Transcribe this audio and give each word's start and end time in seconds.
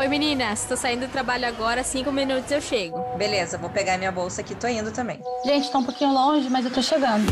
Oi 0.00 0.06
meninas, 0.06 0.64
tô 0.64 0.76
saindo 0.76 1.08
do 1.08 1.10
trabalho 1.10 1.44
agora, 1.44 1.82
cinco 1.82 2.12
minutos 2.12 2.48
eu 2.52 2.60
chego. 2.60 3.02
Beleza, 3.16 3.58
vou 3.58 3.68
pegar 3.68 3.98
minha 3.98 4.12
bolsa 4.12 4.42
aqui, 4.42 4.54
tô 4.54 4.68
indo 4.68 4.92
também. 4.92 5.20
Gente, 5.44 5.72
tá 5.72 5.78
um 5.78 5.84
pouquinho 5.84 6.12
longe, 6.12 6.48
mas 6.48 6.64
eu 6.64 6.72
tô 6.72 6.80
chegando. 6.80 7.26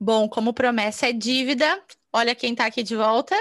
Bom, 0.00 0.28
como 0.28 0.52
promessa 0.52 1.08
é 1.08 1.12
dívida, 1.12 1.82
olha 2.12 2.36
quem 2.36 2.54
tá 2.54 2.64
aqui 2.64 2.84
de 2.84 2.94
volta. 2.94 3.34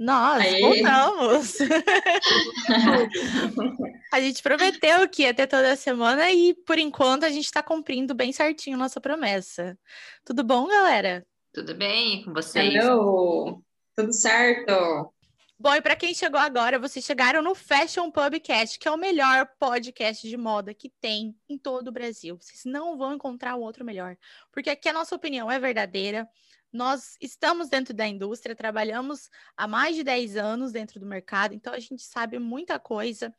Nós 0.00 0.42
Aê. 0.42 0.60
voltamos. 0.62 1.58
a 4.10 4.18
gente 4.18 4.42
prometeu 4.42 5.06
que 5.06 5.24
ia 5.24 5.34
ter 5.34 5.46
toda 5.46 5.76
semana 5.76 6.30
e, 6.30 6.54
por 6.54 6.78
enquanto, 6.78 7.24
a 7.24 7.28
gente 7.28 7.44
está 7.44 7.62
cumprindo 7.62 8.14
bem 8.14 8.32
certinho 8.32 8.78
nossa 8.78 8.98
promessa. 8.98 9.78
Tudo 10.24 10.42
bom, 10.42 10.66
galera? 10.68 11.26
Tudo 11.52 11.74
bem 11.74 12.24
com 12.24 12.32
vocês? 12.32 12.74
Hello! 12.74 13.62
Tudo 13.94 14.10
certo? 14.14 15.12
Bom, 15.58 15.74
e 15.74 15.82
para 15.82 15.94
quem 15.94 16.14
chegou 16.14 16.40
agora, 16.40 16.78
vocês 16.78 17.04
chegaram 17.04 17.42
no 17.42 17.54
Fashion 17.54 18.10
Pubcast, 18.10 18.78
que 18.78 18.88
é 18.88 18.90
o 18.90 18.96
melhor 18.96 19.46
podcast 19.58 20.26
de 20.26 20.36
moda 20.38 20.72
que 20.72 20.90
tem 20.98 21.36
em 21.46 21.58
todo 21.58 21.88
o 21.88 21.92
Brasil. 21.92 22.38
Vocês 22.40 22.62
não 22.64 22.96
vão 22.96 23.12
encontrar 23.12 23.54
um 23.54 23.60
outro 23.60 23.84
melhor, 23.84 24.16
porque 24.50 24.70
aqui 24.70 24.88
a 24.88 24.94
nossa 24.94 25.14
opinião 25.14 25.52
é 25.52 25.58
verdadeira. 25.58 26.26
Nós 26.72 27.16
estamos 27.20 27.68
dentro 27.68 27.92
da 27.92 28.06
indústria, 28.06 28.54
trabalhamos 28.54 29.28
há 29.56 29.66
mais 29.66 29.96
de 29.96 30.04
10 30.04 30.36
anos 30.36 30.72
dentro 30.72 31.00
do 31.00 31.06
mercado, 31.06 31.54
então 31.54 31.72
a 31.72 31.80
gente 31.80 32.02
sabe 32.02 32.38
muita 32.38 32.78
coisa, 32.78 33.34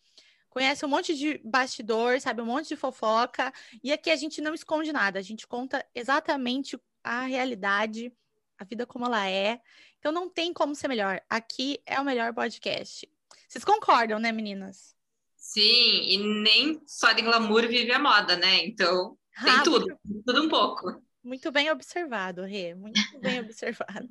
conhece 0.50 0.86
um 0.86 0.90
monte 0.90 1.16
de 1.16 1.40
bastidor, 1.44 2.20
sabe 2.20 2.42
um 2.42 2.46
monte 2.46 2.70
de 2.70 2.76
fofoca, 2.76 3.54
e 3.84 3.92
aqui 3.92 4.10
a 4.10 4.16
gente 4.16 4.42
não 4.42 4.54
esconde 4.54 4.92
nada, 4.92 5.18
a 5.18 5.22
gente 5.22 5.48
conta 5.48 5.86
exatamente 5.96 6.78
a 7.04 7.22
realidade, 7.22 8.14
a 8.58 8.64
vida 8.64 8.86
como 8.86 9.06
ela 9.06 9.28
é. 9.28 9.62
Então 9.98 10.12
não 10.12 10.30
tem 10.30 10.54
como 10.54 10.76
ser 10.76 10.88
melhor. 10.88 11.22
Aqui 11.30 11.82
é 11.86 12.00
o 12.00 12.06
melhor 12.06 12.34
podcast. 12.34 13.08
Vocês 13.48 13.64
concordam, 13.64 14.20
né, 14.20 14.32
meninas? 14.32 14.96
Sim, 15.36 16.04
e 16.04 16.18
nem 16.44 16.82
só 16.86 17.12
de 17.14 17.22
glamour 17.22 17.68
vive 17.68 17.92
a 17.92 18.00
moda, 18.00 18.36
né? 18.36 18.64
Então 18.66 19.18
tem 19.44 19.54
Ah, 19.54 19.64
tudo, 19.64 19.88
tudo 20.26 20.44
um 20.44 20.50
pouco. 20.50 21.02
Muito 21.24 21.52
bem 21.52 21.70
observado, 21.70 22.44
Rê. 22.44 22.74
Muito 22.74 23.00
bem 23.20 23.40
observado. 23.42 24.10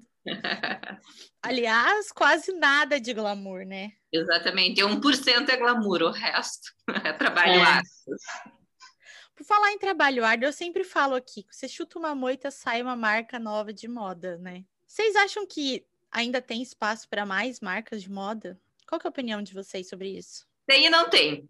Aliás, 1.43 2.13
quase 2.13 2.53
nada 2.53 3.01
de 3.01 3.13
glamour, 3.13 3.65
né? 3.65 3.93
Exatamente, 4.13 4.83
1% 4.83 5.49
é 5.49 5.57
glamour, 5.57 6.03
o 6.03 6.11
resto 6.11 6.73
é 7.05 7.13
trabalho 7.13 7.53
É. 7.53 7.63
árduo. 7.63 7.91
Por 9.35 9.45
falar 9.47 9.73
em 9.73 9.79
trabalho 9.79 10.25
árduo, 10.25 10.49
eu 10.49 10.53
sempre 10.53 10.85
falo 10.85 11.15
aqui, 11.15 11.47
você 11.51 11.67
chuta 11.67 11.99
uma 11.99 12.15
moita, 12.15 12.51
sai 12.51 12.83
uma 12.83 12.95
marca 12.95 13.39
nova 13.39 13.73
de 13.73 13.89
moda, 13.89 14.37
né? 14.39 14.65
Vocês 14.87 15.17
acham 15.17 15.47
que 15.47 15.87
ainda 16.11 16.43
tem 16.43 16.61
espaço 16.61 17.09
para 17.09 17.25
mais 17.25 17.61
marcas 17.61 18.03
de 18.03 18.11
moda? 18.11 18.61
Qual 18.87 19.01
que 19.01 19.07
é 19.07 19.09
a 19.09 19.11
opinião 19.11 19.41
de 19.41 19.55
vocês 19.55 19.89
sobre 19.89 20.11
isso? 20.11 20.47
Tem 20.67 20.87
e 20.87 20.91
não 20.91 21.09
tem. 21.09 21.49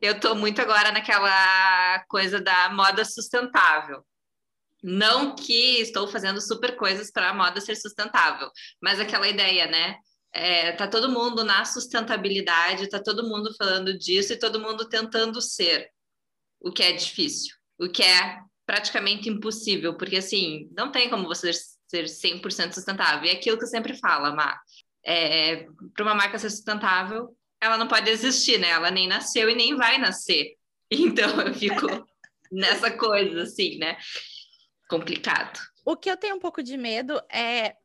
Eu 0.00 0.20
tô 0.20 0.34
muito 0.34 0.60
agora 0.60 0.92
naquela 0.92 2.04
coisa 2.08 2.40
da 2.40 2.70
moda 2.70 3.04
sustentável. 3.04 4.04
Não 4.82 5.34
que 5.34 5.80
estou 5.80 6.06
fazendo 6.08 6.40
super 6.40 6.76
coisas 6.76 7.10
para 7.10 7.30
a 7.30 7.34
moda 7.34 7.60
ser 7.60 7.76
sustentável, 7.76 8.50
mas 8.80 9.00
aquela 9.00 9.28
ideia, 9.28 9.66
né? 9.66 9.96
É, 10.32 10.72
tá 10.72 10.86
todo 10.86 11.08
mundo 11.08 11.42
na 11.42 11.64
sustentabilidade, 11.64 12.88
tá 12.88 13.02
todo 13.02 13.28
mundo 13.28 13.54
falando 13.56 13.96
disso 13.96 14.32
e 14.32 14.38
todo 14.38 14.60
mundo 14.60 14.88
tentando 14.88 15.40
ser, 15.40 15.88
o 16.60 16.70
que 16.70 16.82
é 16.82 16.92
difícil, 16.92 17.56
o 17.78 17.88
que 17.88 18.02
é 18.02 18.38
praticamente 18.66 19.28
impossível, 19.28 19.96
porque 19.96 20.16
assim, 20.16 20.68
não 20.76 20.92
tem 20.92 21.08
como 21.08 21.26
você 21.26 21.50
ser 21.88 22.04
100% 22.04 22.74
sustentável. 22.74 23.24
E 23.24 23.30
é 23.30 23.32
aquilo 23.32 23.56
que 23.56 23.64
eu 23.64 23.68
sempre 23.68 23.96
falo, 23.96 24.34
Má. 24.36 24.60
É, 25.04 25.66
para 25.94 26.04
uma 26.04 26.14
marca 26.14 26.38
ser 26.38 26.50
sustentável, 26.50 27.34
ela 27.60 27.78
não 27.78 27.88
pode 27.88 28.10
existir, 28.10 28.58
né? 28.58 28.68
Ela 28.68 28.90
nem 28.90 29.08
nasceu 29.08 29.48
e 29.48 29.54
nem 29.54 29.74
vai 29.74 29.98
nascer. 29.98 30.54
Então 30.90 31.42
eu 31.42 31.52
fico 31.52 31.86
nessa 32.50 32.90
coisa, 32.90 33.42
assim, 33.42 33.76
né? 33.76 33.98
Complicado. 34.88 35.60
O 35.84 35.96
que 35.96 36.10
eu 36.10 36.16
tenho 36.16 36.36
um 36.36 36.40
pouco 36.40 36.62
de 36.62 36.76
medo 36.76 37.20
é 37.30 37.76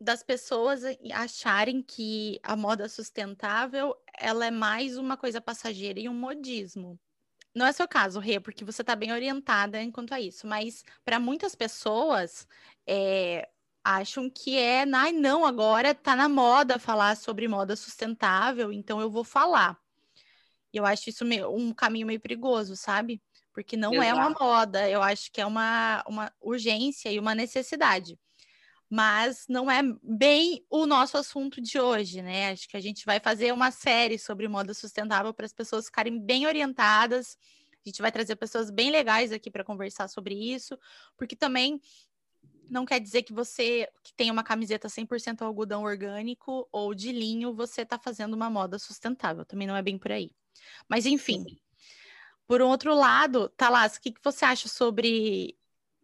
das 0.00 0.22
pessoas 0.22 0.82
acharem 1.14 1.80
que 1.80 2.40
a 2.42 2.56
moda 2.56 2.88
sustentável 2.88 3.96
ela 4.18 4.46
é 4.46 4.50
mais 4.50 4.96
uma 4.96 5.16
coisa 5.16 5.40
passageira 5.40 6.00
e 6.00 6.08
um 6.08 6.14
modismo. 6.14 6.98
Não 7.54 7.66
é 7.66 7.72
seu 7.72 7.86
caso, 7.86 8.18
Rê, 8.18 8.40
porque 8.40 8.64
você 8.64 8.82
está 8.82 8.96
bem 8.96 9.12
orientada 9.12 9.80
enquanto 9.80 10.12
a 10.12 10.20
isso, 10.20 10.46
mas 10.46 10.82
para 11.04 11.20
muitas 11.20 11.54
pessoas 11.54 12.46
é, 12.86 13.48
acham 13.84 14.28
que 14.28 14.56
é, 14.56 14.84
ai, 14.92 15.12
não, 15.12 15.44
agora 15.46 15.94
tá 15.94 16.16
na 16.16 16.28
moda 16.28 16.78
falar 16.78 17.16
sobre 17.16 17.46
moda 17.46 17.76
sustentável, 17.76 18.72
então 18.72 19.00
eu 19.00 19.10
vou 19.10 19.22
falar. 19.22 19.78
Eu 20.72 20.86
acho 20.86 21.10
isso 21.10 21.24
meio- 21.24 21.54
um 21.54 21.72
caminho 21.72 22.06
meio 22.06 22.20
perigoso, 22.20 22.74
sabe? 22.74 23.22
Porque 23.52 23.76
não 23.76 24.02
é 24.02 24.12
uma 24.14 24.26
Exato. 24.26 24.42
moda, 24.44 24.88
eu 24.88 25.02
acho 25.02 25.30
que 25.30 25.40
é 25.40 25.46
uma, 25.46 26.02
uma 26.06 26.32
urgência 26.40 27.10
e 27.10 27.18
uma 27.18 27.34
necessidade. 27.34 28.18
Mas 28.88 29.46
não 29.48 29.70
é 29.70 29.82
bem 30.02 30.64
o 30.68 30.86
nosso 30.86 31.16
assunto 31.16 31.60
de 31.60 31.80
hoje, 31.80 32.20
né? 32.20 32.50
Acho 32.50 32.68
que 32.68 32.76
a 32.76 32.80
gente 32.80 33.04
vai 33.04 33.20
fazer 33.20 33.52
uma 33.52 33.70
série 33.70 34.18
sobre 34.18 34.48
moda 34.48 34.74
sustentável 34.74 35.32
para 35.32 35.46
as 35.46 35.52
pessoas 35.52 35.86
ficarem 35.86 36.20
bem 36.20 36.46
orientadas. 36.46 37.38
A 37.84 37.88
gente 37.88 38.02
vai 38.02 38.12
trazer 38.12 38.36
pessoas 38.36 38.70
bem 38.70 38.90
legais 38.90 39.32
aqui 39.32 39.50
para 39.50 39.64
conversar 39.64 40.08
sobre 40.08 40.34
isso, 40.34 40.78
porque 41.16 41.34
também 41.34 41.80
não 42.68 42.84
quer 42.84 43.00
dizer 43.00 43.22
que 43.22 43.32
você 43.32 43.88
que 44.02 44.14
tem 44.14 44.30
uma 44.30 44.42
camiseta 44.42 44.88
100% 44.88 45.42
algodão 45.42 45.82
orgânico 45.82 46.68
ou 46.72 46.94
de 46.94 47.12
linho, 47.12 47.54
você 47.54 47.82
está 47.82 47.98
fazendo 47.98 48.34
uma 48.34 48.48
moda 48.48 48.78
sustentável. 48.78 49.44
Também 49.44 49.66
não 49.66 49.76
é 49.76 49.82
bem 49.82 49.98
por 49.98 50.12
aí. 50.12 50.30
Mas 50.88 51.06
enfim, 51.06 51.44
por 52.52 52.60
um 52.60 52.68
outro 52.68 52.94
lado, 52.94 53.48
Talas, 53.56 53.96
o 53.96 54.00
que, 54.02 54.12
que 54.12 54.20
você 54.22 54.44
acha 54.44 54.68
sobre 54.68 55.56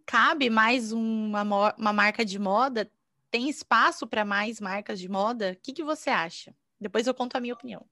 cabe 0.06 0.48
mais 0.48 0.92
uma, 0.92 1.42
uma 1.76 1.92
marca 1.92 2.24
de 2.24 2.38
moda? 2.38 2.90
Tem 3.30 3.50
espaço 3.50 4.06
para 4.06 4.24
mais 4.24 4.58
marcas 4.58 4.98
de 4.98 5.10
moda? 5.10 5.52
O 5.52 5.62
que, 5.62 5.74
que 5.74 5.84
você 5.84 6.08
acha? 6.08 6.54
Depois 6.80 7.06
eu 7.06 7.12
conto 7.12 7.36
a 7.36 7.40
minha 7.40 7.52
opinião. 7.52 7.84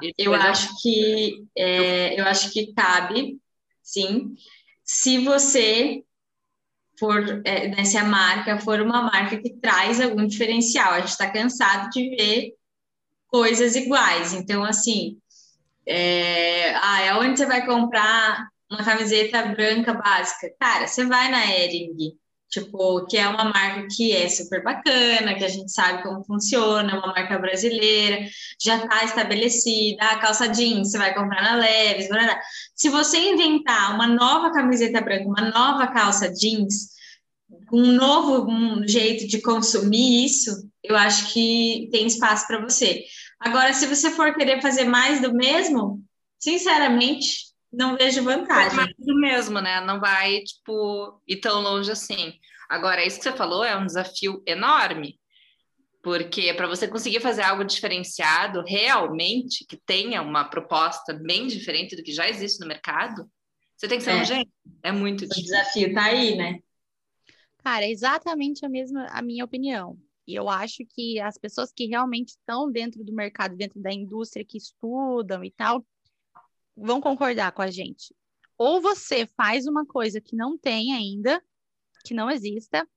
Eu 0.00 0.10
depois 0.16 0.42
eu- 0.42 0.50
acho 0.50 0.80
que 0.80 1.44
é, 1.54 2.18
eu 2.18 2.24
acho 2.24 2.50
que 2.50 2.72
cabe, 2.72 3.38
sim, 3.82 4.34
se 4.82 5.22
você 5.22 6.02
for, 6.98 7.42
é, 7.44 7.68
né, 7.68 7.84
se 7.84 7.98
a 7.98 8.04
marca 8.04 8.58
for 8.58 8.80
uma 8.80 9.02
marca 9.02 9.36
que 9.36 9.50
traz 9.60 10.00
algum 10.00 10.26
diferencial. 10.26 10.94
A 10.94 11.00
gente 11.00 11.10
está 11.10 11.30
cansado 11.30 11.90
de 11.90 12.08
ver 12.08 12.54
coisas 13.26 13.76
iguais. 13.76 14.32
Então, 14.32 14.64
assim, 14.64 15.19
é, 15.86 16.74
ah, 16.76 17.00
é 17.02 17.14
onde 17.14 17.38
você 17.38 17.46
vai 17.46 17.64
comprar 17.66 18.48
uma 18.70 18.84
camiseta 18.84 19.42
branca 19.46 19.94
básica? 19.94 20.52
Cara, 20.58 20.86
você 20.86 21.04
vai 21.04 21.30
na 21.30 21.44
Hering, 21.44 22.16
tipo, 22.50 23.06
que 23.06 23.16
é 23.16 23.28
uma 23.28 23.44
marca 23.44 23.86
que 23.94 24.12
é 24.12 24.28
super 24.28 24.62
bacana, 24.62 25.34
que 25.34 25.44
a 25.44 25.48
gente 25.48 25.72
sabe 25.72 26.02
como 26.02 26.24
funciona, 26.24 26.90
é 26.92 26.94
uma 26.94 27.08
marca 27.08 27.38
brasileira, 27.38 28.26
já 28.60 28.76
está 28.76 29.04
estabelecida. 29.04 30.04
A 30.04 30.18
calça 30.18 30.48
jeans 30.48 30.90
você 30.90 30.98
vai 30.98 31.14
comprar 31.14 31.42
na 31.42 31.54
Leves, 31.54 32.08
blá. 32.08 32.40
Se 32.74 32.88
você 32.88 33.18
inventar 33.18 33.94
uma 33.94 34.06
nova 34.06 34.52
camiseta 34.52 35.00
branca, 35.00 35.28
uma 35.28 35.50
nova 35.50 35.86
calça 35.88 36.28
jeans, 36.32 36.90
um 37.72 37.92
novo 37.92 38.50
um 38.50 38.86
jeito 38.86 39.26
de 39.28 39.40
consumir 39.40 40.24
isso, 40.24 40.68
eu 40.82 40.96
acho 40.96 41.32
que 41.32 41.88
tem 41.92 42.06
espaço 42.06 42.46
para 42.46 42.60
você. 42.60 43.04
Agora, 43.40 43.72
se 43.72 43.86
você 43.86 44.10
for 44.10 44.34
querer 44.34 44.60
fazer 44.60 44.84
mais 44.84 45.20
do 45.20 45.32
mesmo, 45.34 46.04
sinceramente, 46.38 47.46
não 47.72 47.96
vejo 47.96 48.22
vantagem. 48.22 48.76
mais 48.76 48.94
do 48.98 49.14
mesmo, 49.18 49.60
né? 49.60 49.80
Não 49.80 49.98
vai, 50.00 50.40
tipo, 50.42 51.20
ir 51.26 51.36
tão 51.40 51.60
longe 51.60 51.90
assim. 51.90 52.34
Agora, 52.68 53.04
isso 53.04 53.18
que 53.18 53.24
você 53.24 53.32
falou 53.32 53.64
é 53.64 53.76
um 53.76 53.86
desafio 53.86 54.42
enorme, 54.46 55.18
porque 56.02 56.54
para 56.54 56.66
você 56.68 56.88
conseguir 56.88 57.20
fazer 57.20 57.42
algo 57.42 57.64
diferenciado, 57.64 58.62
realmente, 58.66 59.64
que 59.66 59.76
tenha 59.86 60.22
uma 60.22 60.44
proposta 60.48 61.12
bem 61.14 61.46
diferente 61.46 61.96
do 61.96 62.02
que 62.02 62.12
já 62.12 62.28
existe 62.28 62.60
no 62.60 62.68
mercado, 62.68 63.30
você 63.76 63.88
tem 63.88 63.98
que 63.98 64.04
ser 64.04 64.12
É. 64.12 64.22
um 64.22 64.24
gênio. 64.24 64.48
É 64.82 64.92
muito 64.92 65.24
O 65.24 65.28
difícil. 65.28 65.44
desafio 65.44 65.94
tá 65.94 66.04
aí, 66.04 66.36
né? 66.36 66.58
Cara, 67.58 67.84
é 67.84 67.90
exatamente 67.90 68.64
a 68.64 68.68
mesma 68.68 69.06
a 69.08 69.22
minha 69.22 69.44
opinião. 69.44 69.98
E 70.30 70.34
eu 70.34 70.48
acho 70.48 70.84
que 70.86 71.18
as 71.18 71.36
pessoas 71.36 71.72
que 71.72 71.86
realmente 71.86 72.30
estão 72.30 72.70
dentro 72.70 73.02
do 73.02 73.12
mercado, 73.12 73.56
dentro 73.56 73.80
da 73.80 73.92
indústria, 73.92 74.44
que 74.44 74.56
estudam 74.56 75.44
e 75.44 75.50
tal, 75.50 75.84
vão 76.76 77.00
concordar 77.00 77.50
com 77.52 77.62
a 77.62 77.70
gente. 77.70 78.14
Ou 78.56 78.80
você 78.80 79.26
faz 79.26 79.66
uma 79.66 79.84
coisa 79.84 80.20
que 80.20 80.36
não 80.36 80.56
tem 80.56 80.92
ainda, 80.92 81.42
que 82.04 82.14
não 82.14 82.30
exista, 82.30 82.88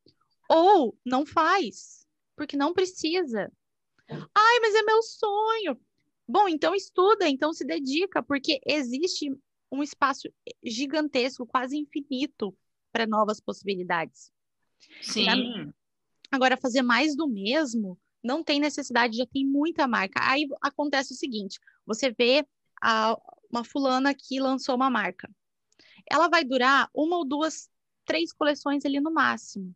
ou 0.47 0.95
não 1.03 1.25
faz, 1.25 2.05
porque 2.35 2.55
não 2.55 2.71
precisa. 2.71 3.51
Ai, 4.07 4.59
mas 4.61 4.75
é 4.75 4.83
meu 4.83 5.01
sonho. 5.01 5.79
Bom, 6.27 6.47
então 6.47 6.75
estuda, 6.75 7.27
então 7.27 7.51
se 7.51 7.65
dedica, 7.65 8.21
porque 8.21 8.61
existe 8.65 9.35
um 9.71 9.81
espaço 9.81 10.31
gigantesco, 10.63 11.47
quase 11.47 11.77
infinito, 11.77 12.55
para 12.91 13.07
novas 13.07 13.39
possibilidades. 13.39 14.31
Sim. 15.01 15.73
Agora, 16.33 16.57
fazer 16.57 16.81
mais 16.81 17.15
do 17.15 17.27
mesmo 17.27 17.95
não 18.23 18.43
tem 18.43 18.59
necessidade, 18.59 19.17
já 19.17 19.25
tem 19.27 19.45
muita 19.45 19.87
marca. 19.87 20.19
Aí 20.23 20.47
acontece 20.63 21.13
o 21.13 21.15
seguinte: 21.15 21.59
você 21.85 22.09
vê 22.09 22.43
a, 22.81 23.15
uma 23.51 23.63
fulana 23.63 24.15
que 24.15 24.39
lançou 24.39 24.73
uma 24.73 24.89
marca. 24.89 25.29
Ela 26.09 26.27
vai 26.27 26.43
durar 26.43 26.89
uma 26.91 27.17
ou 27.17 27.23
duas, 27.23 27.69
três 28.03 28.33
coleções 28.33 28.83
ali 28.83 28.99
no 28.99 29.13
máximo. 29.13 29.75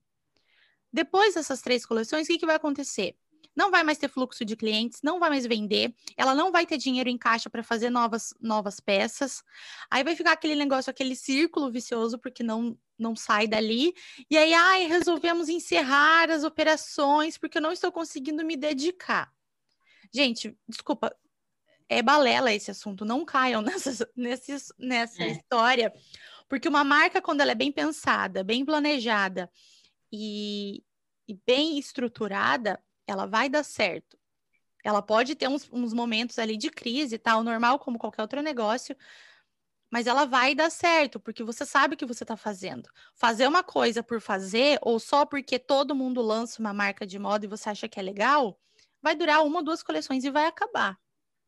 Depois 0.92 1.36
dessas 1.36 1.62
três 1.62 1.86
coleções, 1.86 2.26
o 2.26 2.28
que, 2.28 2.40
que 2.40 2.46
vai 2.48 2.56
acontecer? 2.56 3.16
Não 3.58 3.72
vai 3.72 3.82
mais 3.82 3.98
ter 3.98 4.08
fluxo 4.08 4.46
de 4.46 4.56
clientes, 4.56 5.02
não 5.02 5.20
vai 5.20 5.32
mais 5.32 5.48
vender, 5.48 5.96
ela 6.16 6.36
não 6.36 6.52
vai 6.52 6.64
ter 6.64 6.78
dinheiro 6.78 7.10
em 7.10 7.18
caixa 7.18 7.50
para 7.50 7.64
fazer 7.64 7.90
novas, 7.90 8.32
novas 8.40 8.80
peças. 8.80 9.44
Aí 9.90 10.04
vai 10.04 10.16
ficar 10.16 10.34
aquele 10.34 10.54
negócio, 10.54 10.92
aquele 10.92 11.16
círculo 11.16 11.72
vicioso, 11.72 12.20
porque 12.20 12.44
não, 12.44 12.78
não 13.00 13.16
sai 13.16 13.48
dali. 13.48 13.96
E 14.30 14.38
aí, 14.38 14.54
ai, 14.54 14.86
resolvemos 14.86 15.50
encerrar 15.50 16.30
as 16.30 16.44
operações 16.44 17.36
porque 17.36 17.58
eu 17.58 17.62
não 17.62 17.72
estou 17.72 17.92
conseguindo 17.92 18.46
me 18.46 18.56
dedicar. 18.56 19.34
Gente, 20.14 20.56
desculpa, 20.70 21.12
é 21.90 22.04
balela 22.04 22.54
esse 22.54 22.70
assunto, 22.70 23.04
não 23.04 23.26
caiam 23.26 23.62
nessa, 23.64 24.08
nessa, 24.16 24.74
nessa 24.78 25.24
é. 25.24 25.32
história, 25.32 25.92
porque 26.48 26.70
uma 26.70 26.84
marca, 26.84 27.22
quando 27.24 27.42
ela 27.42 27.54
é 27.54 27.56
bem 27.56 27.72
pensada, 27.72 28.44
bem 28.44 28.64
planejada 28.64 29.50
e, 30.12 30.84
e 31.28 31.34
bem 31.46 31.80
estruturada, 31.80 32.80
ela 33.08 33.26
vai 33.26 33.50
dar 33.50 33.64
certo. 33.64 34.18
Ela 34.84 35.02
pode 35.02 35.36
ter 35.36 35.48
uns, 35.48 35.68
uns 35.72 35.94
momentos 35.94 36.38
ali 36.38 36.58
de 36.58 36.70
crise, 36.70 37.18
tal, 37.18 37.44
normal 37.44 37.80
como 37.80 37.98
qualquer 37.98 38.22
outro 38.22 38.42
negócio, 38.42 38.96
mas 39.90 40.06
ela 40.06 40.26
vai 40.26 40.54
dar 40.54 40.70
certo, 40.70 41.20
porque 41.20 41.44
você 41.44 41.66
sabe 41.66 41.96
o 41.96 41.98
que 41.98 42.06
você 42.06 42.24
está 42.24 42.36
fazendo. 42.36 42.90
Fazer 43.16 43.48
uma 43.48 43.64
coisa 43.64 44.04
por 44.04 44.22
fazer, 44.22 44.78
ou 44.82 45.00
só 45.00 45.26
porque 45.26 45.58
todo 45.58 45.96
mundo 45.96 46.22
lança 46.22 46.62
uma 46.62 46.74
marca 46.74 47.06
de 47.06 47.18
moda 47.18 47.46
e 47.46 47.50
você 47.50 47.70
acha 47.70 47.88
que 47.88 48.00
é 48.00 48.04
legal, 48.04 48.60
vai 49.02 49.16
durar 49.16 49.44
uma 49.44 49.60
ou 49.60 49.64
duas 49.64 49.82
coleções 49.82 50.24
e 50.24 50.30
vai 50.30 50.46
acabar. 50.46 50.98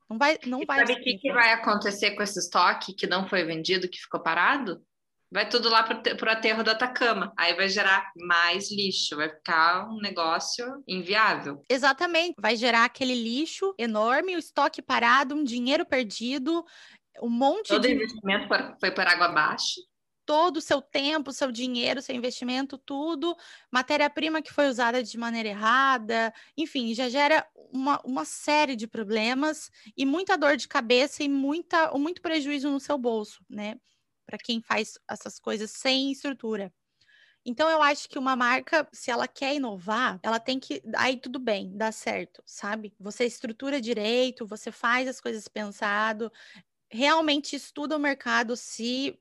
Não 0.10 0.18
vai, 0.18 0.40
não 0.46 0.62
e 0.62 0.66
vai. 0.66 0.80
Sabe 0.80 0.94
o 0.94 1.04
que, 1.04 1.18
que 1.18 1.32
vai 1.32 1.54
acontecer 1.54 2.16
com 2.16 2.24
esse 2.24 2.40
estoque 2.40 2.94
que 2.94 3.06
não 3.06 3.28
foi 3.28 3.44
vendido, 3.44 3.90
que 3.90 4.00
ficou 4.00 4.20
parado? 4.20 4.84
Vai 5.32 5.48
tudo 5.48 5.70
lá 5.70 5.84
para 5.84 5.98
o 5.98 6.30
aterro 6.30 6.64
do 6.64 6.72
Atacama. 6.72 7.32
Aí 7.38 7.54
vai 7.54 7.70
gerar 7.70 8.12
mais 8.16 8.72
lixo, 8.72 9.16
vai 9.16 9.30
ficar 9.30 9.88
um 9.88 9.98
negócio 9.98 10.84
inviável. 10.88 11.64
Exatamente. 11.70 12.36
Vai 12.40 12.56
gerar 12.56 12.86
aquele 12.86 13.14
lixo 13.14 13.74
enorme, 13.78 14.36
o 14.36 14.40
estoque 14.40 14.82
parado, 14.82 15.36
um 15.36 15.44
dinheiro 15.44 15.86
perdido, 15.86 16.66
um 17.22 17.30
monte 17.30 17.68
Todo 17.68 17.82
de. 17.82 17.90
Todo 17.90 17.96
investimento 17.96 18.48
foi 18.80 18.92
por 18.92 19.06
água 19.06 19.28
abaixo 19.28 19.82
todo 20.30 20.58
o 20.58 20.62
seu 20.62 20.80
tempo, 20.80 21.34
seu 21.34 21.52
dinheiro, 21.52 22.04
seu 22.04 22.16
investimento, 22.16 22.78
tudo, 22.78 23.36
matéria-prima 23.72 24.44
que 24.44 24.54
foi 24.54 24.70
usada 24.70 25.02
de 25.02 25.18
maneira 25.18 25.50
errada, 25.50 26.32
enfim, 26.56 26.94
já 26.94 27.10
gera 27.10 27.44
uma, 27.74 28.00
uma 28.06 28.24
série 28.26 28.76
de 28.76 28.86
problemas 28.86 29.72
e 29.98 30.06
muita 30.06 30.38
dor 30.38 30.56
de 30.56 30.68
cabeça 30.68 31.24
e 31.24 31.28
muita, 31.28 31.92
muito 31.98 32.22
prejuízo 32.22 32.70
no 32.70 32.80
seu 32.80 32.96
bolso, 32.96 33.44
né? 33.50 33.80
Para 34.30 34.38
quem 34.38 34.62
faz 34.62 35.00
essas 35.10 35.40
coisas 35.40 35.72
sem 35.72 36.12
estrutura. 36.12 36.72
Então, 37.46 37.68
eu 37.68 37.82
acho 37.82 38.08
que 38.08 38.20
uma 38.20 38.36
marca, 38.36 38.88
se 38.92 39.10
ela 39.10 39.28
quer 39.28 39.56
inovar, 39.56 40.20
ela 40.22 40.40
tem 40.40 40.60
que. 40.60 40.84
Aí 40.96 41.18
tudo 41.18 41.40
bem, 41.40 41.76
dá 41.76 41.92
certo, 41.92 42.44
sabe? 42.46 42.94
Você 43.00 43.26
estrutura 43.26 43.82
direito, 43.82 44.46
você 44.46 44.72
faz 44.72 45.08
as 45.08 45.20
coisas 45.20 45.48
pensado, 45.48 46.32
realmente 46.92 47.56
estuda 47.56 47.96
o 47.96 48.00
mercado 48.00 48.56
se 48.56 49.18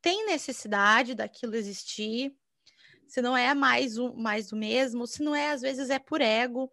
tem 0.00 0.26
necessidade 0.26 1.14
daquilo 1.14 1.56
existir, 1.56 2.32
se 3.06 3.22
não 3.22 3.36
é 3.36 3.54
mais 3.54 3.98
o, 3.98 4.14
mais 4.14 4.52
o 4.52 4.56
mesmo, 4.56 5.06
se 5.06 5.22
não 5.22 5.34
é, 5.34 5.50
às 5.52 5.62
vezes 5.62 5.90
é 5.90 5.98
por 5.98 6.20
ego, 6.20 6.72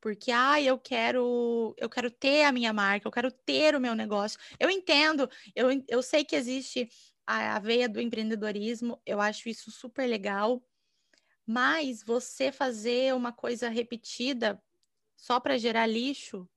porque 0.00 0.30
ah, 0.32 0.60
eu 0.60 0.78
quero 0.78 1.74
eu 1.78 1.88
quero 1.90 2.10
ter 2.10 2.44
a 2.44 2.52
minha 2.52 2.72
marca, 2.72 3.08
eu 3.08 3.12
quero 3.12 3.30
ter 3.32 3.74
o 3.76 3.80
meu 3.80 3.94
negócio. 3.94 4.38
Eu 4.58 4.70
entendo, 4.70 5.28
eu, 5.54 5.68
eu 5.88 6.02
sei 6.02 6.24
que 6.24 6.36
existe 6.36 6.88
a, 7.28 7.58
veia 7.58 7.86
do 7.86 8.00
empreendedorismo, 8.00 8.98
eu 9.04 9.20
acho 9.20 9.50
isso 9.50 9.70
super 9.70 10.06
legal, 10.06 10.64
mas 11.46 12.02
você 12.02 12.50
fazer 12.50 13.14
uma 13.14 13.32
coisa 13.32 13.68
repetida 13.68 14.62
só 15.14 15.38
para 15.38 15.58
gerar 15.58 15.86
lixo 15.86 16.48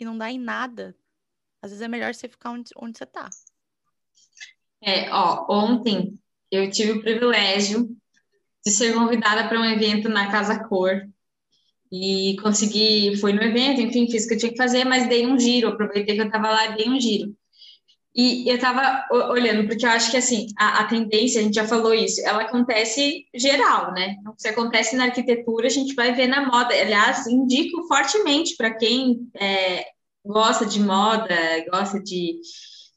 e 0.00 0.04
não 0.04 0.18
dar 0.18 0.32
em 0.32 0.40
nada, 0.40 0.96
às 1.62 1.70
vezes 1.70 1.82
é 1.82 1.86
melhor 1.86 2.12
você 2.12 2.28
ficar 2.28 2.50
onde, 2.50 2.70
onde 2.76 2.98
você 2.98 3.04
está. 3.04 3.30
É, 4.80 5.08
ó, 5.12 5.46
ontem 5.48 6.18
eu 6.50 6.68
tive 6.68 6.92
o 6.92 7.00
privilégio 7.00 7.96
de 8.66 8.72
ser 8.72 8.94
convidada 8.94 9.48
para 9.48 9.60
um 9.60 9.64
evento 9.64 10.08
na 10.08 10.32
Casa 10.32 10.64
Cor 10.64 11.08
e 11.92 12.36
consegui, 12.42 13.16
fui 13.18 13.32
no 13.32 13.42
evento, 13.42 13.80
enfim, 13.80 14.10
fiz 14.10 14.24
o 14.24 14.28
que 14.28 14.34
eu 14.34 14.38
tinha 14.38 14.50
que 14.50 14.58
fazer, 14.58 14.84
mas 14.84 15.08
dei 15.08 15.26
um 15.26 15.38
giro, 15.38 15.68
aproveitei 15.68 16.16
que 16.16 16.22
eu 16.22 16.26
estava 16.26 16.50
lá 16.50 16.66
e 16.66 16.76
dei 16.76 16.88
um 16.88 16.98
giro. 16.98 17.36
E 18.14 18.46
eu 18.46 18.56
estava 18.56 19.06
olhando, 19.10 19.66
porque 19.66 19.86
eu 19.86 19.90
acho 19.90 20.10
que 20.10 20.18
assim, 20.18 20.46
a, 20.58 20.80
a, 20.80 20.84
tendência, 20.84 21.40
a 21.40 21.44
gente 21.44 21.54
já 21.54 21.66
falou 21.66 21.94
isso, 21.94 22.20
ela 22.26 22.42
acontece 22.42 23.24
geral, 23.34 23.92
né? 23.92 24.16
Então, 24.20 24.34
se 24.36 24.48
acontece 24.48 24.94
na 24.96 25.04
arquitetura, 25.04 25.66
a 25.66 25.70
gente 25.70 25.94
vai 25.94 26.12
ver 26.12 26.26
na 26.26 26.46
moda. 26.46 26.74
Aliás, 26.74 27.26
indico 27.26 27.88
fortemente 27.88 28.54
para 28.54 28.74
quem 28.74 29.30
é, 29.34 29.86
gosta 30.24 30.66
de 30.66 30.78
moda, 30.78 31.34
gosta 31.70 31.98
de, 32.02 32.38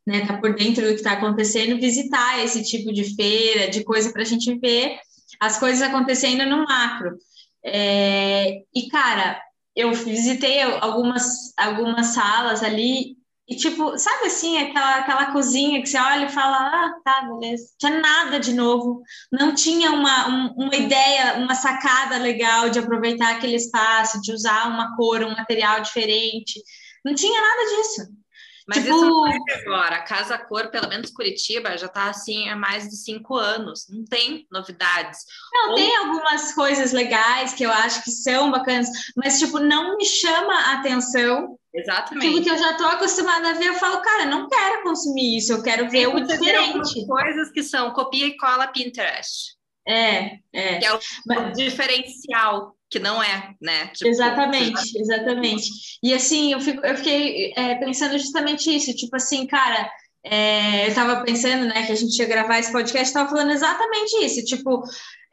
né, 0.06 0.26
tá 0.26 0.38
por 0.38 0.54
dentro 0.54 0.84
do 0.84 0.90
que 0.90 0.96
está 0.96 1.14
acontecendo, 1.14 1.80
visitar 1.80 2.44
esse 2.44 2.62
tipo 2.64 2.92
de 2.92 3.16
feira, 3.16 3.70
de 3.70 3.86
coisa 3.86 4.12
para 4.12 4.22
a 4.22 4.26
gente 4.26 4.54
ver 4.60 5.00
as 5.40 5.58
coisas 5.58 5.82
acontecendo 5.82 6.46
no 6.46 6.66
macro. 6.66 7.18
É, 7.64 8.64
e, 8.74 8.88
cara, 8.90 9.42
eu 9.76 9.94
visitei 9.94 10.62
algumas, 10.62 11.54
algumas 11.58 12.08
salas 12.08 12.64
ali 12.64 13.15
e, 13.48 13.56
tipo, 13.56 13.96
sabe 13.98 14.26
assim, 14.26 14.58
aquela, 14.58 14.96
aquela 14.96 15.32
cozinha 15.32 15.80
que 15.82 15.88
você 15.88 16.00
olha 16.00 16.26
e 16.26 16.32
fala, 16.32 16.58
ah, 16.58 16.96
tá, 17.04 17.22
beleza. 17.24 17.68
Tinha 17.78 18.00
nada 18.00 18.40
de 18.40 18.54
novo. 18.54 19.04
Não 19.32 19.54
tinha 19.54 19.92
uma, 19.92 20.28
um, 20.30 20.54
uma 20.56 20.76
ideia, 20.76 21.38
uma 21.38 21.54
sacada 21.54 22.18
legal 22.18 22.70
de 22.70 22.80
aproveitar 22.80 23.36
aquele 23.36 23.56
espaço, 23.56 24.20
de 24.22 24.34
usar 24.34 24.68
uma 24.68 24.96
cor, 24.96 25.22
um 25.24 25.36
material 25.36 25.80
diferente. 25.82 26.60
Não 27.04 27.14
tinha 27.14 27.40
nada 27.40 27.76
disso. 27.76 28.25
Mas 28.68 28.84
tipo... 28.84 28.96
isso 28.96 29.28
é 29.28 29.62
agora. 29.62 29.96
A 29.98 30.02
Casa 30.02 30.38
Cor, 30.38 30.70
pelo 30.70 30.90
menos 30.90 31.12
Curitiba, 31.12 31.78
já 31.78 31.86
está 31.86 32.10
assim 32.10 32.50
há 32.50 32.56
mais 32.56 32.90
de 32.90 32.96
cinco 32.96 33.36
anos. 33.36 33.88
Não 33.90 34.04
tem 34.06 34.48
novidades. 34.52 35.20
Não, 35.54 35.70
Ou... 35.70 35.76
tem 35.76 35.96
algumas 35.98 36.54
coisas 36.54 36.92
legais 36.92 37.54
que 37.54 37.64
eu 37.64 37.72
acho 37.72 38.04
que 38.04 38.12
são 38.12 38.50
bacanas, 38.50 38.90
mas, 39.16 39.40
tipo, 39.40 39.60
não 39.60 39.98
me 39.98 40.06
chama 40.06 40.54
a 40.54 40.74
atenção. 40.80 41.58
Exatamente. 41.74 42.28
Tipo, 42.28 42.44
que 42.44 42.50
eu 42.50 42.58
já 42.58 42.72
estou 42.72 42.88
acostumada 42.88 43.50
a 43.50 43.54
ver, 43.54 43.68
eu 43.68 43.76
falo, 43.76 44.02
cara, 44.02 44.26
não 44.26 44.48
quero 44.48 44.84
consumir 44.84 45.38
isso, 45.38 45.52
eu 45.52 45.62
quero 45.62 45.90
ver 45.90 46.08
o 46.08 46.26
diferente. 46.26 47.06
Coisas 47.06 47.52
que 47.52 47.62
são 47.62 47.92
copia 47.92 48.28
e 48.28 48.38
cola 48.38 48.68
Pinterest. 48.68 49.56
É, 49.88 50.40
é. 50.52 50.80
Que 50.80 50.86
é 50.86 50.94
o 50.94 51.00
mas... 51.28 51.56
diferencial 51.56 52.75
que 52.96 53.00
não 53.00 53.22
é, 53.22 53.54
né? 53.62 53.88
Tipo, 53.88 54.10
exatamente, 54.10 54.98
exatamente. 54.98 55.70
E 56.02 56.14
assim, 56.14 56.54
eu, 56.54 56.62
fico, 56.62 56.86
eu 56.86 56.96
fiquei 56.96 57.52
é, 57.58 57.76
pensando 57.76 58.18
justamente 58.18 58.74
isso, 58.74 58.96
tipo 58.96 59.18
assim, 59.18 59.46
cara, 59.46 59.92
é, 60.24 60.86
eu 60.86 60.88
estava 60.88 61.22
pensando, 61.26 61.66
né, 61.66 61.86
que 61.86 61.92
a 61.92 61.96
gente 61.96 62.18
ia 62.18 62.26
gravar 62.26 62.58
esse 62.58 62.72
podcast, 62.72 63.08
estava 63.08 63.30
falando 63.30 63.52
exatamente 63.52 64.24
isso, 64.24 64.46
tipo, 64.46 64.82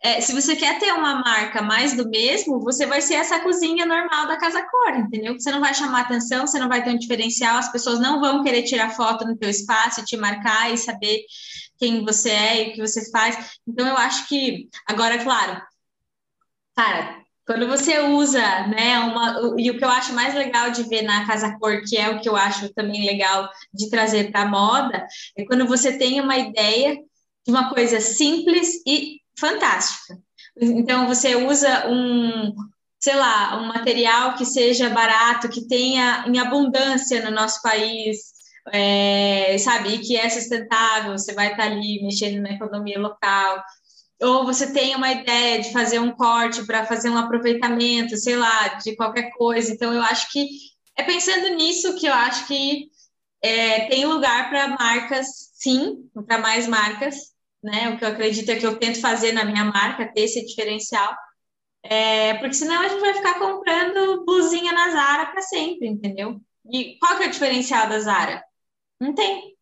é, 0.03 0.21
se 0.21 0.33
você 0.33 0.57
quer 0.57 0.81
ter 0.81 0.93
uma 0.93 1.21
marca 1.21 1.63
mais 1.63 1.97
do 1.97 2.09
mesmo, 2.09 2.59
você 2.59 2.85
vai 2.85 3.01
ser 3.01 3.15
essa 3.15 3.39
cozinha 3.39 3.87
normal 3.87 4.27
da 4.27 4.37
Casa 4.37 4.61
Cor, 4.61 4.97
entendeu? 4.97 5.35
Você 5.35 5.53
não 5.53 5.61
vai 5.61 5.73
chamar 5.73 6.01
atenção, 6.01 6.45
você 6.45 6.59
não 6.59 6.69
vai 6.69 6.83
ter 6.83 6.91
um 6.91 6.99
diferencial, 6.99 7.59
as 7.59 7.71
pessoas 7.71 8.01
não 8.01 8.19
vão 8.21 8.43
querer 8.43 8.65
tirar 8.65 8.91
foto 8.91 9.25
no 9.25 9.37
teu 9.37 9.49
espaço, 9.49 10.05
te 10.05 10.17
marcar 10.17 10.73
e 10.75 10.79
saber 10.79 11.21
quem 11.79 12.05
você 12.05 12.31
é 12.31 12.65
e 12.65 12.71
o 12.71 12.73
que 12.73 12.81
você 12.81 13.09
faz. 13.13 13.57
Então, 13.65 13.87
eu 13.87 13.97
acho 13.97 14.27
que, 14.27 14.69
agora, 14.89 15.23
claro, 15.23 15.63
cara, 16.75 17.22
quando 17.47 17.67
você 17.67 18.01
usa, 18.01 18.67
né, 18.69 18.99
uma, 19.01 19.55
e 19.59 19.71
o 19.71 19.79
que 19.79 19.85
eu 19.85 19.89
acho 19.89 20.13
mais 20.15 20.35
legal 20.35 20.71
de 20.71 20.85
ver 20.85 21.03
na 21.03 21.27
Casa 21.27 21.57
Cor, 21.59 21.83
que 21.83 21.97
é 21.97 22.09
o 22.09 22.21
que 22.21 22.29
eu 22.29 22.37
acho 22.37 22.73
também 22.73 23.05
legal 23.05 23.49
de 23.73 23.91
trazer 23.91 24.31
para 24.31 24.43
a 24.43 24.49
moda, 24.49 25.07
é 25.37 25.45
quando 25.45 25.67
você 25.67 25.99
tem 25.99 26.21
uma 26.21 26.37
ideia 26.39 26.97
de 27.45 27.51
uma 27.51 27.69
coisa 27.69 28.01
simples 28.01 28.81
e 28.87 29.21
fantástica. 29.39 30.17
Então, 30.57 31.09
você 31.09 31.35
usa 31.35 31.89
um, 31.89 32.55
sei 33.01 33.17
lá, 33.17 33.61
um 33.61 33.67
material 33.67 34.35
que 34.37 34.45
seja 34.45 34.91
barato, 34.91 35.49
que 35.49 35.67
tenha 35.67 36.25
em 36.29 36.39
abundância 36.39 37.25
no 37.25 37.35
nosso 37.35 37.61
país, 37.63 38.33
é, 38.73 39.57
sabe, 39.59 39.95
e 39.95 39.99
que 39.99 40.17
é 40.17 40.29
sustentável, 40.29 41.19
você 41.19 41.33
vai 41.33 41.51
estar 41.51 41.65
ali 41.65 42.01
mexendo 42.03 42.41
na 42.41 42.53
economia 42.53 43.01
local, 43.01 43.63
ou 44.23 44.45
você 44.45 44.73
tem 44.73 44.95
uma 44.95 45.11
ideia 45.13 45.61
de 45.61 45.73
fazer 45.73 45.99
um 45.99 46.13
corte 46.13 46.65
para 46.67 46.87
fazer 46.87 47.11
um 47.11 47.19
aproveitamento, 47.19 48.17
sei 48.17 48.37
lá, 48.37 48.69
de 48.75 48.95
qualquer 48.97 49.31
coisa. 49.33 49.73
Então, 49.73 49.93
eu 49.93 50.03
acho 50.03 50.31
que 50.31 50.49
é 50.97 51.03
pensando 51.03 51.49
nisso 51.57 51.97
que 51.99 52.07
eu 52.07 52.13
acho 52.15 52.47
que 52.47 52.89
é, 53.43 53.87
tem 53.89 54.07
lugar 54.07 54.49
para 54.49 54.69
marcas, 54.69 55.27
sim, 55.55 56.09
para 56.27 56.39
mais 56.39 56.69
marcas, 56.69 57.17
né? 57.63 57.91
O 57.91 57.99
que 57.99 58.05
eu 58.05 58.09
acredito 58.09 58.49
é 58.51 58.57
que 58.57 58.67
eu 58.67 58.79
tento 58.79 59.01
fazer 59.01 59.33
na 59.33 59.45
minha 59.45 59.65
marca, 59.65 60.13
ter 60.13 60.23
esse 60.23 60.45
diferencial. 60.47 61.15
É, 61.83 62.35
porque 62.35 62.55
senão 62.55 62.81
a 62.81 62.89
gente 62.89 63.01
vai 63.01 63.15
ficar 63.15 63.39
comprando 63.39 64.25
blusinha 64.25 64.73
na 64.73 64.91
Zara 64.91 65.27
para 65.27 65.43
sempre, 65.43 65.89
entendeu? 65.89 66.41
E 66.71 66.97
qual 66.99 67.17
que 67.17 67.25
é 67.25 67.27
o 67.27 67.31
diferencial 67.31 67.89
da 67.89 67.99
Zara? 67.99 68.45
Não 69.01 69.13
tem. 69.13 69.57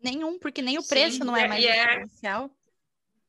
Nenhum, 0.00 0.38
porque 0.38 0.60
nem 0.60 0.78
o 0.78 0.86
preço 0.86 1.18
Sim, 1.18 1.24
não 1.24 1.36
é 1.36 1.44
é- 1.44 1.48
mais 1.48 1.64
é- 1.64 1.84
diferencial. 1.86 2.50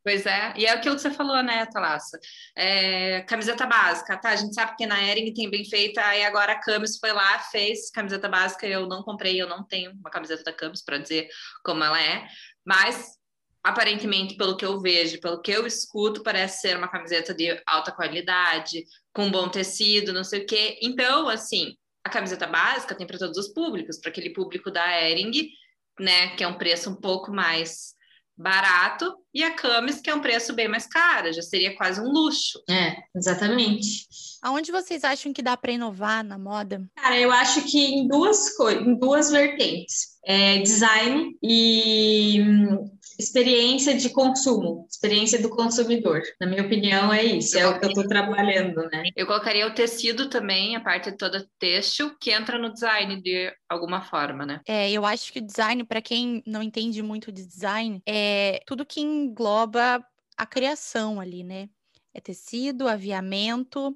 Pois 0.03 0.25
é, 0.25 0.53
e 0.55 0.65
é 0.65 0.71
aquilo 0.71 0.95
que 0.95 1.01
você 1.01 1.11
falou, 1.11 1.43
né, 1.43 1.65
Thalassa? 1.65 2.17
É, 2.55 3.21
camiseta 3.23 3.65
básica, 3.65 4.17
tá? 4.17 4.29
A 4.29 4.35
gente 4.35 4.53
sabe 4.53 4.75
que 4.77 4.85
na 4.85 5.03
Ering 5.03 5.33
tem 5.33 5.49
bem 5.49 5.65
feita, 5.65 6.01
aí 6.05 6.23
agora 6.23 6.53
a 6.53 6.59
Camis 6.59 6.97
foi 6.97 7.11
lá, 7.11 7.39
fez 7.39 7.91
camiseta 7.91 8.29
básica, 8.29 8.65
eu 8.65 8.87
não 8.87 9.03
comprei, 9.03 9.41
eu 9.41 9.47
não 9.47 9.63
tenho 9.63 9.91
uma 9.91 10.09
camiseta 10.09 10.43
da 10.43 10.53
Camis 10.53 10.83
para 10.83 10.97
dizer 10.97 11.27
como 11.63 11.83
ela 11.83 12.01
é, 12.01 12.25
mas 12.65 13.19
aparentemente, 13.61 14.35
pelo 14.35 14.55
que 14.55 14.65
eu 14.65 14.79
vejo, 14.79 15.19
pelo 15.19 15.41
que 15.41 15.51
eu 15.51 15.67
escuto, 15.67 16.23
parece 16.23 16.61
ser 16.61 16.77
uma 16.77 16.87
camiseta 16.87 17.33
de 17.33 17.61
alta 17.67 17.91
qualidade, 17.91 18.85
com 19.13 19.29
bom 19.29 19.49
tecido, 19.49 20.13
não 20.13 20.23
sei 20.23 20.43
o 20.43 20.45
quê. 20.45 20.79
Então, 20.81 21.27
assim, 21.27 21.75
a 22.03 22.09
camiseta 22.09 22.47
básica 22.47 22.95
tem 22.95 23.05
para 23.05 23.17
todos 23.17 23.37
os 23.37 23.53
públicos, 23.53 23.99
para 23.99 24.09
aquele 24.09 24.31
público 24.31 24.71
da 24.71 25.01
Ering, 25.01 25.49
né, 25.99 26.35
que 26.35 26.43
é 26.43 26.47
um 26.47 26.57
preço 26.57 26.89
um 26.89 26.95
pouco 26.95 27.31
mais 27.31 27.93
barato, 28.39 29.13
e 29.33 29.43
a 29.43 29.51
Camis, 29.51 29.99
que 29.99 30.09
é 30.09 30.15
um 30.15 30.21
preço 30.21 30.53
bem 30.53 30.67
mais 30.67 30.87
caro, 30.87 31.31
já 31.33 31.41
seria 31.41 31.75
quase 31.75 31.99
um 31.99 32.09
luxo. 32.09 32.63
É, 32.69 32.95
exatamente. 33.13 34.07
Aonde 34.41 34.71
vocês 34.71 35.03
acham 35.03 35.33
que 35.33 35.41
dá 35.41 35.57
para 35.57 35.73
inovar 35.73 36.23
na 36.23 36.37
moda? 36.37 36.81
Cara, 36.95 37.19
eu 37.19 37.31
acho 37.31 37.61
que 37.63 37.77
em 37.77 38.07
duas 38.07 38.55
coisas, 38.55 38.87
em 38.87 38.97
duas 38.97 39.29
vertentes. 39.29 40.17
É, 40.25 40.59
design 40.59 41.37
e 41.43 42.41
hum, 42.41 42.89
experiência 43.19 43.97
de 43.97 44.09
consumo, 44.09 44.87
experiência 44.89 45.41
do 45.41 45.49
consumidor. 45.49 46.21
Na 46.39 46.47
minha 46.47 46.63
opinião, 46.63 47.11
é 47.11 47.21
isso, 47.21 47.57
é 47.57 47.67
o 47.67 47.77
que 47.77 47.85
eu 47.85 47.89
estou 47.89 48.07
trabalhando, 48.07 48.89
né? 48.89 49.03
Eu 49.13 49.27
colocaria 49.27 49.67
o 49.67 49.73
tecido 49.73 50.29
também, 50.29 50.77
a 50.77 50.79
parte 50.79 51.11
toda 51.11 51.45
têxtil, 51.59 52.15
que 52.17 52.31
entra 52.31 52.57
no 52.57 52.71
design 52.71 53.21
de 53.21 53.53
alguma 53.67 54.01
forma, 54.01 54.45
né? 54.45 54.61
É, 54.65 54.89
eu 54.89 55.05
acho 55.05 55.33
que 55.33 55.39
o 55.39 55.45
design, 55.45 55.83
para 55.83 56.01
quem 56.01 56.41
não 56.47 56.63
entende 56.63 57.03
muito 57.03 57.29
de 57.29 57.45
design, 57.45 58.01
é 58.07 58.61
tudo 58.65 58.85
que 58.85 59.01
engloba 59.01 60.01
a 60.37 60.45
criação 60.45 61.19
ali, 61.19 61.43
né? 61.43 61.67
É 62.13 62.21
tecido, 62.21 62.87
aviamento, 62.87 63.93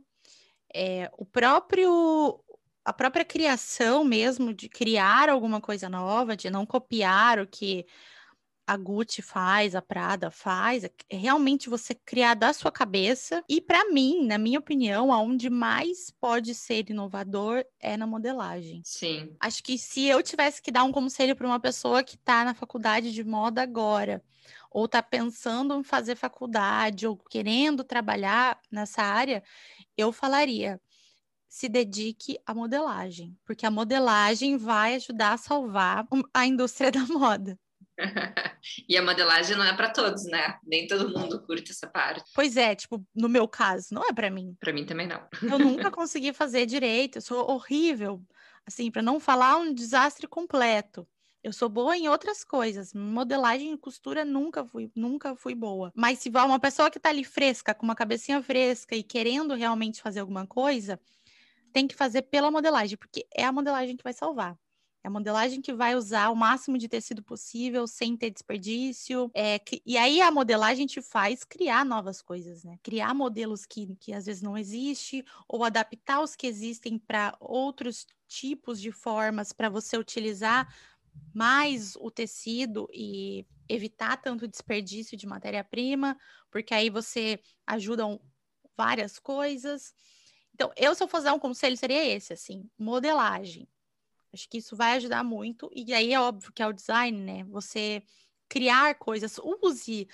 é 0.73 1.09
o 1.17 1.25
próprio 1.25 2.39
a 2.85 2.91
própria 2.91 3.23
criação 3.23 4.03
mesmo 4.03 4.53
de 4.53 4.67
criar 4.67 5.29
alguma 5.29 5.61
coisa 5.61 5.87
nova, 5.87 6.35
de 6.35 6.49
não 6.49 6.65
copiar 6.65 7.39
o 7.39 7.47
que 7.47 7.85
a 8.65 8.77
Gucci 8.77 9.21
faz, 9.21 9.75
a 9.75 9.81
Prada 9.81 10.31
faz, 10.31 10.83
é 10.83 10.91
realmente 11.09 11.69
você 11.69 11.93
criar 11.93 12.33
da 12.33 12.53
sua 12.53 12.71
cabeça. 12.71 13.43
E 13.47 13.59
para 13.59 13.89
mim, 13.91 14.25
na 14.25 14.37
minha 14.37 14.59
opinião, 14.59 15.11
aonde 15.11 15.49
mais 15.49 16.11
pode 16.11 16.55
ser 16.55 16.89
inovador 16.89 17.65
é 17.79 17.97
na 17.97 18.07
modelagem. 18.07 18.81
Sim. 18.85 19.35
Acho 19.39 19.61
que 19.63 19.77
se 19.77 20.05
eu 20.05 20.23
tivesse 20.23 20.61
que 20.61 20.71
dar 20.71 20.83
um 20.83 20.91
conselho 20.91 21.35
para 21.35 21.47
uma 21.47 21.59
pessoa 21.59 22.03
que 22.03 22.15
está 22.15 22.45
na 22.45 22.53
faculdade 22.53 23.11
de 23.11 23.23
moda 23.23 23.61
agora, 23.61 24.23
ou 24.71 24.85
está 24.85 25.03
pensando 25.03 25.73
em 25.75 25.83
fazer 25.83 26.15
faculdade, 26.15 27.05
ou 27.05 27.17
querendo 27.17 27.83
trabalhar 27.83 28.59
nessa 28.71 29.03
área, 29.03 29.43
eu 29.97 30.11
falaria: 30.11 30.81
se 31.47 31.69
dedique 31.69 32.39
à 32.45 32.53
modelagem, 32.53 33.37
porque 33.45 33.65
a 33.65 33.71
modelagem 33.71 34.57
vai 34.57 34.95
ajudar 34.95 35.33
a 35.33 35.37
salvar 35.37 36.07
a 36.33 36.47
indústria 36.47 36.89
da 36.91 37.05
moda. 37.05 37.59
e 38.87 38.97
a 38.97 39.01
modelagem 39.01 39.55
não 39.55 39.63
é 39.63 39.75
para 39.75 39.89
todos, 39.89 40.23
né? 40.25 40.57
Nem 40.63 40.87
todo 40.87 41.17
mundo 41.17 41.41
curte 41.45 41.71
essa 41.71 41.87
parte. 41.87 42.31
Pois 42.33 42.57
é, 42.57 42.75
tipo, 42.75 43.05
no 43.15 43.29
meu 43.29 43.47
caso, 43.47 43.87
não 43.91 44.03
é 44.03 44.13
para 44.13 44.29
mim. 44.29 44.55
Para 44.59 44.73
mim 44.73 44.85
também 44.85 45.07
não. 45.07 45.27
Eu 45.41 45.59
nunca 45.59 45.89
consegui 45.91 46.33
fazer 46.33 46.65
direito, 46.65 47.17
eu 47.17 47.21
sou 47.21 47.49
horrível, 47.49 48.21
assim, 48.65 48.89
para 48.89 49.01
não 49.01 49.19
falar 49.19 49.57
um 49.57 49.73
desastre 49.73 50.27
completo. 50.27 51.07
Eu 51.43 51.51
sou 51.51 51.67
boa 51.67 51.97
em 51.97 52.07
outras 52.07 52.41
coisas, 52.41 52.93
modelagem 52.93 53.73
e 53.73 53.77
costura 53.77 54.23
nunca 54.23 54.63
fui, 54.63 54.89
nunca 54.95 55.35
fui 55.35 55.53
boa. 55.53 55.91
Mas 55.93 56.19
se 56.19 56.29
uma 56.29 56.59
pessoa 56.59 56.89
que 56.89 56.97
tá 56.97 57.09
ali 57.09 57.25
fresca, 57.25 57.73
com 57.73 57.83
uma 57.83 57.95
cabecinha 57.95 58.41
fresca 58.41 58.95
e 58.95 59.03
querendo 59.03 59.53
realmente 59.53 60.01
fazer 60.01 60.21
alguma 60.21 60.47
coisa, 60.47 60.97
tem 61.73 61.85
que 61.85 61.95
fazer 61.95 62.21
pela 62.21 62.49
modelagem, 62.49 62.97
porque 62.97 63.27
é 63.35 63.43
a 63.43 63.51
modelagem 63.51 63.97
que 63.97 64.03
vai 64.03 64.13
salvar. 64.13 64.57
É 65.03 65.07
a 65.09 65.11
modelagem 65.11 65.61
que 65.61 65.73
vai 65.73 65.95
usar 65.95 66.29
o 66.29 66.35
máximo 66.35 66.77
de 66.77 66.87
tecido 66.87 67.21
possível, 67.21 67.85
sem 67.85 68.15
ter 68.15 68.29
desperdício. 68.29 69.29
É, 69.33 69.59
e 69.85 69.97
aí 69.97 70.21
a 70.21 70.31
modelagem 70.31 70.85
te 70.85 71.01
faz 71.01 71.43
criar 71.43 71.83
novas 71.83 72.21
coisas, 72.21 72.63
né? 72.63 72.77
Criar 72.81 73.13
modelos 73.13 73.65
que, 73.65 73.95
que 73.97 74.13
às 74.13 74.25
vezes 74.27 74.41
não 74.41 74.57
existem, 74.57 75.21
ou 75.45 75.65
adaptar 75.65 76.21
os 76.21 76.37
que 76.37 76.47
existem 76.47 76.97
para 76.97 77.35
outros 77.41 78.07
tipos 78.29 78.79
de 78.79 78.93
formas 78.93 79.51
para 79.51 79.69
você 79.69 79.97
utilizar 79.97 80.73
mais 81.33 81.97
o 81.97 82.09
tecido 82.09 82.87
e 82.93 83.45
evitar 83.67 84.15
tanto 84.17 84.47
desperdício 84.47 85.17
de 85.17 85.27
matéria-prima, 85.27 86.17
porque 86.49 86.73
aí 86.73 86.89
você 86.89 87.39
ajuda 87.67 88.03
várias 88.77 89.19
coisas. 89.19 89.93
Então, 90.53 90.71
eu, 90.77 90.95
se 90.95 91.03
eu 91.03 91.07
fosse 91.07 91.25
dar 91.25 91.33
um 91.33 91.39
conselho, 91.39 91.75
seria 91.75 92.05
esse, 92.05 92.31
assim, 92.33 92.69
modelagem. 92.77 93.67
Acho 94.33 94.49
que 94.49 94.57
isso 94.57 94.75
vai 94.75 94.93
ajudar 94.93 95.23
muito. 95.23 95.69
E 95.73 95.93
aí 95.93 96.11
é 96.13 96.19
óbvio 96.19 96.51
que 96.51 96.63
é 96.63 96.67
o 96.67 96.73
design, 96.73 97.17
né? 97.19 97.43
Você 97.45 98.01
criar 98.49 98.95
coisas, 98.95 99.39
use 99.61 100.07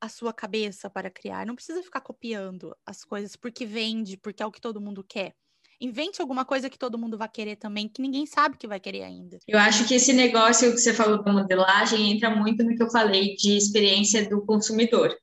a 0.00 0.08
sua 0.08 0.32
cabeça 0.32 0.88
para 0.88 1.10
criar. 1.10 1.44
Não 1.44 1.54
precisa 1.54 1.82
ficar 1.82 2.00
copiando 2.00 2.76
as 2.86 3.04
coisas 3.04 3.34
porque 3.34 3.66
vende, 3.66 4.16
porque 4.16 4.42
é 4.42 4.46
o 4.46 4.52
que 4.52 4.60
todo 4.60 4.80
mundo 4.80 5.02
quer. 5.02 5.34
Invente 5.80 6.22
alguma 6.22 6.44
coisa 6.44 6.70
que 6.70 6.78
todo 6.78 6.98
mundo 6.98 7.18
vai 7.18 7.28
querer 7.28 7.56
também, 7.56 7.88
que 7.88 8.00
ninguém 8.00 8.24
sabe 8.24 8.56
que 8.56 8.66
vai 8.66 8.80
querer 8.80 9.02
ainda. 9.02 9.38
Eu 9.46 9.58
acho 9.58 9.86
que 9.86 9.94
esse 9.94 10.12
negócio 10.12 10.72
que 10.72 10.78
você 10.78 10.92
falou 10.92 11.22
da 11.22 11.32
modelagem 11.32 12.12
entra 12.12 12.30
muito 12.30 12.64
no 12.64 12.74
que 12.74 12.82
eu 12.82 12.90
falei 12.90 13.34
de 13.36 13.56
experiência 13.56 14.28
do 14.28 14.44
consumidor. 14.44 15.15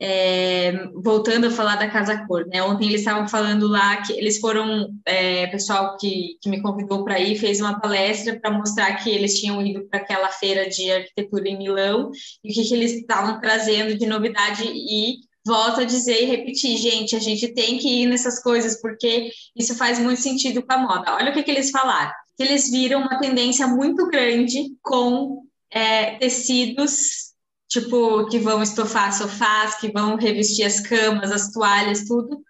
É, 0.00 0.72
voltando 0.94 1.48
a 1.48 1.50
falar 1.50 1.74
da 1.74 1.90
Casa 1.90 2.24
Cor, 2.26 2.46
né? 2.46 2.62
Ontem 2.62 2.86
eles 2.86 3.00
estavam 3.00 3.26
falando 3.26 3.66
lá 3.66 3.96
que 4.02 4.12
eles 4.12 4.38
foram, 4.38 4.90
é, 5.04 5.48
pessoal 5.48 5.96
que, 5.96 6.36
que 6.40 6.48
me 6.48 6.62
convidou 6.62 7.04
para 7.04 7.18
ir 7.18 7.36
fez 7.36 7.60
uma 7.60 7.80
palestra 7.80 8.38
para 8.38 8.50
mostrar 8.50 8.94
que 9.02 9.10
eles 9.10 9.40
tinham 9.40 9.60
ido 9.60 9.88
para 9.88 9.98
aquela 9.98 10.28
feira 10.28 10.68
de 10.68 10.90
arquitetura 10.92 11.48
em 11.48 11.58
Milão 11.58 12.12
e 12.44 12.50
o 12.50 12.54
que, 12.54 12.62
que 12.62 12.74
eles 12.74 12.92
estavam 12.92 13.40
trazendo 13.40 13.98
de 13.98 14.06
novidade 14.06 14.62
e 14.64 15.16
volto 15.44 15.80
a 15.80 15.84
dizer 15.84 16.22
e 16.22 16.26
repetir, 16.26 16.76
gente, 16.76 17.16
a 17.16 17.18
gente 17.18 17.48
tem 17.54 17.78
que 17.78 18.02
ir 18.02 18.06
nessas 18.06 18.40
coisas 18.40 18.80
porque 18.80 19.30
isso 19.56 19.74
faz 19.74 19.98
muito 19.98 20.20
sentido 20.20 20.62
com 20.62 20.72
a 20.74 20.78
moda. 20.78 21.14
Olha 21.14 21.30
o 21.30 21.34
que, 21.34 21.42
que 21.42 21.50
eles 21.50 21.70
falaram, 21.70 22.12
que 22.36 22.42
eles 22.42 22.70
viram 22.70 23.00
uma 23.00 23.18
tendência 23.18 23.66
muito 23.66 24.06
grande 24.06 24.66
com 24.82 25.42
é, 25.70 26.16
tecidos 26.18 27.27
tipo, 27.68 28.26
que 28.28 28.38
vão 28.38 28.62
estofar 28.62 29.12
sofás, 29.12 29.76
que 29.78 29.92
vão 29.92 30.16
revestir 30.16 30.64
as 30.64 30.80
camas, 30.80 31.30
as 31.30 31.52
toalhas, 31.52 32.04
tudo, 32.04 32.42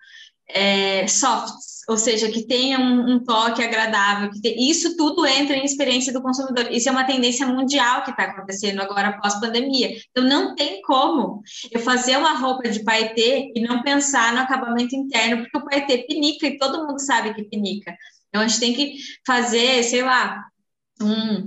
é, 0.49 1.07
softs, 1.07 1.79
ou 1.89 1.97
seja, 1.97 2.31
que 2.31 2.47
tenha 2.47 2.79
um, 2.79 3.15
um 3.15 3.25
toque 3.25 3.63
agradável, 3.63 4.31
isso 4.45 4.97
tudo 4.97 5.27
entra 5.27 5.57
em 5.57 5.65
experiência 5.65 6.13
do 6.13 6.23
consumidor. 6.23 6.71
Isso 6.71 6.89
é 6.89 6.93
uma 6.93 7.05
tendência 7.05 7.47
mundial 7.47 8.05
que 8.05 8.11
está 8.11 8.25
acontecendo 8.25 8.81
agora 8.81 9.19
pós-pandemia. 9.21 9.97
Então, 10.11 10.23
não 10.23 10.55
tem 10.55 10.83
como 10.83 11.43
eu 11.73 11.81
fazer 11.81 12.19
uma 12.19 12.35
roupa 12.39 12.69
de 12.69 12.85
paetê 12.85 13.53
e 13.55 13.61
não 13.63 13.83
pensar 13.83 14.35
no 14.35 14.41
acabamento 14.41 14.95
interno, 14.95 15.43
porque 15.43 15.57
o 15.57 15.65
paetê 15.65 16.05
pinica 16.07 16.47
e 16.47 16.59
todo 16.59 16.87
mundo 16.87 16.99
sabe 17.01 17.35
que 17.35 17.45
pinica. 17.45 17.97
Então, 18.29 18.43
a 18.43 18.47
gente 18.47 18.61
tem 18.61 18.75
que 18.75 18.97
fazer, 19.27 19.83
sei 19.83 20.03
lá, 20.03 20.45
um 21.01 21.47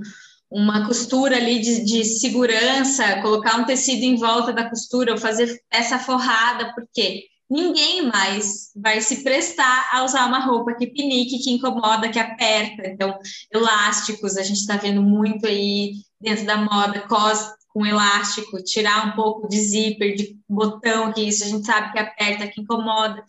uma 0.52 0.86
costura 0.86 1.38
ali 1.38 1.60
de, 1.60 1.86
de, 1.86 2.04
segurança, 2.04 3.22
colocar 3.22 3.58
um 3.58 3.66
tecido 3.66 4.04
em 4.04 4.18
volta 4.18 4.52
da 4.52 4.70
costura, 4.70 5.14
ou 5.14 5.18
fazer 5.18 5.58
essa 5.72 5.98
forrada, 5.98 6.74
porque 6.76 7.24
ninguém 7.50 8.02
mais 8.02 8.72
vai 8.76 9.00
se 9.02 9.24
prestar 9.24 9.90
a 9.94 10.04
usar 10.04 10.26
uma 10.28 10.40
roupa 10.40 10.74
que 10.74 10.88
pinique, 10.88 11.40
que 11.40 11.52
incomoda, 11.52 12.10
que 12.10 12.20
aperta. 12.20 12.86
Então, 12.86 13.18
elásticos, 13.54 14.36
a 14.36 14.44
gente 14.44 14.60
está 14.60 14.76
vendo 14.76 15.02
muito 15.02 15.48
aí 15.48 15.94
dentro 16.20 16.46
da 16.46 16.58
moda, 16.58 17.00
cos 17.08 17.40
com 17.70 17.86
elástico, 17.86 18.62
tirar 18.62 19.08
um 19.08 19.12
pouco 19.14 19.48
de 19.48 19.58
zíper, 19.58 20.16
de 20.16 20.38
botão, 20.50 21.14
que 21.14 21.22
isso 21.22 21.46
a 21.46 21.48
gente 21.48 21.66
sabe 21.66 21.94
que 21.94 22.00
aperta, 22.00 22.48
que 22.48 22.60
incomoda. 22.60 23.24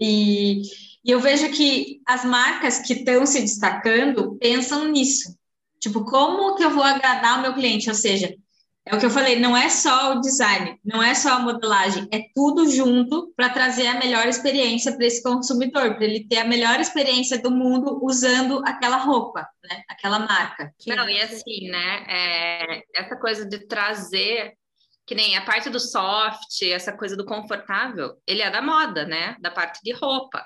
E, 0.00 0.62
e 1.04 1.10
eu 1.10 1.20
vejo 1.20 1.50
que 1.50 2.00
as 2.06 2.24
marcas 2.24 2.78
que 2.78 2.94
estão 2.94 3.26
se 3.26 3.40
destacando 3.42 4.36
pensam 4.36 4.88
nisso. 4.88 5.37
Tipo, 5.80 6.04
como 6.04 6.56
que 6.56 6.64
eu 6.64 6.70
vou 6.70 6.82
agradar 6.82 7.38
o 7.38 7.42
meu 7.42 7.54
cliente? 7.54 7.88
Ou 7.88 7.94
seja, 7.94 8.34
é 8.84 8.96
o 8.96 8.98
que 8.98 9.04
eu 9.04 9.10
falei, 9.10 9.38
não 9.38 9.54
é 9.54 9.68
só 9.68 10.14
o 10.14 10.20
design, 10.20 10.80
não 10.82 11.02
é 11.02 11.14
só 11.14 11.34
a 11.34 11.38
modelagem, 11.40 12.08
é 12.10 12.22
tudo 12.34 12.70
junto 12.70 13.32
para 13.36 13.50
trazer 13.50 13.86
a 13.86 13.98
melhor 13.98 14.26
experiência 14.26 14.96
para 14.96 15.04
esse 15.04 15.22
consumidor, 15.22 15.94
para 15.94 16.04
ele 16.04 16.26
ter 16.26 16.38
a 16.38 16.44
melhor 16.46 16.80
experiência 16.80 17.38
do 17.38 17.50
mundo 17.50 18.02
usando 18.02 18.62
aquela 18.66 18.96
roupa, 18.96 19.46
né? 19.62 19.82
Aquela 19.90 20.20
marca. 20.20 20.72
Não, 20.86 21.06
e 21.08 21.20
assim, 21.20 21.68
né? 21.68 22.04
É, 22.08 22.82
essa 22.96 23.16
coisa 23.16 23.44
de 23.46 23.66
trazer 23.66 24.54
que 25.06 25.14
nem 25.14 25.36
a 25.36 25.42
parte 25.42 25.70
do 25.70 25.80
soft, 25.80 26.62
essa 26.62 26.92
coisa 26.92 27.16
do 27.16 27.24
confortável, 27.24 28.14
ele 28.26 28.42
é 28.42 28.50
da 28.50 28.60
moda, 28.60 29.06
né? 29.06 29.36
Da 29.40 29.50
parte 29.50 29.80
de 29.82 29.92
roupa. 29.92 30.44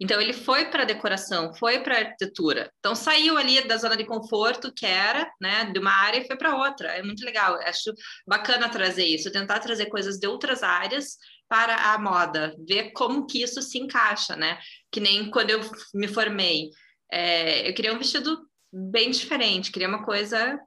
Então 0.00 0.20
ele 0.20 0.32
foi 0.32 0.66
para 0.66 0.84
decoração, 0.84 1.54
foi 1.54 1.80
para 1.80 1.98
arquitetura. 1.98 2.70
Então 2.78 2.94
saiu 2.94 3.36
ali 3.36 3.62
da 3.66 3.76
zona 3.76 3.96
de 3.96 4.04
conforto 4.04 4.72
que 4.74 4.86
era, 4.86 5.30
né, 5.40 5.66
de 5.72 5.78
uma 5.78 5.92
área 5.92 6.18
e 6.18 6.26
foi 6.26 6.36
para 6.36 6.56
outra. 6.56 6.88
É 6.88 7.02
muito 7.02 7.24
legal. 7.24 7.54
Acho 7.60 7.92
bacana 8.26 8.68
trazer 8.68 9.04
isso, 9.04 9.30
tentar 9.30 9.60
trazer 9.60 9.86
coisas 9.86 10.18
de 10.18 10.26
outras 10.26 10.62
áreas 10.62 11.16
para 11.48 11.92
a 11.92 11.98
moda, 11.98 12.56
ver 12.66 12.90
como 12.92 13.26
que 13.26 13.42
isso 13.42 13.62
se 13.62 13.78
encaixa, 13.78 14.34
né? 14.34 14.58
Que 14.90 14.98
nem 14.98 15.30
quando 15.30 15.50
eu 15.50 15.60
me 15.94 16.08
formei, 16.08 16.70
é, 17.12 17.68
eu 17.68 17.74
queria 17.74 17.92
um 17.92 17.98
vestido 17.98 18.48
bem 18.72 19.10
diferente, 19.10 19.70
queria 19.70 19.88
uma 19.88 20.04
coisa 20.04 20.58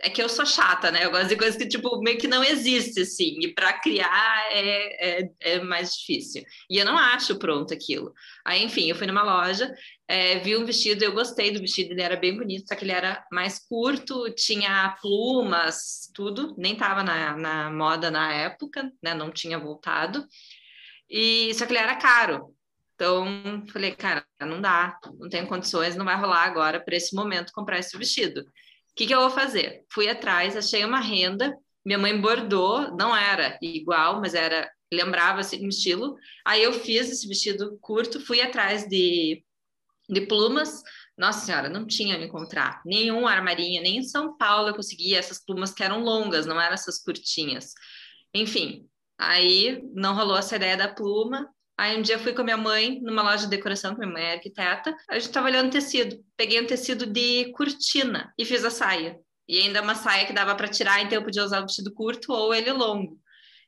é 0.00 0.10
que 0.10 0.22
eu 0.22 0.28
sou 0.28 0.44
chata, 0.44 0.90
né? 0.90 1.04
Eu 1.04 1.10
gosto 1.10 1.28
de 1.28 1.36
coisas 1.36 1.56
que, 1.56 1.66
tipo, 1.66 2.00
meio 2.00 2.18
que 2.18 2.28
não 2.28 2.44
existe, 2.44 3.00
assim. 3.00 3.38
E 3.40 3.54
para 3.54 3.72
criar 3.72 4.46
é, 4.50 5.22
é, 5.22 5.30
é, 5.40 5.60
mais 5.60 5.94
difícil. 5.96 6.44
E 6.68 6.76
eu 6.78 6.84
não 6.84 6.98
acho 6.98 7.38
pronto 7.38 7.72
aquilo. 7.72 8.12
Aí, 8.44 8.62
enfim, 8.62 8.88
eu 8.88 8.96
fui 8.96 9.06
numa 9.06 9.22
loja, 9.22 9.72
é, 10.06 10.38
vi 10.40 10.56
um 10.56 10.66
vestido, 10.66 11.02
eu 11.02 11.12
gostei 11.12 11.50
do 11.50 11.60
vestido, 11.60 11.92
ele 11.92 12.02
era 12.02 12.16
bem 12.16 12.36
bonito, 12.36 12.68
só 12.68 12.74
que 12.74 12.84
ele 12.84 12.92
era 12.92 13.24
mais 13.32 13.58
curto, 13.58 14.30
tinha 14.34 14.96
plumas, 15.00 16.10
tudo. 16.14 16.54
Nem 16.58 16.76
tava 16.76 17.02
na, 17.02 17.36
na 17.36 17.70
moda 17.70 18.10
na 18.10 18.32
época, 18.32 18.92
né? 19.02 19.14
Não 19.14 19.30
tinha 19.30 19.58
voltado. 19.58 20.26
E 21.08 21.54
só 21.54 21.64
que 21.66 21.72
ele 21.72 21.78
era 21.78 21.96
caro. 21.96 22.54
Então, 22.94 23.64
falei, 23.72 23.94
cara, 23.94 24.24
não 24.40 24.60
dá, 24.60 24.98
não 25.18 25.28
tenho 25.28 25.46
condições, 25.46 25.96
não 25.96 26.04
vai 26.04 26.16
rolar 26.16 26.44
agora 26.44 26.80
para 26.80 26.96
esse 26.96 27.14
momento 27.14 27.52
comprar 27.52 27.78
esse 27.78 27.96
vestido 27.96 28.44
que, 28.96 29.06
que 29.06 29.14
eu 29.14 29.20
vou 29.20 29.30
fazer? 29.30 29.84
Fui 29.92 30.08
atrás, 30.08 30.56
achei 30.56 30.84
uma 30.84 31.00
renda, 31.00 31.56
minha 31.84 31.98
mãe 31.98 32.18
bordou, 32.18 32.96
não 32.96 33.14
era 33.14 33.58
igual, 33.60 34.20
mas 34.20 34.34
era 34.34 34.68
lembrava 34.92 35.40
assim 35.40 35.64
um 35.64 35.68
estilo. 35.68 36.16
Aí 36.44 36.62
eu 36.62 36.72
fiz 36.72 37.10
esse 37.10 37.28
vestido 37.28 37.78
curto, 37.80 38.24
fui 38.24 38.40
atrás 38.40 38.88
de, 38.88 39.44
de 40.08 40.20
plumas. 40.22 40.82
Nossa 41.16 41.44
senhora, 41.44 41.68
não 41.68 41.86
tinha 41.86 42.18
me 42.18 42.26
encontrar 42.26 42.80
nenhum 42.84 43.26
armarinho, 43.26 43.82
nem 43.82 43.98
em 43.98 44.02
São 44.02 44.36
Paulo 44.36 44.68
eu 44.68 44.74
conseguia 44.74 45.18
essas 45.18 45.44
plumas 45.44 45.72
que 45.72 45.82
eram 45.82 46.02
longas, 46.02 46.46
não 46.46 46.60
eram 46.60 46.74
essas 46.74 47.02
curtinhas. 47.02 47.72
Enfim, 48.34 48.88
aí 49.18 49.82
não 49.94 50.14
rolou 50.14 50.36
essa 50.36 50.56
ideia 50.56 50.76
da 50.76 50.88
pluma. 50.88 51.48
Aí 51.78 51.98
um 51.98 52.02
dia 52.02 52.18
fui 52.18 52.32
com 52.32 52.40
a 52.40 52.44
minha 52.44 52.56
mãe 52.56 53.00
numa 53.02 53.22
loja 53.22 53.44
de 53.44 53.50
decoração, 53.50 53.94
que 53.94 54.00
minha 54.00 54.12
mãe 54.12 54.22
é 54.24 54.32
arquiteta, 54.34 54.96
a 55.08 55.18
gente 55.18 55.30
tava 55.30 55.46
olhando 55.48 55.70
tecido. 55.70 56.16
Peguei 56.36 56.60
um 56.60 56.66
tecido 56.66 57.04
de 57.06 57.52
cortina 57.52 58.32
e 58.38 58.44
fiz 58.44 58.64
a 58.64 58.70
saia. 58.70 59.18
E 59.48 59.58
ainda 59.58 59.82
uma 59.82 59.94
saia 59.94 60.26
que 60.26 60.32
dava 60.32 60.54
para 60.54 60.68
tirar, 60.68 61.02
então 61.02 61.18
eu 61.18 61.24
podia 61.24 61.44
usar 61.44 61.60
o 61.60 61.66
vestido 61.66 61.92
curto 61.92 62.32
ou 62.32 62.54
ele 62.54 62.72
longo. 62.72 63.20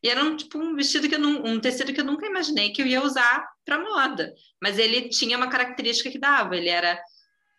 E 0.02 0.08
era 0.08 0.22
um, 0.24 0.36
tipo 0.36 0.58
um 0.58 0.74
vestido 0.74 1.08
que 1.08 1.16
eu 1.16 1.18
não, 1.18 1.44
um 1.44 1.60
tecido 1.60 1.92
que 1.92 2.00
eu 2.00 2.04
nunca 2.04 2.26
imaginei 2.26 2.70
que 2.70 2.80
eu 2.80 2.86
ia 2.86 3.02
usar 3.02 3.46
para 3.64 3.78
moda, 3.78 4.32
mas 4.62 4.78
ele 4.78 5.08
tinha 5.08 5.36
uma 5.36 5.48
característica 5.48 6.10
que 6.10 6.18
dava, 6.18 6.56
ele 6.56 6.68
era 6.68 6.98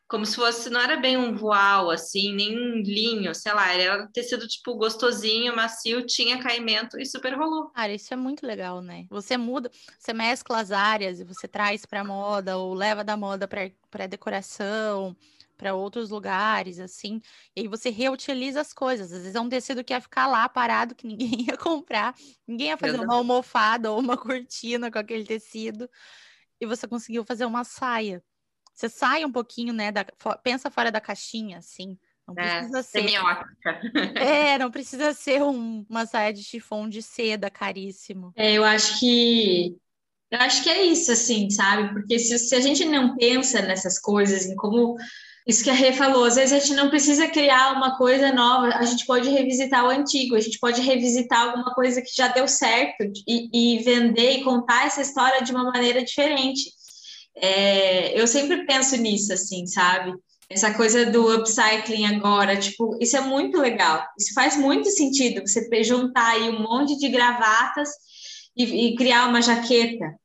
como 0.09 0.25
se 0.25 0.35
fosse, 0.35 0.71
não 0.71 0.81
era 0.81 0.97
bem 0.97 1.15
um 1.17 1.35
voal, 1.35 1.91
assim, 1.91 2.33
nem 2.33 2.57
um 2.57 2.81
linho, 2.81 3.33
sei 3.35 3.53
lá, 3.53 3.71
era 3.71 4.07
tecido, 4.07 4.47
tipo, 4.47 4.73
gostosinho, 4.73 5.55
macio, 5.55 6.03
tinha 6.03 6.41
caimento 6.41 6.99
e 6.99 7.05
super 7.05 7.37
rolou. 7.37 7.69
Cara, 7.69 7.93
isso 7.93 8.11
é 8.11 8.17
muito 8.17 8.45
legal, 8.45 8.81
né? 8.81 9.05
Você 9.11 9.37
muda, 9.37 9.69
você 9.99 10.11
mescla 10.11 10.59
as 10.61 10.71
áreas 10.71 11.19
e 11.19 11.23
você 11.23 11.47
traz 11.47 11.85
pra 11.85 12.03
moda, 12.03 12.57
ou 12.57 12.73
leva 12.73 13.03
da 13.03 13.15
moda 13.15 13.47
pra, 13.47 13.69
pra 13.91 14.07
decoração, 14.07 15.15
para 15.55 15.75
outros 15.75 16.09
lugares, 16.09 16.79
assim, 16.79 17.21
e 17.55 17.61
aí 17.61 17.67
você 17.67 17.91
reutiliza 17.91 18.61
as 18.61 18.73
coisas. 18.73 19.11
Às 19.11 19.19
vezes 19.19 19.35
é 19.35 19.39
um 19.39 19.49
tecido 19.49 19.83
que 19.83 19.93
ia 19.93 20.01
ficar 20.01 20.25
lá 20.25 20.49
parado, 20.49 20.95
que 20.95 21.05
ninguém 21.07 21.45
ia 21.47 21.55
comprar, 21.57 22.15
ninguém 22.47 22.69
ia 22.69 22.77
fazer 22.77 22.99
uma 22.99 23.13
almofada 23.13 23.91
ou 23.91 23.99
uma 23.99 24.17
cortina 24.17 24.89
com 24.89 24.97
aquele 24.97 25.23
tecido, 25.23 25.87
e 26.59 26.65
você 26.65 26.87
conseguiu 26.87 27.23
fazer 27.23 27.45
uma 27.45 27.63
saia. 27.63 28.23
Você 28.79 28.87
sai 28.87 29.25
um 29.25 29.31
pouquinho, 29.31 29.73
né? 29.73 29.91
Da, 29.91 30.05
pensa 30.41 30.71
fora 30.71 30.89
da 30.89 31.01
caixinha, 31.01 31.57
assim. 31.57 31.97
Não 32.25 32.33
é, 32.37 32.59
precisa 32.59 32.79
é, 32.79 32.83
ser. 32.83 33.01
Semiótica. 33.01 33.81
É, 34.15 34.57
não 34.57 34.71
precisa 34.71 35.13
ser 35.13 35.43
um, 35.43 35.85
uma 35.89 36.05
saia 36.05 36.31
de 36.31 36.41
chifão 36.41 36.87
de 36.87 37.01
seda 37.01 37.49
caríssimo. 37.49 38.31
É, 38.37 38.53
eu 38.53 38.63
acho 38.63 38.97
que. 38.97 39.75
Eu 40.31 40.39
acho 40.39 40.63
que 40.63 40.69
é 40.69 40.83
isso, 40.83 41.11
assim, 41.11 41.49
sabe? 41.49 41.91
Porque 41.91 42.17
se, 42.17 42.39
se 42.39 42.55
a 42.55 42.61
gente 42.61 42.85
não 42.85 43.17
pensa 43.17 43.61
nessas 43.61 43.99
coisas, 43.99 44.45
em 44.45 44.55
como. 44.55 44.95
Isso 45.45 45.63
que 45.63 45.69
a 45.69 45.73
Rê 45.73 45.91
falou, 45.91 46.23
às 46.23 46.35
vezes 46.35 46.53
a 46.53 46.59
gente 46.59 46.75
não 46.75 46.89
precisa 46.89 47.27
criar 47.27 47.73
uma 47.73 47.97
coisa 47.97 48.31
nova, 48.31 48.67
a 48.67 48.85
gente 48.85 49.05
pode 49.05 49.29
revisitar 49.29 49.83
o 49.83 49.89
antigo, 49.89 50.35
a 50.35 50.39
gente 50.39 50.59
pode 50.59 50.79
revisitar 50.79 51.41
alguma 51.41 51.73
coisa 51.73 52.01
que 52.01 52.15
já 52.15 52.27
deu 52.27 52.47
certo 52.47 53.03
e, 53.27 53.75
e 53.75 53.79
vender 53.83 54.37
e 54.37 54.43
contar 54.43 54.85
essa 54.85 55.01
história 55.01 55.41
de 55.41 55.51
uma 55.51 55.65
maneira 55.65 56.01
diferente. 56.03 56.78
É, 57.35 58.19
eu 58.19 58.27
sempre 58.27 58.65
penso 58.65 58.97
nisso, 58.97 59.33
assim, 59.33 59.65
sabe? 59.65 60.13
Essa 60.49 60.73
coisa 60.73 61.05
do 61.05 61.31
upcycling 61.35 62.05
agora, 62.05 62.57
tipo, 62.57 62.97
isso 62.99 63.15
é 63.15 63.21
muito 63.21 63.59
legal. 63.59 64.03
Isso 64.19 64.33
faz 64.33 64.57
muito 64.57 64.89
sentido, 64.89 65.41
você 65.41 65.67
juntar 65.83 66.31
aí 66.31 66.49
um 66.49 66.63
monte 66.63 66.97
de 66.97 67.07
gravatas 67.07 67.89
e, 68.57 68.87
e 68.87 68.95
criar 68.95 69.27
uma 69.27 69.43
jaqueta, 69.43 70.15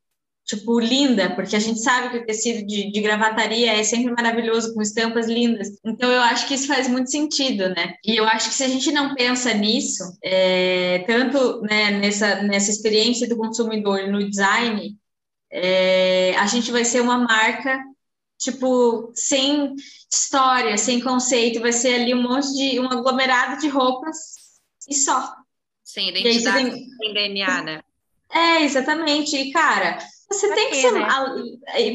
tipo, 0.47 0.81
linda, 0.81 1.35
porque 1.35 1.55
a 1.55 1.59
gente 1.59 1.81
sabe 1.81 2.11
que 2.11 2.19
o 2.19 2.27
tecido 2.27 2.67
de, 2.67 2.91
de, 2.91 3.01
gravataria 3.03 3.73
é 3.73 3.83
sempre 3.83 4.13
maravilhoso, 4.13 4.75
com 4.75 4.81
estampas 4.81 5.27
lindas. 5.29 5.69
Então, 5.85 6.11
eu 6.11 6.23
acho 6.23 6.49
que 6.49 6.55
isso 6.55 6.67
faz 6.67 6.89
muito 6.89 7.11
sentido, 7.11 7.69
né? 7.69 7.95
E 8.05 8.17
eu 8.17 8.25
acho 8.25 8.49
que 8.49 8.55
se 8.55 8.65
a 8.65 8.69
gente 8.69 8.91
não 8.93 9.15
pensa 9.15 9.53
nisso, 9.53 10.05
é, 10.23 11.05
tanto 11.07 11.61
né, 11.63 11.91
nessa, 11.93 12.43
nessa 12.43 12.71
experiência 12.71 13.29
do 13.29 13.37
consumidor 13.37 14.09
no 14.09 14.29
design, 14.29 14.97
é, 15.57 16.37
a 16.37 16.47
gente 16.47 16.73
vai 16.73 16.85
ser 16.85 17.01
uma 17.01 17.17
marca, 17.17 17.81
tipo, 18.37 19.13
sem 19.15 19.73
história, 20.13 20.77
sem 20.77 21.01
conceito, 21.01 21.61
vai 21.61 21.73
ser 21.73 21.95
ali 21.95 22.13
um 22.13 22.23
monte 22.23 22.53
de, 22.53 22.81
um 22.81 22.87
aglomerado 22.87 23.61
de 23.61 23.69
roupas 23.69 24.17
e 24.89 24.95
só. 24.95 25.33
Sem 25.85 26.09
identidade, 26.09 26.71
tem... 26.71 26.89
sem 26.89 27.15
DNA, 27.15 27.63
né? 27.63 27.81
É, 28.33 28.63
exatamente. 28.63 29.37
E, 29.37 29.53
cara, 29.53 29.99
você 30.29 30.49
pra 30.49 30.57
tem 30.57 30.71
que 30.71 30.77
ser. 30.77 30.93
Né? 30.93 31.07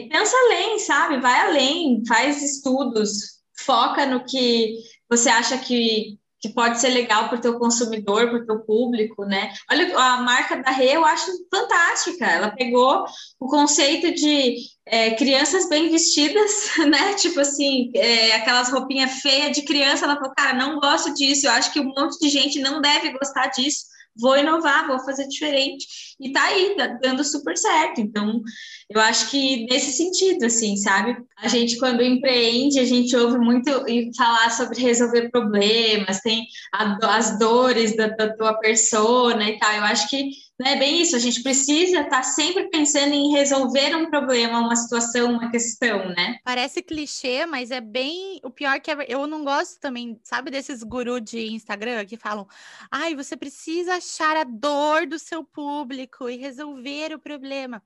Pensa 0.09 0.37
além, 0.45 0.79
sabe? 0.79 1.19
Vai 1.19 1.47
além, 1.47 2.01
faz 2.07 2.41
estudos, 2.41 3.41
foca 3.57 4.05
no 4.05 4.23
que 4.23 4.75
você 5.09 5.27
acha 5.27 5.57
que, 5.57 6.18
que 6.41 6.49
pode 6.49 6.79
ser 6.79 6.89
legal 6.89 7.27
para 7.27 7.37
o 7.37 7.41
teu 7.41 7.59
consumidor, 7.59 8.29
para 8.29 8.39
o 8.39 8.45
teu 8.45 8.59
público, 8.61 9.25
né? 9.25 9.51
Olha, 9.69 9.97
a 9.97 10.21
marca 10.21 10.61
da 10.61 10.71
Rê 10.71 10.95
eu 10.95 11.05
acho 11.05 11.31
fantástica. 11.51 12.25
Ela 12.25 12.51
pegou 12.51 13.03
o 13.39 13.47
conceito 13.47 14.13
de 14.13 14.55
é, 14.85 15.11
crianças 15.11 15.67
bem 15.67 15.89
vestidas, 15.89 16.71
né? 16.89 17.13
Tipo 17.15 17.41
assim, 17.41 17.91
é, 17.93 18.35
aquelas 18.35 18.71
roupinhas 18.71 19.19
feias 19.21 19.51
de 19.51 19.63
criança. 19.63 20.05
Ela 20.05 20.15
falou, 20.15 20.33
cara, 20.35 20.53
não 20.53 20.79
gosto 20.79 21.13
disso. 21.13 21.47
Eu 21.47 21.51
acho 21.51 21.73
que 21.73 21.79
um 21.79 21.93
monte 21.93 22.17
de 22.19 22.29
gente 22.29 22.59
não 22.59 22.81
deve 22.81 23.11
gostar 23.11 23.47
disso 23.47 23.89
vou 24.19 24.37
inovar, 24.37 24.87
vou 24.87 24.99
fazer 24.99 25.27
diferente. 25.27 25.87
E 26.19 26.31
tá 26.31 26.43
aí, 26.43 26.75
tá 26.75 26.87
dando 27.01 27.23
super 27.23 27.57
certo. 27.57 28.01
Então, 28.01 28.41
eu 28.89 28.99
acho 28.99 29.29
que 29.29 29.67
nesse 29.69 29.91
sentido, 29.91 30.45
assim, 30.45 30.75
sabe? 30.75 31.15
A 31.37 31.47
gente, 31.47 31.77
quando 31.77 32.01
empreende, 32.01 32.79
a 32.79 32.85
gente 32.85 33.15
ouve 33.15 33.37
muito 33.37 33.69
falar 34.17 34.49
sobre 34.49 34.81
resolver 34.81 35.29
problemas, 35.29 36.21
tem 36.21 36.47
a, 36.73 36.97
as 37.15 37.37
dores 37.37 37.95
da, 37.95 38.07
da 38.07 38.35
tua 38.35 38.55
persona 38.55 39.47
e 39.47 39.59
tal. 39.59 39.71
Eu 39.73 39.83
acho 39.83 40.09
que 40.09 40.31
não 40.59 40.67
é 40.67 40.75
bem 40.75 41.03
isso, 41.03 41.15
a 41.15 41.19
gente 41.19 41.43
precisa 41.43 41.99
estar 41.99 42.09
tá 42.09 42.23
sempre 42.23 42.67
pensando 42.69 43.13
em 43.13 43.31
resolver 43.31 43.95
um 43.95 44.09
problema, 44.09 44.59
uma 44.59 44.75
situação, 44.75 45.33
uma 45.33 45.51
questão, 45.51 46.09
né? 46.09 46.39
Parece 46.43 46.81
clichê, 46.81 47.45
mas 47.45 47.69
é 47.69 47.79
bem. 47.79 48.41
O 48.43 48.49
pior 48.49 48.79
que 48.81 48.89
é... 48.89 49.05
eu 49.07 49.27
não 49.27 49.45
gosto 49.45 49.79
também, 49.79 50.19
sabe, 50.23 50.49
desses 50.49 50.81
gurus 50.81 51.21
de 51.21 51.51
Instagram 51.51 52.05
que 52.05 52.17
falam: 52.17 52.47
ai, 52.89 53.15
você 53.15 53.37
precisa 53.37 53.97
achar 53.97 54.35
a 54.35 54.43
dor 54.43 55.05
do 55.05 55.19
seu 55.19 55.43
público 55.43 56.27
e 56.27 56.37
resolver 56.37 57.13
o 57.13 57.19
problema. 57.19 57.83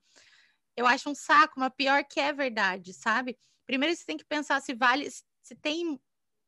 Eu 0.76 0.88
acho 0.88 1.10
um 1.10 1.16
saco, 1.16 1.60
mas 1.60 1.72
pior 1.76 2.04
que 2.04 2.20
é 2.20 2.34
verdade, 2.34 2.94
sabe? 2.94 3.38
Primeiro 3.66 3.96
você 3.96 4.06
tem 4.06 4.18
que 4.18 4.26
pensar 4.26 4.62
se 4.62 4.74
vale, 4.74 5.10
se 5.10 5.56
tem 5.56 6.00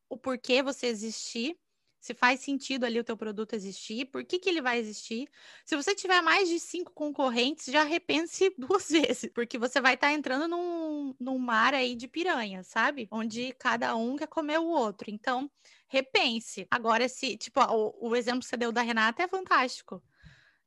o 0.10 0.18
porquê 0.18 0.62
você 0.64 0.88
existir 0.88 1.58
se 2.06 2.14
faz 2.14 2.40
sentido 2.42 2.84
ali 2.86 3.00
o 3.00 3.04
teu 3.04 3.18
produto 3.18 3.54
existir, 3.54 4.06
por 4.06 4.24
que, 4.24 4.38
que 4.38 4.48
ele 4.48 4.62
vai 4.62 4.78
existir. 4.78 5.28
Se 5.66 5.76
você 5.76 5.96
tiver 5.96 6.22
mais 6.22 6.48
de 6.48 6.60
cinco 6.60 6.92
concorrentes, 6.94 7.66
já 7.74 7.84
repense 7.84 8.54
duas 8.60 8.88
vezes, 8.88 9.32
porque 9.34 9.58
você 9.58 9.82
vai 9.82 9.96
estar 9.96 10.10
tá 10.10 10.14
entrando 10.14 10.48
num, 10.48 11.16
num 11.20 11.40
mar 11.40 11.74
aí 11.74 11.96
de 11.96 12.08
piranha, 12.08 12.62
sabe? 12.64 13.08
Onde 13.10 13.54
cada 13.54 13.96
um 13.96 14.16
quer 14.18 14.28
comer 14.28 14.60
o 14.60 14.68
outro. 14.68 15.10
Então, 15.10 15.50
repense. 15.88 16.68
Agora, 16.70 17.10
se, 17.10 17.38
tipo, 17.38 17.60
o, 17.60 18.10
o 18.10 18.16
exemplo 18.16 18.42
que 18.42 18.46
você 18.46 18.56
deu 18.56 18.72
da 18.72 18.84
Renata 18.84 19.24
é 19.24 19.28
fantástico. 19.28 20.04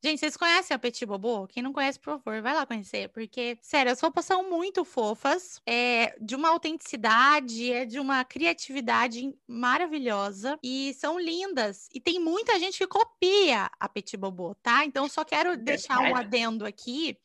Gente, 0.00 0.20
vocês 0.20 0.36
conhecem 0.36 0.72
a 0.74 0.78
Petit 0.78 1.04
Bobo? 1.04 1.48
Quem 1.48 1.60
não 1.60 1.72
conhece, 1.72 1.98
por 1.98 2.20
favor, 2.20 2.40
vai 2.40 2.54
lá 2.54 2.64
conhecer, 2.64 3.08
porque, 3.08 3.58
sério, 3.60 3.90
as 3.90 4.00
roupas 4.00 4.24
são 4.24 4.48
muito 4.48 4.84
fofas, 4.84 5.60
é 5.66 6.16
de 6.20 6.36
uma 6.36 6.50
autenticidade, 6.50 7.72
é 7.72 7.84
de 7.84 7.98
uma 7.98 8.24
criatividade 8.24 9.36
maravilhosa 9.44 10.56
e 10.62 10.94
são 10.94 11.18
lindas. 11.18 11.88
E 11.92 12.00
tem 12.00 12.20
muita 12.20 12.60
gente 12.60 12.78
que 12.78 12.86
copia 12.86 13.68
a 13.80 13.88
Petit 13.88 14.16
Bobo, 14.16 14.54
tá? 14.62 14.84
Então, 14.84 15.08
só 15.08 15.24
quero 15.24 15.56
deixar 15.56 15.98
um 15.98 16.14
adendo 16.14 16.64
aqui 16.64 17.18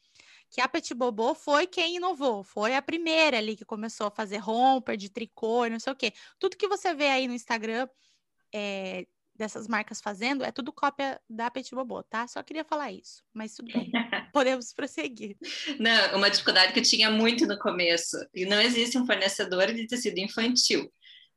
que 0.50 0.60
a 0.60 0.68
Petit 0.68 0.96
Bobo 0.96 1.36
foi 1.36 1.68
quem 1.68 1.98
inovou, 1.98 2.44
foi 2.44 2.76
a 2.76 2.82
primeira 2.82 3.38
ali 3.38 3.56
que 3.56 3.66
começou 3.66 4.08
a 4.08 4.12
fazer 4.12 4.38
romper 4.38 4.98
de 4.98 5.10
tricô, 5.10 5.68
não 5.68 5.80
sei 5.80 5.94
o 5.94 5.96
quê. 5.96 6.12
Tudo 6.40 6.58
que 6.58 6.68
você 6.68 6.92
vê 6.96 7.10
aí 7.10 7.28
no 7.28 7.36
Instagram 7.36 7.88
é, 8.52 9.06
dessas 9.36 9.68
marcas 9.68 10.00
fazendo 10.00 10.44
é 10.44 10.52
tudo 10.52 10.72
cópia 10.72 11.20
da 11.30 11.50
Petit 11.50 11.74
Bobo, 11.74 12.04
tá? 12.04 12.28
Só 12.28 12.42
queria 12.44 12.64
falar 12.64 12.92
isso, 12.92 13.24
mas 13.34 13.56
tudo 13.56 13.72
bem. 13.74 13.92
Podemos 14.34 14.74
prosseguir. 14.74 15.36
Não, 15.80 16.18
uma 16.18 16.30
dificuldade 16.30 16.74
que 16.74 16.80
eu 16.80 16.84
tinha 16.84 17.10
muito 17.10 17.48
no 17.48 17.58
começo, 17.58 18.18
e 18.34 18.46
não 18.46 18.62
existe 18.62 18.98
um 18.98 19.06
fornecedor 19.06 19.68
de 19.74 19.88
tecido 19.88 20.20
infantil. 20.20 20.92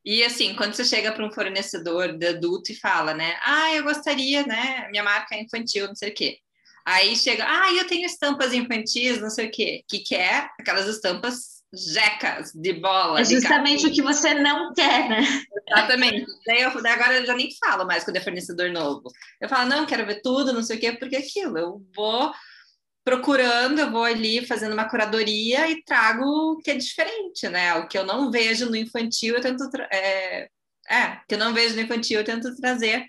E 0.04 0.22
assim, 0.22 0.54
quando 0.54 0.74
você 0.74 0.84
chega 0.84 1.10
para 1.12 1.26
um 1.26 1.32
fornecedor 1.32 2.16
de 2.16 2.26
adulto 2.28 2.70
e 2.70 2.76
fala, 2.76 3.12
né? 3.12 3.36
Ah, 3.42 3.74
eu 3.74 3.82
gostaria, 3.82 4.46
né? 4.46 4.88
Minha 4.90 5.02
marca 5.02 5.34
é 5.34 5.42
infantil, 5.42 5.88
não 5.88 5.96
sei 5.96 6.10
o 6.10 6.14
quê. 6.14 6.38
Aí 6.84 7.16
chega, 7.16 7.44
ah, 7.44 7.72
eu 7.72 7.88
tenho 7.88 8.06
estampas 8.06 8.52
infantis, 8.52 9.20
não 9.20 9.28
sei 9.30 9.48
o 9.48 9.50
quê. 9.50 9.82
O 9.82 9.86
que, 9.88 9.98
que 9.98 10.14
é? 10.14 10.48
Aquelas 10.60 10.86
estampas 10.86 11.55
jecas 11.76 12.52
de 12.54 12.72
bola. 12.74 13.20
É 13.20 13.24
justamente 13.24 13.86
o 13.86 13.92
que 13.92 14.02
você 14.02 14.34
não 14.34 14.72
quer, 14.72 15.08
né? 15.08 15.20
Exatamente. 15.68 16.26
Daí, 16.46 16.62
eu, 16.62 16.70
agora 16.70 17.18
eu 17.18 17.26
já 17.26 17.34
nem 17.34 17.48
falo 17.58 17.86
mais 17.86 18.04
quando 18.04 18.16
é 18.16 18.20
fornecedor 18.20 18.70
novo. 18.70 19.10
Eu 19.40 19.48
falo, 19.48 19.68
não, 19.68 19.86
quero 19.86 20.06
ver 20.06 20.20
tudo, 20.22 20.52
não 20.52 20.62
sei 20.62 20.76
o 20.76 20.80
quê, 20.80 20.92
porque 20.92 21.16
é 21.16 21.20
aquilo, 21.20 21.58
eu 21.58 21.82
vou 21.94 22.32
procurando, 23.04 23.78
eu 23.78 23.90
vou 23.90 24.02
ali 24.02 24.44
fazendo 24.44 24.72
uma 24.72 24.88
curadoria 24.88 25.70
e 25.70 25.82
trago 25.84 26.24
o 26.24 26.56
que 26.58 26.72
é 26.72 26.74
diferente, 26.74 27.48
né? 27.48 27.74
O 27.74 27.86
que 27.86 27.96
eu 27.96 28.04
não 28.04 28.32
vejo 28.32 28.68
no 28.68 28.76
infantil, 28.76 29.36
eu 29.36 29.40
tento. 29.40 29.62
É, 29.92 30.48
é, 30.88 31.20
que 31.28 31.34
eu 31.34 31.38
não 31.38 31.54
vejo 31.54 31.76
no 31.76 31.82
infantil, 31.82 32.18
eu 32.18 32.24
tento 32.24 32.54
trazer 32.56 33.06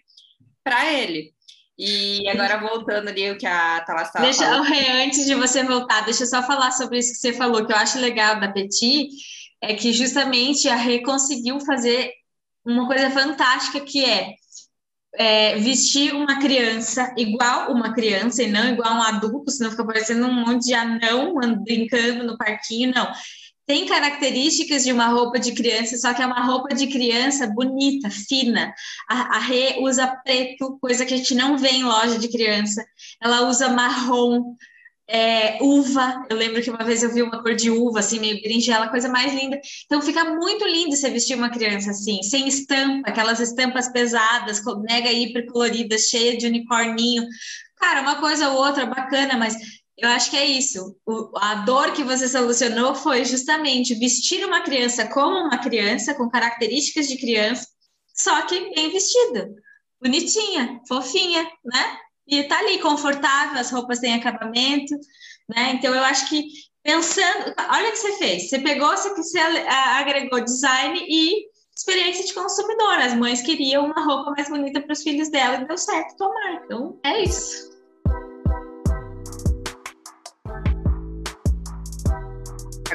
para 0.64 0.94
ele. 0.94 1.34
E 1.78 2.28
agora 2.28 2.58
voltando 2.58 3.10
ali 3.10 3.30
o 3.30 3.38
que 3.38 3.46
a 3.46 3.82
Thalas 3.82 4.08
estava 4.08 4.26
Deixa, 4.26 4.46
falando. 4.46 4.64
Rê, 4.64 5.04
antes 5.06 5.26
de 5.26 5.36
você 5.36 5.64
voltar, 5.64 6.06
deixa 6.06 6.24
eu 6.24 6.28
só 6.28 6.42
falar 6.42 6.72
sobre 6.72 6.98
isso 6.98 7.14
que 7.14 7.20
você 7.20 7.34
falou, 7.34 7.66
que 7.66 7.72
eu 7.72 7.78
acho 7.78 8.00
legal 8.00 8.40
da 8.40 8.52
Petit, 8.52 9.08
é 9.62 9.76
que 9.76 9.94
justamente 9.94 10.68
a 10.68 10.76
Rê 10.76 11.02
conseguiu 11.02 11.60
fazer 11.60 12.12
uma 12.66 12.88
coisa 12.88 13.12
fantástica 13.12 13.80
que 13.80 14.04
é, 14.04 14.34
é, 15.16 15.56
vestir 15.58 16.14
uma 16.14 16.40
criança 16.40 17.14
igual 17.16 17.72
uma 17.72 17.94
criança 17.94 18.44
e 18.44 18.52
não 18.52 18.68
igual 18.68 18.96
um 18.96 19.02
adulto, 19.04 19.52
senão 19.52 19.72
fica 19.72 19.86
parecendo 19.86 20.26
um 20.26 20.34
monte 20.34 20.66
de 20.66 20.74
anão 20.74 21.36
brincando 21.64 22.24
no 22.24 22.38
parquinho, 22.38 22.94
não 22.94 23.12
tem 23.68 23.86
características 23.86 24.86
de 24.86 24.94
uma 24.94 25.08
roupa 25.08 25.38
de 25.38 25.52
criança, 25.52 25.98
só 25.98 26.14
que 26.14 26.22
é 26.22 26.26
uma 26.26 26.46
roupa 26.46 26.74
de 26.74 26.88
criança 26.88 27.46
bonita, 27.48 28.10
fina. 28.10 28.74
A, 29.10 29.36
a 29.36 29.40
Rê 29.40 29.80
usa 29.82 30.08
preto, 30.08 30.80
coisa 30.80 31.06
que 31.06 31.14
a 31.14 31.18
gente 31.18 31.36
não 31.36 31.58
vê 31.58 31.70
em 31.72 31.84
loja 31.84 32.18
de 32.18 32.30
criança. 32.30 32.86
Ela 33.22 33.42
usa 33.50 33.68
marrom, 33.68 34.56
é, 35.06 35.62
uva. 35.62 36.26
Eu 36.30 36.38
lembro 36.38 36.62
que 36.62 36.70
uma 36.70 36.84
vez 36.86 37.04
eu 37.04 37.14
vi 37.14 37.22
uma 37.22 37.44
cor 37.44 37.56
de 37.56 37.70
uva, 37.70 38.00
assim, 38.00 38.20
meio 38.20 38.42
berinjela, 38.42 38.88
coisa 38.88 39.10
mais 39.10 39.34
linda. 39.34 39.60
Então 39.86 40.02
fica 40.02 40.24
muito 40.24 40.66
lindo 40.66 40.96
você 40.96 41.10
vestir 41.10 41.36
uma 41.36 41.50
criança 41.50 41.92
assim, 41.92 42.24
sem 42.24 42.48
estampa, 42.48 43.10
aquelas 43.10 43.42
estampas 43.42 43.92
pesadas, 43.92 44.62
mega 44.90 45.12
hiper 45.12 45.46
coloridas, 45.48 46.04
cheia 46.04 46.38
de 46.38 46.48
unicórnio. 46.48 47.28
Cara, 47.76 48.02
uma 48.02 48.16
coisa 48.16 48.50
ou 48.50 48.66
outra 48.66 48.86
bacana, 48.86 49.38
mas 49.38 49.56
eu 49.98 50.10
acho 50.10 50.30
que 50.30 50.38
é 50.38 50.46
isso. 50.46 50.96
O, 51.06 51.32
a 51.38 51.56
dor 51.56 51.92
que 51.94 52.04
você 52.04 52.28
solucionou 52.28 52.94
foi 52.94 53.26
justamente 53.26 53.96
vestir 53.96 54.46
uma 54.46 54.62
criança 54.62 55.08
como 55.08 55.36
uma 55.36 55.58
criança, 55.58 56.14
com 56.14 56.30
características 56.30 57.08
de 57.08 57.18
criança, 57.18 57.68
só 58.14 58.44
que 58.44 58.74
bem 58.76 58.92
vestida, 58.92 59.50
bonitinha, 60.02 60.82
fofinha, 60.88 61.44
né? 61.66 61.98
E 62.28 62.44
tá 62.44 62.60
ali 62.60 62.80
confortável, 62.80 63.60
as 63.60 63.72
roupas 63.72 64.00
têm 64.00 64.14
acabamento, 64.14 64.96
né? 65.50 65.72
Então 65.74 65.94
eu 65.96 66.04
acho 66.04 66.30
que 66.30 66.48
pensando, 66.84 67.54
olha 67.70 67.90
o 67.90 67.92
que 67.92 67.98
você 67.98 68.18
fez. 68.18 68.50
Você 68.50 68.60
pegou, 68.60 68.90
você, 68.90 69.14
você 69.16 69.40
agregou 69.40 70.44
design 70.44 71.06
e 71.08 71.48
experiência 71.76 72.26
de 72.26 72.34
consumidor. 72.34 73.00
As 73.00 73.14
mães 73.14 73.42
queriam 73.42 73.86
uma 73.86 74.04
roupa 74.04 74.32
mais 74.32 74.50
bonita 74.50 74.82
para 74.82 74.94
os 74.94 75.02
filhos 75.02 75.30
dela 75.30 75.56
e 75.56 75.68
deu 75.68 75.78
certo 75.78 76.18
tomar. 76.18 76.62
Então 76.64 77.00
é 77.04 77.24
isso. 77.24 77.77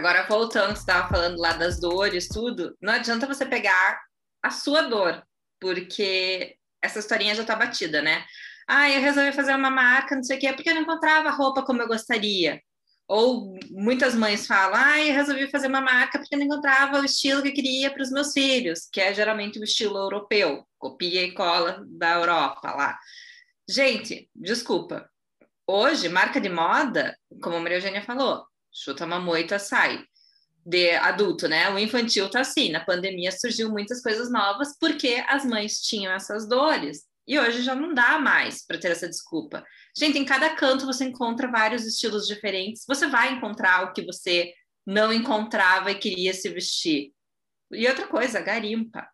Agora, 0.02 0.26
voltando, 0.26 0.74
você 0.74 0.80
estava 0.80 1.08
falando 1.08 1.38
lá 1.38 1.52
das 1.52 1.78
dores, 1.78 2.26
tudo, 2.26 2.76
não 2.82 2.92
adianta 2.92 3.24
você 3.24 3.46
pegar 3.46 4.02
a 4.42 4.50
sua 4.50 4.82
dor, 4.82 5.22
porque 5.60 6.56
essa 6.82 6.98
historinha 6.98 7.36
já 7.36 7.42
está 7.42 7.54
batida, 7.54 8.02
né? 8.02 8.24
Ah, 8.66 8.90
eu 8.90 9.00
resolvi 9.00 9.30
fazer 9.30 9.54
uma 9.54 9.70
marca, 9.70 10.16
não 10.16 10.24
sei 10.24 10.38
o 10.38 10.40
quê, 10.40 10.52
porque 10.52 10.70
eu 10.70 10.74
não 10.74 10.82
encontrava 10.82 11.30
roupa 11.30 11.62
como 11.62 11.80
eu 11.80 11.86
gostaria. 11.86 12.60
Ou 13.06 13.56
muitas 13.70 14.16
mães 14.16 14.44
falam, 14.44 14.74
ah, 14.74 15.00
eu 15.00 15.14
resolvi 15.14 15.48
fazer 15.48 15.68
uma 15.68 15.80
marca 15.80 16.18
porque 16.18 16.34
eu 16.34 16.38
não 16.40 16.46
encontrava 16.46 16.98
o 16.98 17.04
estilo 17.04 17.40
que 17.40 17.50
eu 17.50 17.54
queria 17.54 17.88
para 17.92 18.02
os 18.02 18.10
meus 18.10 18.32
filhos, 18.32 18.88
que 18.92 19.00
é 19.00 19.14
geralmente 19.14 19.60
o 19.60 19.62
estilo 19.62 19.96
europeu, 19.96 20.66
copia 20.78 21.22
e 21.22 21.30
cola 21.30 21.84
da 21.86 22.14
Europa 22.14 22.72
lá. 22.72 22.98
Gente, 23.70 24.28
desculpa. 24.34 25.08
Hoje, 25.64 26.08
marca 26.08 26.40
de 26.40 26.48
moda, 26.48 27.16
como 27.40 27.54
a 27.54 27.60
Maria 27.60 27.76
Eugênia 27.76 28.02
falou, 28.02 28.44
chuta 28.72 29.04
uma 29.04 29.20
moita, 29.20 29.58
sai. 29.58 30.04
De 30.64 30.92
adulto, 30.92 31.48
né? 31.48 31.68
O 31.70 31.78
infantil 31.78 32.30
tá 32.30 32.40
assim. 32.40 32.70
Na 32.70 32.84
pandemia 32.84 33.32
surgiu 33.32 33.70
muitas 33.70 34.00
coisas 34.00 34.30
novas 34.30 34.76
porque 34.78 35.22
as 35.28 35.44
mães 35.44 35.80
tinham 35.80 36.12
essas 36.12 36.48
dores. 36.48 37.04
E 37.26 37.38
hoje 37.38 37.62
já 37.62 37.74
não 37.74 37.92
dá 37.92 38.18
mais 38.18 38.64
para 38.64 38.78
ter 38.78 38.92
essa 38.92 39.08
desculpa. 39.08 39.64
Gente, 39.96 40.18
em 40.18 40.24
cada 40.24 40.54
canto 40.54 40.86
você 40.86 41.04
encontra 41.04 41.50
vários 41.50 41.84
estilos 41.84 42.26
diferentes. 42.26 42.84
Você 42.86 43.06
vai 43.06 43.32
encontrar 43.32 43.84
o 43.84 43.92
que 43.92 44.04
você 44.04 44.52
não 44.86 45.12
encontrava 45.12 45.90
e 45.90 45.98
queria 45.98 46.32
se 46.32 46.48
vestir. 46.48 47.12
E 47.70 47.86
outra 47.88 48.06
coisa, 48.06 48.40
garimpa. 48.40 49.08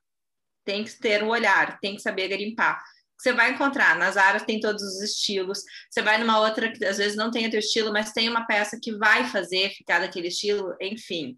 Tem 0.64 0.84
que 0.84 0.98
ter 0.98 1.22
o 1.22 1.26
um 1.26 1.30
olhar, 1.30 1.78
tem 1.80 1.96
que 1.96 2.02
saber 2.02 2.28
garimpar 2.28 2.82
você 3.18 3.32
vai 3.32 3.50
encontrar. 3.50 3.98
Nas 3.98 4.16
áreas 4.16 4.44
tem 4.44 4.60
todos 4.60 4.82
os 4.82 5.02
estilos. 5.02 5.62
Você 5.90 6.00
vai 6.00 6.18
numa 6.18 6.40
outra 6.40 6.72
que 6.72 6.84
às 6.84 6.98
vezes 6.98 7.16
não 7.16 7.30
tem 7.30 7.46
o 7.46 7.50
teu 7.50 7.58
estilo, 7.58 7.92
mas 7.92 8.12
tem 8.12 8.28
uma 8.28 8.46
peça 8.46 8.78
que 8.80 8.96
vai 8.96 9.24
fazer 9.28 9.70
ficar 9.70 9.98
daquele 9.98 10.28
estilo. 10.28 10.76
Enfim, 10.80 11.36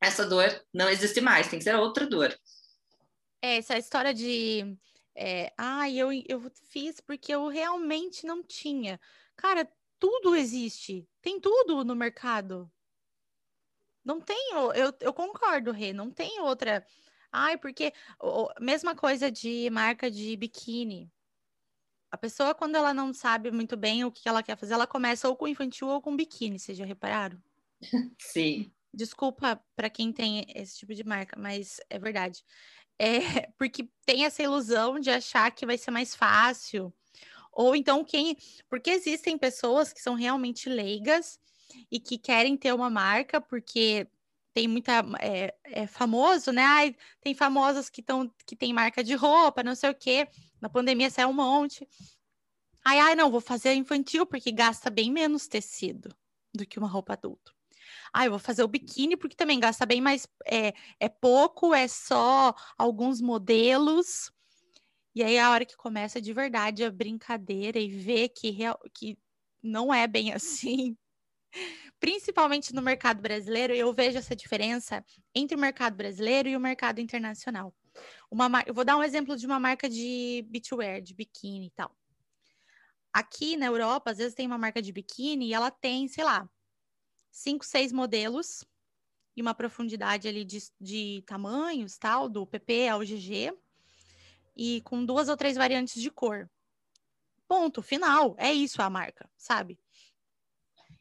essa 0.00 0.24
dor 0.24 0.48
não 0.72 0.88
existe 0.88 1.20
mais, 1.20 1.48
tem 1.48 1.58
que 1.58 1.64
ser 1.64 1.76
outra 1.76 2.06
dor. 2.06 2.34
É, 3.42 3.58
essa 3.58 3.76
história 3.76 4.14
de. 4.14 4.76
É, 5.14 5.52
ah, 5.58 5.90
eu, 5.90 6.10
eu 6.26 6.50
fiz 6.70 7.00
porque 7.00 7.34
eu 7.34 7.48
realmente 7.48 8.24
não 8.24 8.42
tinha. 8.42 8.98
Cara, 9.36 9.68
tudo 9.98 10.34
existe. 10.34 11.06
Tem 11.20 11.38
tudo 11.38 11.84
no 11.84 11.94
mercado. 11.94 12.70
Não 14.02 14.20
tem. 14.20 14.52
Eu, 14.74 14.94
eu 15.00 15.12
concordo, 15.12 15.70
Rê, 15.70 15.92
não 15.92 16.10
tem 16.10 16.40
outra 16.40 16.84
Ai, 17.32 17.56
porque 17.56 17.92
mesma 18.60 18.94
coisa 18.94 19.30
de 19.30 19.68
marca 19.70 20.10
de 20.10 20.36
biquíni. 20.36 21.10
A 22.10 22.18
pessoa, 22.18 22.54
quando 22.54 22.74
ela 22.74 22.92
não 22.92 23.14
sabe 23.14 23.52
muito 23.52 23.76
bem 23.76 24.04
o 24.04 24.10
que 24.10 24.28
ela 24.28 24.42
quer 24.42 24.56
fazer, 24.56 24.74
ela 24.74 24.86
começa 24.86 25.28
ou 25.28 25.36
com 25.36 25.46
infantil 25.46 25.88
ou 25.88 26.02
com 26.02 26.16
biquíni, 26.16 26.58
vocês 26.58 26.76
já 26.76 26.84
repararam? 26.84 27.40
Sim. 28.18 28.72
Desculpa 28.92 29.64
para 29.76 29.88
quem 29.88 30.12
tem 30.12 30.44
esse 30.54 30.78
tipo 30.78 30.92
de 30.92 31.04
marca, 31.04 31.38
mas 31.38 31.80
é 31.88 31.98
verdade. 31.98 32.42
É 32.98 33.18
porque 33.56 33.88
tem 34.04 34.24
essa 34.24 34.42
ilusão 34.42 34.98
de 34.98 35.10
achar 35.10 35.50
que 35.52 35.64
vai 35.64 35.78
ser 35.78 35.92
mais 35.92 36.14
fácil. 36.14 36.92
Ou 37.52 37.76
então 37.76 38.04
quem. 38.04 38.36
Porque 38.68 38.90
existem 38.90 39.38
pessoas 39.38 39.92
que 39.92 40.00
são 40.00 40.14
realmente 40.14 40.68
leigas 40.68 41.38
e 41.90 42.00
que 42.00 42.18
querem 42.18 42.56
ter 42.56 42.72
uma 42.74 42.90
marca 42.90 43.40
porque 43.40 44.08
tem 44.52 44.66
muita 44.68 45.04
é, 45.20 45.54
é, 45.64 45.86
famoso, 45.86 46.52
né? 46.52 46.62
Ai, 46.62 46.96
tem 47.20 47.34
famosos 47.34 47.88
que 47.88 48.00
estão 48.00 48.30
que 48.46 48.56
tem 48.56 48.72
marca 48.72 49.02
de 49.02 49.14
roupa, 49.14 49.62
não 49.62 49.74
sei 49.74 49.90
o 49.90 49.94
quê. 49.94 50.28
Na 50.60 50.68
pandemia 50.68 51.10
saiu 51.10 51.28
um 51.28 51.32
monte. 51.32 51.88
Ai, 52.84 52.98
ai, 52.98 53.14
não, 53.14 53.30
vou 53.30 53.40
fazer 53.40 53.74
infantil 53.74 54.26
porque 54.26 54.50
gasta 54.50 54.90
bem 54.90 55.10
menos 55.10 55.46
tecido 55.46 56.14
do 56.54 56.66
que 56.66 56.78
uma 56.78 56.88
roupa 56.88 57.12
adulta. 57.12 57.52
Ah, 58.12 58.24
eu 58.24 58.30
vou 58.30 58.40
fazer 58.40 58.62
o 58.62 58.68
biquíni 58.68 59.16
porque 59.16 59.36
também 59.36 59.60
gasta 59.60 59.86
bem 59.86 60.00
mais, 60.00 60.26
é, 60.46 60.72
é 60.98 61.08
pouco, 61.08 61.74
é 61.74 61.86
só 61.86 62.54
alguns 62.76 63.20
modelos. 63.20 64.32
E 65.14 65.22
aí 65.22 65.38
a 65.38 65.50
hora 65.50 65.64
que 65.64 65.76
começa 65.76 66.20
de 66.20 66.32
verdade 66.32 66.84
a 66.84 66.90
brincadeira 66.90 67.78
e 67.78 67.88
ver 67.88 68.30
que, 68.30 68.50
real, 68.50 68.78
que 68.94 69.18
não 69.62 69.92
é 69.92 70.06
bem 70.06 70.32
assim, 70.34 70.96
principalmente 71.98 72.74
no 72.74 72.82
mercado 72.82 73.20
brasileiro, 73.20 73.74
eu 73.74 73.92
vejo 73.92 74.18
essa 74.18 74.34
diferença 74.34 75.04
entre 75.34 75.56
o 75.56 75.60
mercado 75.60 75.96
brasileiro 75.96 76.48
e 76.48 76.56
o 76.56 76.60
mercado 76.60 77.00
internacional. 77.00 77.74
Uma, 78.30 78.62
eu 78.66 78.74
vou 78.74 78.84
dar 78.84 78.96
um 78.96 79.02
exemplo 79.02 79.36
de 79.36 79.46
uma 79.46 79.58
marca 79.58 79.88
de 79.88 80.44
beachwear, 80.48 81.02
de 81.02 81.14
biquíni 81.14 81.66
e 81.66 81.70
tal. 81.70 81.94
aqui 83.12 83.56
na 83.56 83.66
Europa, 83.66 84.10
às 84.12 84.18
vezes 84.18 84.34
tem 84.34 84.46
uma 84.46 84.58
marca 84.58 84.80
de 84.80 84.92
biquíni 84.92 85.48
e 85.48 85.54
ela 85.54 85.70
tem, 85.70 86.06
sei 86.06 86.24
lá, 86.24 86.48
cinco, 87.30 87.64
seis 87.64 87.92
modelos 87.92 88.64
e 89.36 89.42
uma 89.42 89.54
profundidade 89.54 90.28
ali 90.28 90.44
de, 90.44 90.58
de 90.80 91.22
tamanhos, 91.26 91.98
tal, 91.98 92.28
do 92.28 92.46
PP 92.46 92.88
ao 92.88 93.00
GG, 93.00 93.52
e 94.56 94.80
com 94.82 95.04
duas 95.04 95.28
ou 95.28 95.36
três 95.36 95.56
variantes 95.56 96.00
de 96.00 96.10
cor. 96.10 96.48
Ponto, 97.48 97.82
final. 97.82 98.36
É 98.38 98.52
isso 98.52 98.80
a 98.82 98.90
marca, 98.90 99.28
sabe? 99.36 99.78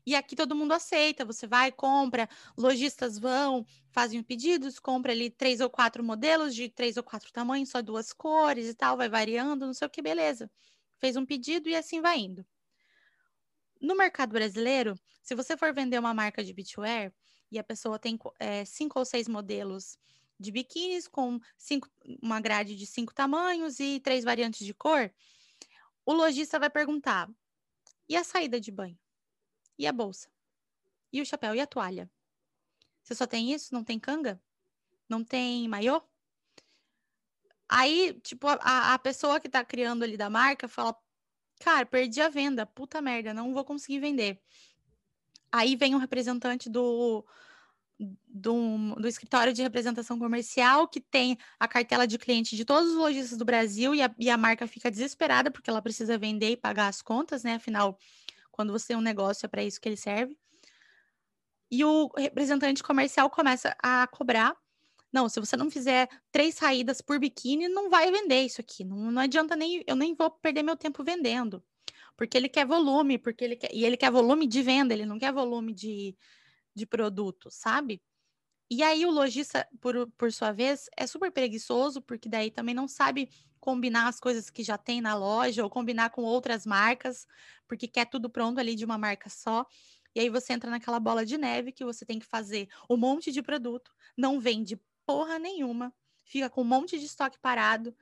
E 0.10 0.15
aqui 0.15 0.36
todo 0.36 0.56
mundo 0.56 0.72
aceita, 0.72 1.24
você 1.24 1.45
vai, 1.45 1.72
compra, 1.72 2.28
lojistas 2.58 3.19
vão, 3.19 3.63
fazem 3.91 4.24
pedidos, 4.24 4.80
compra 4.80 5.12
ali 5.12 5.30
três 5.30 5.62
ou 5.62 5.69
quatro 5.69 6.04
modelos 6.04 6.56
de 6.56 6.67
três 6.67 6.98
ou 6.98 7.04
quatro 7.04 7.32
tamanhos, 7.32 7.69
só 7.69 7.80
duas 7.80 8.12
cores 8.12 8.67
e 8.67 8.74
tal, 8.74 8.98
vai 8.98 9.08
variando, 9.08 9.67
não 9.67 9.74
sei 9.74 9.86
o 9.86 9.89
que, 9.89 10.02
beleza. 10.02 10.50
Fez 10.98 11.15
um 11.15 11.24
pedido 11.24 11.69
e 11.69 11.76
assim 11.76 12.02
vai 12.02 12.17
indo. 12.17 12.43
No 13.80 13.95
mercado 13.95 14.32
brasileiro, 14.32 14.95
se 15.22 15.36
você 15.36 15.56
for 15.56 15.72
vender 15.76 16.00
uma 16.00 16.12
marca 16.12 16.43
de 16.43 16.56
beachwear 16.56 17.13
e 17.52 17.60
a 17.60 17.63
pessoa 17.63 18.00
tem 18.00 18.17
é, 18.39 18.65
cinco 18.65 18.98
ou 18.98 19.06
seis 19.06 19.28
modelos 19.28 19.95
de 20.39 20.52
biquínis 20.52 21.08
com 21.08 21.39
cinco, 21.56 21.88
uma 22.19 22.41
grade 22.41 22.76
de 22.76 22.88
cinco 22.88 23.13
tamanhos 23.13 23.80
e 23.80 24.00
três 24.00 24.24
variantes 24.24 24.65
de 24.65 24.74
cor, 24.74 25.13
o 26.04 26.13
lojista 26.13 26.58
vai 26.58 26.72
perguntar: 26.72 27.30
e 28.10 28.15
a 28.15 28.24
saída 28.24 28.60
de 28.60 28.72
banho? 28.72 28.98
E 29.80 29.88
a 29.88 29.94
bolsa? 29.94 30.30
E 31.12 31.22
o 31.22 31.26
chapéu? 31.26 31.56
E 31.56 31.62
a 31.62 31.65
toalha? 31.65 32.12
Você 33.02 33.15
só 33.15 33.26
tem 33.26 33.54
isso? 33.54 33.74
Não 33.74 33.84
tem 33.84 33.98
canga? 33.98 34.39
Não 35.08 35.24
tem 35.24 35.68
maiô? 35.68 36.02
Aí, 37.68 38.20
tipo, 38.22 38.48
a, 38.48 38.94
a 38.94 39.00
pessoa 39.00 39.39
que 39.39 39.48
tá 39.48 39.63
criando 39.63 40.04
ali 40.04 40.18
da 40.18 40.30
marca 40.30 40.68
fala: 40.68 40.96
Cara, 41.60 41.86
perdi 41.86 42.20
a 42.22 42.30
venda, 42.30 42.65
puta 42.65 43.02
merda, 43.02 43.34
não 43.34 43.54
vou 43.54 43.63
conseguir 43.63 44.00
vender. 44.00 44.42
Aí 45.52 45.76
vem 45.76 45.96
um 45.96 46.00
representante 46.00 46.70
do, 46.70 47.26
do, 48.28 48.96
do, 48.96 49.08
escritório 49.08 49.52
de 49.52 49.63
representação 49.63 50.20
comercial 50.20 50.88
que 50.88 51.02
tem 51.02 51.38
a 51.60 51.68
cartela 51.68 52.06
de 52.06 52.18
cliente 52.18 52.56
de 52.56 52.63
todos 52.63 52.92
os 52.92 52.96
lojistas 52.96 53.38
do 53.38 53.46
Brasil 53.46 53.96
e 53.96 54.02
a, 54.02 54.13
e 54.20 54.30
a, 54.30 54.38
marca 54.38 54.68
fica 54.68 54.92
desesperada 54.92 55.50
porque 55.50 55.70
ela 55.70 55.82
precisa 55.82 56.18
vender 56.18 56.52
e 56.52 56.58
pagar 56.58 56.88
as 56.88 57.02
contas, 57.02 57.44
né? 57.44 57.56
Afinal, 57.56 57.98
quando 58.60 58.74
você 58.74 58.88
tem 58.88 58.98
um 58.98 59.02
negócio, 59.02 59.45
é 59.45 59.48
para 59.48 59.63
isso 59.63 59.80
que 59.80 59.88
ele 59.88 59.95
serve. 59.95 60.38
E 61.72 61.86
o 61.86 62.12
representante 62.17 62.84
comercial 62.84 63.30
começa 63.30 63.74
a 63.82 64.06
cobrar. 64.08 64.54
Não, 65.13 65.30
se 65.30 65.39
você 65.39 65.56
não 65.56 65.72
fizer 65.72 66.10
três 66.30 66.56
saídas 66.56 67.00
por 67.00 67.17
biquíni, 67.17 67.69
não 67.69 67.89
vai 67.89 68.12
vender 68.12 68.41
isso 68.41 68.60
aqui. 68.60 68.84
Não, 68.84 69.13
não 69.13 69.22
adianta 69.22 69.56
nem, 69.56 69.82
eu 69.88 69.95
nem 69.95 70.13
vou 70.13 70.30
perder 70.30 70.62
meu 70.62 70.76
tempo 70.76 71.06
vendendo. 71.06 71.63
Porque 72.17 72.36
ele 72.36 72.50
quer 72.50 72.65
volume, 72.65 73.17
porque 73.17 73.45
ele 73.45 73.56
quer, 73.56 73.74
e 73.74 73.86
ele 73.86 73.95
quer 73.95 74.12
volume 74.12 74.45
de 74.45 74.62
venda, 74.62 74.93
ele 74.93 75.06
não 75.06 75.17
quer 75.17 75.32
volume 75.32 75.74
de, 75.74 76.13
de 76.76 76.86
produto, 76.86 77.50
sabe? 77.50 78.02
E 78.70 78.84
aí 78.84 79.06
o 79.06 79.12
lojista, 79.12 79.68
por, 79.82 80.08
por 80.12 80.32
sua 80.32 80.52
vez, 80.52 80.90
é 80.96 81.08
super 81.08 81.32
preguiçoso, 81.32 82.02
porque 82.02 82.30
daí 82.30 82.52
também 82.52 82.76
não 82.76 82.88
sabe 82.88 83.30
combinar 83.60 84.08
as 84.08 84.20
coisas 84.20 84.50
que 84.50 84.64
já 84.64 84.78
tem 84.78 85.02
na 85.02 85.16
loja 85.16 85.64
ou 85.64 85.70
combinar 85.70 86.12
com 86.12 86.22
outras 86.22 86.66
marcas, 86.66 87.28
porque 87.68 87.88
quer 87.88 88.06
tudo 88.06 88.30
pronto 88.30 88.60
ali 88.60 88.76
de 88.76 88.86
uma 88.86 88.98
marca 88.98 89.30
só. 89.30 89.66
E 90.16 90.20
aí 90.20 90.30
você 90.30 90.54
entra 90.54 90.70
naquela 90.70 91.00
bola 91.00 91.26
de 91.26 91.38
neve 91.38 91.72
que 91.72 91.84
você 91.84 92.06
tem 92.06 92.20
que 92.20 92.26
fazer 92.26 92.70
um 92.90 92.98
monte 92.98 93.32
de 93.32 93.42
produto, 93.42 93.92
não 94.18 94.40
vende 94.40 94.80
porra 95.06 95.40
nenhuma, 95.40 95.94
fica 96.24 96.50
com 96.50 96.62
um 96.62 96.66
monte 96.66 97.00
de 97.00 97.06
estoque 97.06 97.40
parado 97.40 97.96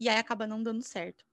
e 0.00 0.08
aí 0.08 0.18
acaba 0.18 0.46
não 0.46 0.62
dando 0.62 0.82
certo. 0.82 1.24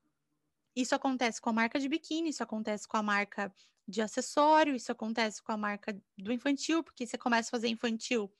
Isso 0.75 0.95
acontece 0.95 1.41
com 1.41 1.49
a 1.49 1.53
marca 1.53 1.79
de 1.79 1.89
biquíni, 1.89 2.29
isso 2.29 2.43
acontece 2.43 2.87
com 2.87 2.97
a 2.97 3.03
marca 3.03 3.53
de 3.87 4.01
acessório, 4.01 4.75
isso 4.75 4.91
acontece 4.91 5.41
com 5.43 5.51
a 5.51 5.57
marca 5.57 5.99
do 6.17 6.31
infantil, 6.31 6.83
porque 6.83 7.05
você 7.05 7.17
começa 7.17 7.49
a 7.49 7.51
fazer 7.51 7.67
infantil, 7.67 8.31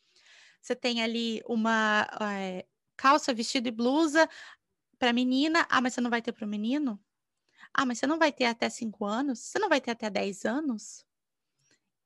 você 0.62 0.76
tem 0.76 1.02
ali 1.02 1.42
uma 1.48 2.08
é, 2.22 2.66
calça, 2.96 3.34
vestido 3.34 3.68
e 3.68 3.72
blusa, 3.72 4.30
para 5.00 5.12
menina, 5.12 5.66
ah, 5.70 5.82
mas 5.82 5.94
você 5.94 6.02
não 6.02 6.10
vai 6.12 6.22
ter 6.22 6.32
para 6.32 6.46
o 6.46 6.48
menino? 6.48 7.00
Ah, 7.74 7.86
mas 7.86 7.98
você 7.98 8.06
não 8.06 8.20
vai 8.20 8.32
ter 8.32 8.46
até 8.46 8.70
5 8.70 9.04
anos? 9.06 9.40
Você 9.40 9.58
não 9.58 9.70
vai 9.70 9.82
ter 9.82 9.92
até 9.92 10.10
10 10.10 10.46
anos? 10.46 11.06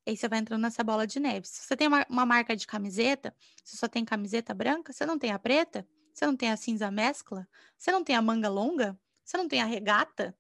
E 0.06 0.12
aí 0.12 0.18
você 0.18 0.28
vai 0.30 0.40
entrando 0.40 0.62
nessa 0.62 0.84
bola 0.84 1.08
de 1.08 1.20
neve. 1.20 1.48
Se 1.48 1.64
você 1.64 1.76
tem 1.76 1.88
uma, 1.88 2.06
uma, 2.08 2.26
marca 2.26 2.56
de 2.56 2.68
camiseta, 2.68 3.36
você 3.64 3.76
só 3.76 3.88
tem 3.88 4.06
camiseta 4.06 4.54
branca, 4.54 4.94
você 4.94 5.06
não 5.06 5.18
tem 5.18 5.32
a 5.32 5.40
preta, 5.40 5.86
você 6.14 6.26
não 6.26 6.38
tem 6.38 6.52
a 6.52 6.58
cinza 6.58 6.92
mescla, 6.92 7.48
você 7.78 7.92
não 7.92 8.04
tem 8.04 8.16
a 8.16 8.22
manga 8.22 8.48
longa, 8.48 8.98
você 9.24 9.36
não 9.36 9.48
tem 9.48 9.62
a 9.62 9.66
regata. 9.66 10.38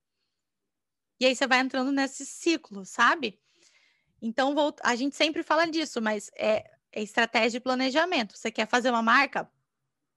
E 1.20 1.26
aí 1.26 1.36
você 1.36 1.48
vai 1.48 1.60
entrando 1.60 1.92
nesse 1.92 2.26
ciclo, 2.26 2.86
sabe? 2.86 3.40
Então, 4.22 4.56
a 4.84 4.96
gente 4.96 5.16
sempre 5.16 5.44
fala 5.44 5.66
disso, 5.66 6.02
mas 6.02 6.30
é, 6.36 6.75
é 6.96 7.04
estratégia 7.04 7.60
de 7.60 7.64
planejamento. 7.64 8.38
Você 8.38 8.50
quer 8.50 8.68
fazer 8.68 8.90
uma 8.90 9.04
marca? 9.04 9.48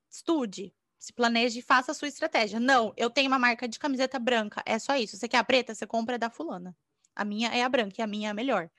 Estude, 0.08 0.72
se 0.96 1.12
planeje 1.12 1.58
e 1.58 1.62
faça 1.62 1.90
a 1.90 1.94
sua 1.94 2.08
estratégia. 2.08 2.60
Não, 2.60 2.94
eu 2.96 3.10
tenho 3.10 3.28
uma 3.28 3.38
marca 3.38 3.68
de 3.68 3.78
camiseta 3.78 4.18
branca, 4.18 4.62
é 4.64 4.78
só 4.78 4.96
isso. 4.96 5.16
Você 5.16 5.28
quer 5.28 5.38
a 5.38 5.44
preta, 5.44 5.74
você 5.74 5.86
compra 5.86 6.16
da 6.16 6.30
fulana. 6.30 6.74
A 7.14 7.24
minha 7.24 7.48
é 7.48 7.64
a 7.64 7.68
branca 7.68 7.96
e 7.98 8.02
a 8.02 8.06
minha 8.06 8.28
é 8.28 8.30
a 8.30 8.34
melhor. 8.34 8.70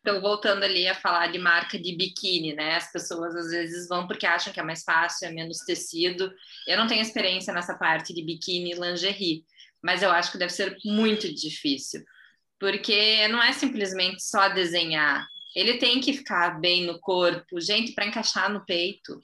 Então, 0.00 0.20
voltando 0.20 0.62
ali 0.62 0.86
a 0.86 0.94
falar 0.94 1.32
de 1.32 1.38
marca 1.38 1.76
de 1.76 1.96
biquíni, 1.96 2.54
né? 2.54 2.76
As 2.76 2.92
pessoas 2.92 3.34
às 3.34 3.50
vezes 3.50 3.88
vão 3.88 4.06
porque 4.06 4.24
acham 4.24 4.52
que 4.52 4.60
é 4.60 4.62
mais 4.62 4.84
fácil, 4.84 5.26
é 5.26 5.32
menos 5.32 5.58
tecido. 5.66 6.32
Eu 6.64 6.76
não 6.76 6.86
tenho 6.86 7.02
experiência 7.02 7.52
nessa 7.52 7.74
parte 7.74 8.14
de 8.14 8.22
biquíni 8.22 8.70
e 8.70 8.78
lingerie, 8.78 9.44
mas 9.82 10.02
eu 10.02 10.12
acho 10.12 10.30
que 10.30 10.38
deve 10.38 10.52
ser 10.52 10.76
muito 10.84 11.32
difícil, 11.34 12.04
porque 12.60 13.26
não 13.28 13.42
é 13.42 13.52
simplesmente 13.52 14.22
só 14.22 14.48
desenhar. 14.48 15.26
Ele 15.56 15.78
tem 15.78 16.00
que 16.00 16.12
ficar 16.12 16.60
bem 16.60 16.84
no 16.84 17.00
corpo, 17.00 17.60
gente, 17.60 17.92
para 17.92 18.06
encaixar 18.06 18.52
no 18.52 18.64
peito 18.64 19.20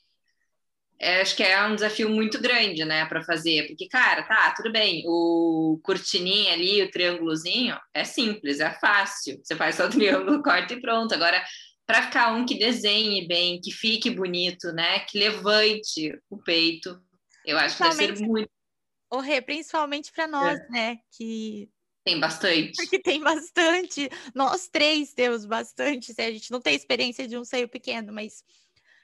é, 1.02 1.20
acho 1.20 1.34
que 1.34 1.42
é 1.42 1.66
um 1.66 1.74
desafio 1.74 2.08
muito 2.08 2.40
grande, 2.40 2.84
né, 2.84 3.04
para 3.06 3.24
fazer, 3.24 3.66
porque, 3.66 3.88
cara, 3.88 4.22
tá, 4.22 4.54
tudo 4.56 4.70
bem, 4.70 5.02
o 5.04 5.80
cortininho 5.82 6.52
ali, 6.52 6.80
o 6.80 6.90
triângulozinho, 6.92 7.76
é 7.92 8.04
simples, 8.04 8.60
é 8.60 8.70
fácil, 8.74 9.40
você 9.42 9.56
faz 9.56 9.74
só 9.74 9.86
o 9.86 9.90
triângulo, 9.90 10.40
corta 10.44 10.74
e 10.74 10.80
pronto. 10.80 11.12
Agora, 11.12 11.44
para 11.84 12.04
ficar 12.04 12.32
um 12.32 12.46
que 12.46 12.56
desenhe 12.56 13.26
bem, 13.26 13.60
que 13.60 13.72
fique 13.72 14.10
bonito, 14.10 14.72
né, 14.72 15.00
que 15.00 15.18
levante 15.18 16.16
o 16.30 16.38
peito, 16.38 16.96
eu 17.44 17.58
acho 17.58 17.76
que 17.76 17.82
deve 17.82 18.16
ser 18.16 18.24
muito. 18.24 18.48
O 19.10 19.18
Rê, 19.18 19.42
principalmente 19.42 20.12
para 20.12 20.28
nós, 20.28 20.56
é. 20.56 20.68
né, 20.70 20.98
que 21.16 21.68
tem 22.04 22.18
bastante. 22.18 22.72
Porque 22.76 22.98
tem 22.98 23.20
bastante. 23.20 24.10
Nós 24.34 24.68
três 24.68 25.12
temos 25.12 25.44
bastante. 25.44 26.12
A 26.18 26.30
gente 26.30 26.50
não 26.50 26.60
tem 26.60 26.74
experiência 26.74 27.28
de 27.28 27.36
um 27.38 27.44
seio 27.44 27.68
pequeno, 27.68 28.12
mas 28.12 28.44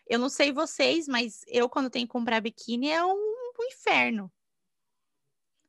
eu 0.08 0.18
não 0.18 0.28
sei 0.28 0.52
vocês, 0.52 1.06
mas 1.06 1.40
eu, 1.46 1.68
quando 1.68 1.90
tenho 1.90 2.06
que 2.06 2.12
comprar 2.12 2.40
biquíni, 2.40 2.90
é 2.90 3.04
um, 3.04 3.10
um 3.10 3.64
inferno. 3.72 4.32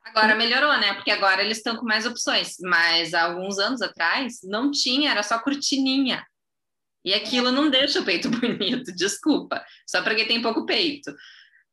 Agora 0.04 0.36
melhorou, 0.36 0.76
né? 0.80 0.94
Porque 0.96 1.12
agora 1.12 1.44
eles 1.44 1.58
estão 1.58 1.76
com 1.76 1.86
mais 1.86 2.06
opções. 2.06 2.56
Mas 2.62 3.14
há 3.14 3.24
alguns 3.24 3.60
anos 3.60 3.82
atrás 3.82 4.40
não 4.44 4.72
tinha, 4.72 5.12
era 5.12 5.22
só 5.22 5.38
cortininha. 5.40 6.26
E 7.06 7.14
aquilo 7.14 7.52
não 7.52 7.70
deixa 7.70 8.02
o 8.02 8.06
peito 8.06 8.30
bonito, 8.32 8.92
desculpa. 8.96 9.64
Só 9.88 10.02
porque 10.02 10.26
tem 10.26 10.42
pouco 10.42 10.66
peito. 10.66 11.14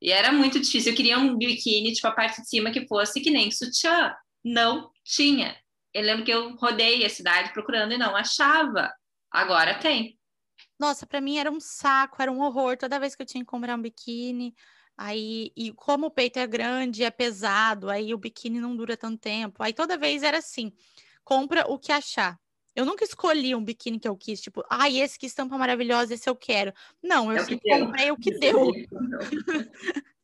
E 0.03 0.13
era 0.13 0.31
muito 0.31 0.61
difícil. 0.61 0.93
Eu 0.93 0.97
queria 0.97 1.19
um 1.19 1.37
biquíni, 1.37 1.93
tipo, 1.93 2.07
a 2.07 2.13
parte 2.13 2.43
de 2.43 2.49
cima 2.49 2.71
que 2.71 2.87
fosse 2.87 3.21
que 3.21 3.31
nem 3.31 3.51
sutiã. 3.51 4.15
Não 4.47 4.93
tinha. 5.03 5.57
Eu 5.93 6.03
lembro 6.05 6.25
que 6.25 6.31
eu 6.31 6.55
rodei 6.55 7.05
a 7.05 7.11
cidade 7.11 7.53
procurando 7.53 7.93
e 7.93 7.99
não 7.99 8.15
achava. 8.15 8.95
Agora 9.29 9.77
tem. 9.77 10.17
Nossa, 10.79 11.05
para 11.05 11.21
mim 11.21 11.37
era 11.37 11.51
um 11.51 11.59
saco, 11.59 12.23
era 12.23 12.31
um 12.31 12.41
horror 12.41 12.77
toda 12.77 13.01
vez 13.01 13.17
que 13.17 13.23
eu 13.23 13.27
tinha 13.27 13.43
que 13.43 13.51
comprar 13.51 13.77
um 13.77 13.83
biquíni. 13.83 14.55
Aí, 14.97 15.51
e 15.57 15.73
como 15.73 16.07
o 16.07 16.11
peito 16.13 16.39
é 16.39 16.47
grande, 16.47 17.03
é 17.03 17.11
pesado, 17.11 17.91
aí 17.91 18.15
o 18.15 18.19
biquíni 18.19 18.61
não 18.61 18.77
dura 18.77 18.97
tanto 18.97 19.19
tempo. 19.19 19.65
Aí 19.65 19.73
toda 19.73 19.99
vez 19.99 20.23
era 20.23 20.39
assim: 20.39 20.73
compra 21.25 21.67
o 21.69 21.77
que 21.77 21.91
achar. 21.91 22.39
Eu 22.75 22.87
nunca 22.87 23.05
escolhi 23.05 23.53
um 23.53 23.65
biquíni 23.65 23.99
que 23.99 24.07
eu 24.07 24.17
quis, 24.17 24.41
tipo, 24.41 24.65
ai, 24.71 25.01
ah, 25.01 25.05
esse 25.05 25.19
que 25.19 25.27
estampa 25.27 25.59
maravilhosa, 25.59 26.15
esse 26.15 26.29
eu 26.29 26.37
quero. 26.37 26.73
Não, 27.03 27.33
eu 27.33 27.43
é 27.43 27.79
comprei 27.79 28.13
o 28.13 28.17
que 28.17 28.31
deu. 28.39 28.71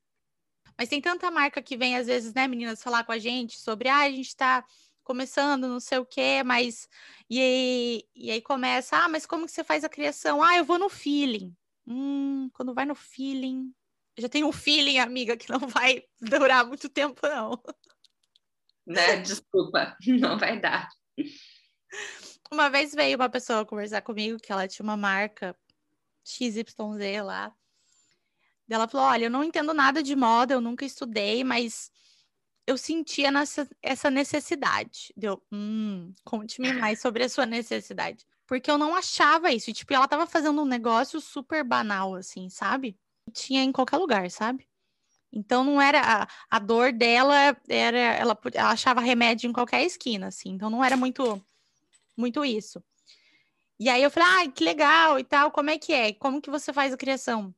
Mas 0.77 0.89
tem 0.89 1.01
tanta 1.01 1.31
marca 1.31 1.63
que 1.63 1.77
vem, 1.77 1.97
às 1.97 2.07
vezes, 2.07 2.33
né, 2.35 2.47
meninas, 2.47 2.83
falar 2.83 3.05
com 3.05 3.13
a 3.13 3.19
gente 3.19 3.59
sobre, 3.59 3.89
ah, 3.89 4.01
a 4.01 4.11
gente 4.11 4.35
tá 4.35 4.65
começando, 5.03 5.69
não 5.69 5.81
sei 5.81 5.99
o 5.99 6.07
quê, 6.07 6.43
mas. 6.45 6.89
E 7.29 7.41
aí, 7.41 8.05
e 8.15 8.31
aí 8.31 8.41
começa, 8.41 8.97
ah, 8.97 9.09
mas 9.09 9.27
como 9.27 9.47
que 9.47 9.53
você 9.53 9.65
faz 9.65 9.85
a 9.85 9.89
criação? 9.89 10.43
Ah, 10.43 10.57
eu 10.57 10.65
vou 10.65 10.79
no 10.79 10.89
feeling. 10.89 11.55
Hum, 11.87 12.51
quando 12.53 12.75
vai 12.75 12.85
no 12.85 12.95
feeling. 12.95 13.73
Já 14.17 14.29
tem 14.29 14.45
um 14.45 14.53
feeling, 14.53 14.99
amiga, 14.99 15.37
que 15.37 15.51
não 15.51 15.61
vai 15.61 16.05
durar 16.21 16.67
muito 16.67 16.89
tempo, 16.89 17.21
não. 17.27 17.63
Né? 18.87 19.17
Desculpa, 19.17 19.97
não 20.07 20.39
vai 20.39 20.61
dar. 20.61 20.89
Uma 22.51 22.69
vez 22.69 22.95
veio 22.95 23.17
uma 23.17 23.31
pessoa 23.31 23.65
conversar 23.65 24.03
comigo 24.03 24.39
que 24.39 24.53
ela 24.53 24.69
tinha 24.69 24.85
uma 24.85 24.97
marca 24.97 25.57
XYZ 26.25 26.67
lá. 27.25 27.55
Ela 28.69 28.89
falou: 28.89 29.07
Olha, 29.07 29.27
eu 29.27 29.31
não 29.31 29.45
entendo 29.45 29.75
nada 29.75 30.03
de 30.03 30.17
moda, 30.17 30.55
eu 30.55 30.61
nunca 30.61 30.85
estudei, 30.85 31.45
mas 31.45 31.91
eu 32.67 32.77
sentia 32.79 33.31
nessa, 33.31 33.69
essa 33.83 34.11
necessidade. 34.11 35.13
Deu, 35.17 35.43
hum, 35.51 36.13
conte-me 36.25 36.73
mais 36.75 37.01
sobre 37.01 37.25
a 37.25 37.29
sua 37.29 37.47
necessidade. 37.47 38.25
Porque 38.47 38.71
eu 38.71 38.79
não 38.79 38.95
achava 38.95 39.53
isso. 39.53 39.71
E, 39.71 39.73
tipo, 39.73 39.93
ela 39.95 40.09
tava 40.09 40.27
fazendo 40.27 40.63
um 40.63 40.67
negócio 40.67 41.21
super 41.21 41.65
banal, 41.65 42.15
assim, 42.15 42.49
sabe? 42.49 42.99
Tinha 43.33 43.63
em 43.63 43.73
qualquer 43.73 43.97
lugar, 43.97 44.31
sabe? 44.31 44.69
Então 45.33 45.65
não 45.65 45.81
era 45.81 46.01
a, 46.25 46.29
a 46.51 46.59
dor 46.59 46.93
dela 46.93 47.57
era 47.67 47.99
ela, 47.99 48.39
ela 48.53 48.71
achava 48.71 49.01
remédio 49.01 49.49
em 49.49 49.53
qualquer 49.53 49.83
esquina, 49.83 50.27
assim. 50.27 50.51
Então 50.51 50.69
não 50.69 50.85
era 50.85 50.97
muito 50.97 51.43
muito 52.17 52.45
isso. 52.45 52.83
E 53.81 53.89
aí 53.89 54.03
eu 54.03 54.11
falei, 54.11 54.47
ah, 54.47 54.53
que 54.53 54.63
legal 54.63 55.19
e 55.19 55.25
tal, 55.25 55.51
como 55.51 55.71
é 55.71 55.79
que 55.79 55.93
é? 55.93 56.13
Como 56.13 56.41
que 56.41 56.51
você 56.51 56.73
faz 56.73 56.93
a 56.93 56.97
criação? 56.97 57.55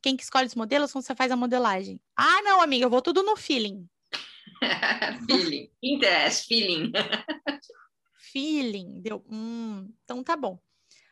Quem 0.00 0.16
que 0.16 0.22
escolhe 0.22 0.46
os 0.46 0.54
modelos? 0.54 0.92
Como 0.92 1.02
você 1.02 1.14
faz 1.14 1.30
a 1.30 1.36
modelagem? 1.36 2.00
Ah, 2.16 2.42
não, 2.42 2.60
amiga, 2.60 2.84
eu 2.84 2.90
vou 2.90 3.02
tudo 3.02 3.22
no 3.22 3.36
feeling. 3.36 3.88
feeling. 5.26 5.70
Interest, 5.82 6.46
feeling. 6.46 6.92
feeling. 8.14 9.00
Deu, 9.00 9.24
hum, 9.28 9.92
então 10.04 10.22
tá 10.22 10.36
bom. 10.36 10.58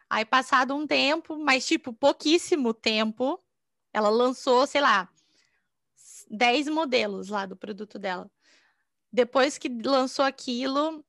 Aí, 0.09 0.25
passado 0.25 0.75
um 0.75 0.87
tempo, 0.87 1.37
mas 1.37 1.67
tipo, 1.67 1.93
pouquíssimo 1.93 2.73
tempo, 2.73 3.43
ela 3.93 4.09
lançou, 4.09 4.67
sei 4.67 4.81
lá, 4.81 5.09
10 6.31 6.69
modelos 6.69 7.29
lá 7.29 7.45
do 7.45 7.57
produto 7.57 7.99
dela. 7.99 8.31
Depois 9.13 9.59
que 9.59 9.69
lançou 9.69 10.25
aquilo, 10.25 11.05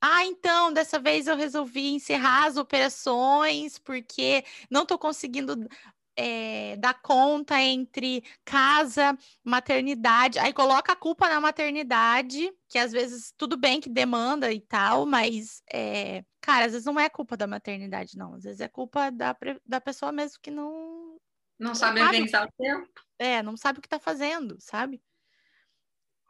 ah, 0.00 0.26
então, 0.26 0.72
dessa 0.72 0.98
vez 0.98 1.28
eu 1.28 1.36
resolvi 1.36 1.94
encerrar 1.94 2.46
as 2.46 2.56
operações 2.56 3.78
porque 3.78 4.44
não 4.68 4.82
estou 4.82 4.98
conseguindo 4.98 5.68
é, 6.16 6.76
dar 6.76 6.94
conta 6.94 7.60
entre 7.60 8.22
casa, 8.44 9.16
maternidade. 9.44 10.38
Aí 10.38 10.52
coloca 10.52 10.92
a 10.92 10.96
culpa 10.96 11.28
na 11.28 11.40
maternidade, 11.40 12.52
que 12.68 12.78
às 12.78 12.92
vezes 12.92 13.32
tudo 13.36 13.56
bem 13.56 13.80
que 13.80 13.88
demanda 13.88 14.52
e 14.52 14.60
tal, 14.60 15.06
mas, 15.06 15.62
é, 15.72 16.24
cara, 16.40 16.66
às 16.66 16.72
vezes 16.72 16.86
não 16.86 16.98
é 16.98 17.08
culpa 17.08 17.36
da 17.36 17.46
maternidade, 17.46 18.16
não. 18.16 18.34
Às 18.34 18.44
vezes 18.44 18.60
é 18.60 18.68
culpa 18.68 19.10
da, 19.10 19.36
da 19.66 19.80
pessoa 19.80 20.12
mesmo 20.12 20.38
que 20.42 20.50
não. 20.50 21.18
Não 21.58 21.74
sabe 21.74 22.00
organizar 22.00 22.46
o 22.46 22.52
tempo. 22.52 22.88
É, 23.18 23.42
não 23.42 23.56
sabe 23.56 23.78
o 23.78 23.82
que 23.82 23.86
está 23.86 23.98
fazendo, 23.98 24.56
sabe? 24.60 25.02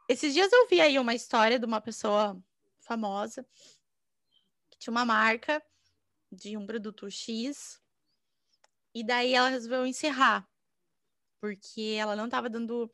Esses 0.07 0.33
dias 0.33 0.51
eu 0.51 0.67
vi 0.67 0.79
aí 0.79 0.99
uma 0.99 1.15
história 1.15 1.57
de 1.57 1.65
uma 1.65 1.81
pessoa 1.81 2.37
famosa 2.81 3.45
que 4.69 4.77
tinha 4.77 4.91
uma 4.91 5.05
marca 5.05 5.63
de 6.31 6.57
um 6.57 6.65
produto 6.65 7.09
X 7.09 7.81
e 8.93 9.03
daí 9.03 9.33
ela 9.33 9.49
resolveu 9.49 9.85
encerrar 9.85 10.47
porque 11.43 11.97
ela 11.99 12.15
não 12.15 12.23
estava 12.23 12.49
dando 12.49 12.89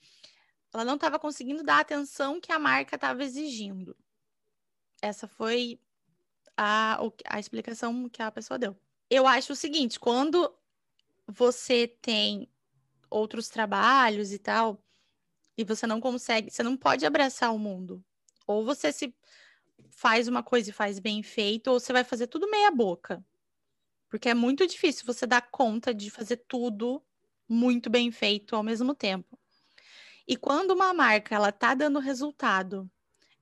ela 0.73 0.83
não 0.83 0.95
estava 0.95 1.19
conseguindo 1.19 1.61
dar 1.61 1.77
a 1.77 1.81
atenção 1.81 2.41
que 2.41 2.51
a 2.51 2.57
marca 2.57 2.95
estava 2.95 3.23
exigindo. 3.23 3.95
Essa 5.01 5.27
foi 5.27 5.79
a, 6.57 6.99
a 7.25 7.39
explicação 7.39 8.09
que 8.09 8.23
a 8.23 8.31
pessoa 8.31 8.57
deu. 8.57 8.75
Eu 9.07 9.27
acho 9.27 9.53
o 9.53 9.55
seguinte, 9.55 9.99
quando 9.99 10.51
você 11.27 11.87
tem 11.87 12.47
outros 13.07 13.49
trabalhos 13.49 14.31
e 14.31 14.39
tal, 14.39 14.83
e 15.55 15.63
você 15.63 15.85
não 15.85 16.01
consegue, 16.01 16.49
você 16.49 16.63
não 16.63 16.75
pode 16.75 17.05
abraçar 17.05 17.53
o 17.53 17.59
mundo. 17.59 18.03
Ou 18.47 18.65
você 18.65 18.91
se 18.91 19.15
faz 19.91 20.27
uma 20.27 20.41
coisa 20.41 20.71
e 20.71 20.73
faz 20.73 20.97
bem 20.97 21.21
feito, 21.21 21.67
ou 21.67 21.79
você 21.79 21.93
vai 21.93 22.03
fazer 22.03 22.25
tudo 22.25 22.49
meia 22.49 22.71
boca. 22.71 23.23
Porque 24.09 24.29
é 24.29 24.33
muito 24.33 24.65
difícil 24.65 25.05
você 25.05 25.25
dar 25.27 25.41
conta 25.49 25.93
de 25.93 26.09
fazer 26.09 26.37
tudo 26.47 27.01
muito 27.47 27.89
bem 27.89 28.11
feito 28.11 28.55
ao 28.55 28.63
mesmo 28.63 28.93
tempo. 28.93 29.37
E 30.27 30.35
quando 30.35 30.71
uma 30.71 30.93
marca 30.93 31.33
ela 31.33 31.51
tá 31.51 31.73
dando 31.73 31.99
resultado, 31.99 32.89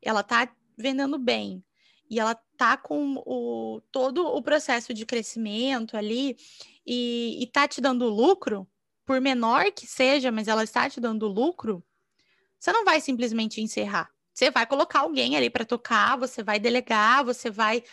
ela 0.01 0.23
tá 0.23 0.49
vendendo 0.77 1.17
bem 1.17 1.63
e 2.09 2.19
ela 2.19 2.35
tá 2.57 2.77
com 2.77 3.21
o, 3.25 3.81
todo 3.91 4.25
o 4.25 4.41
processo 4.41 4.93
de 4.93 5.05
crescimento 5.05 5.97
ali 5.97 6.37
e, 6.85 7.41
e 7.41 7.47
tá 7.47 7.67
te 7.67 7.81
dando 7.81 8.07
lucro, 8.07 8.67
por 9.05 9.19
menor 9.19 9.71
que 9.71 9.85
seja, 9.85 10.31
mas 10.31 10.47
ela 10.47 10.63
está 10.63 10.89
te 10.89 10.99
dando 10.99 11.27
lucro, 11.27 11.83
você 12.59 12.71
não 12.71 12.83
vai 12.83 12.99
simplesmente 13.01 13.61
encerrar. 13.61 14.09
Você 14.33 14.51
vai 14.51 14.65
colocar 14.65 14.99
alguém 14.99 15.35
ali 15.35 15.49
para 15.49 15.65
tocar, 15.65 16.17
você 16.17 16.43
vai 16.43 16.59
delegar, 16.59 17.23
você 17.25 17.49
vai 17.49 17.83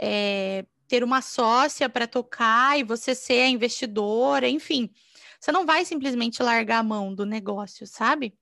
é, 0.00 0.64
ter 0.88 1.02
uma 1.04 1.22
sócia 1.22 1.88
para 1.88 2.06
tocar 2.06 2.78
e 2.78 2.82
você 2.82 3.14
ser 3.14 3.42
a 3.42 3.48
investidora, 3.48 4.48
enfim. 4.48 4.90
Você 5.40 5.52
não 5.52 5.66
vai 5.66 5.84
simplesmente 5.84 6.42
largar 6.42 6.78
a 6.78 6.82
mão 6.82 7.14
do 7.14 7.26
negócio, 7.26 7.86
sabe? 7.86 8.36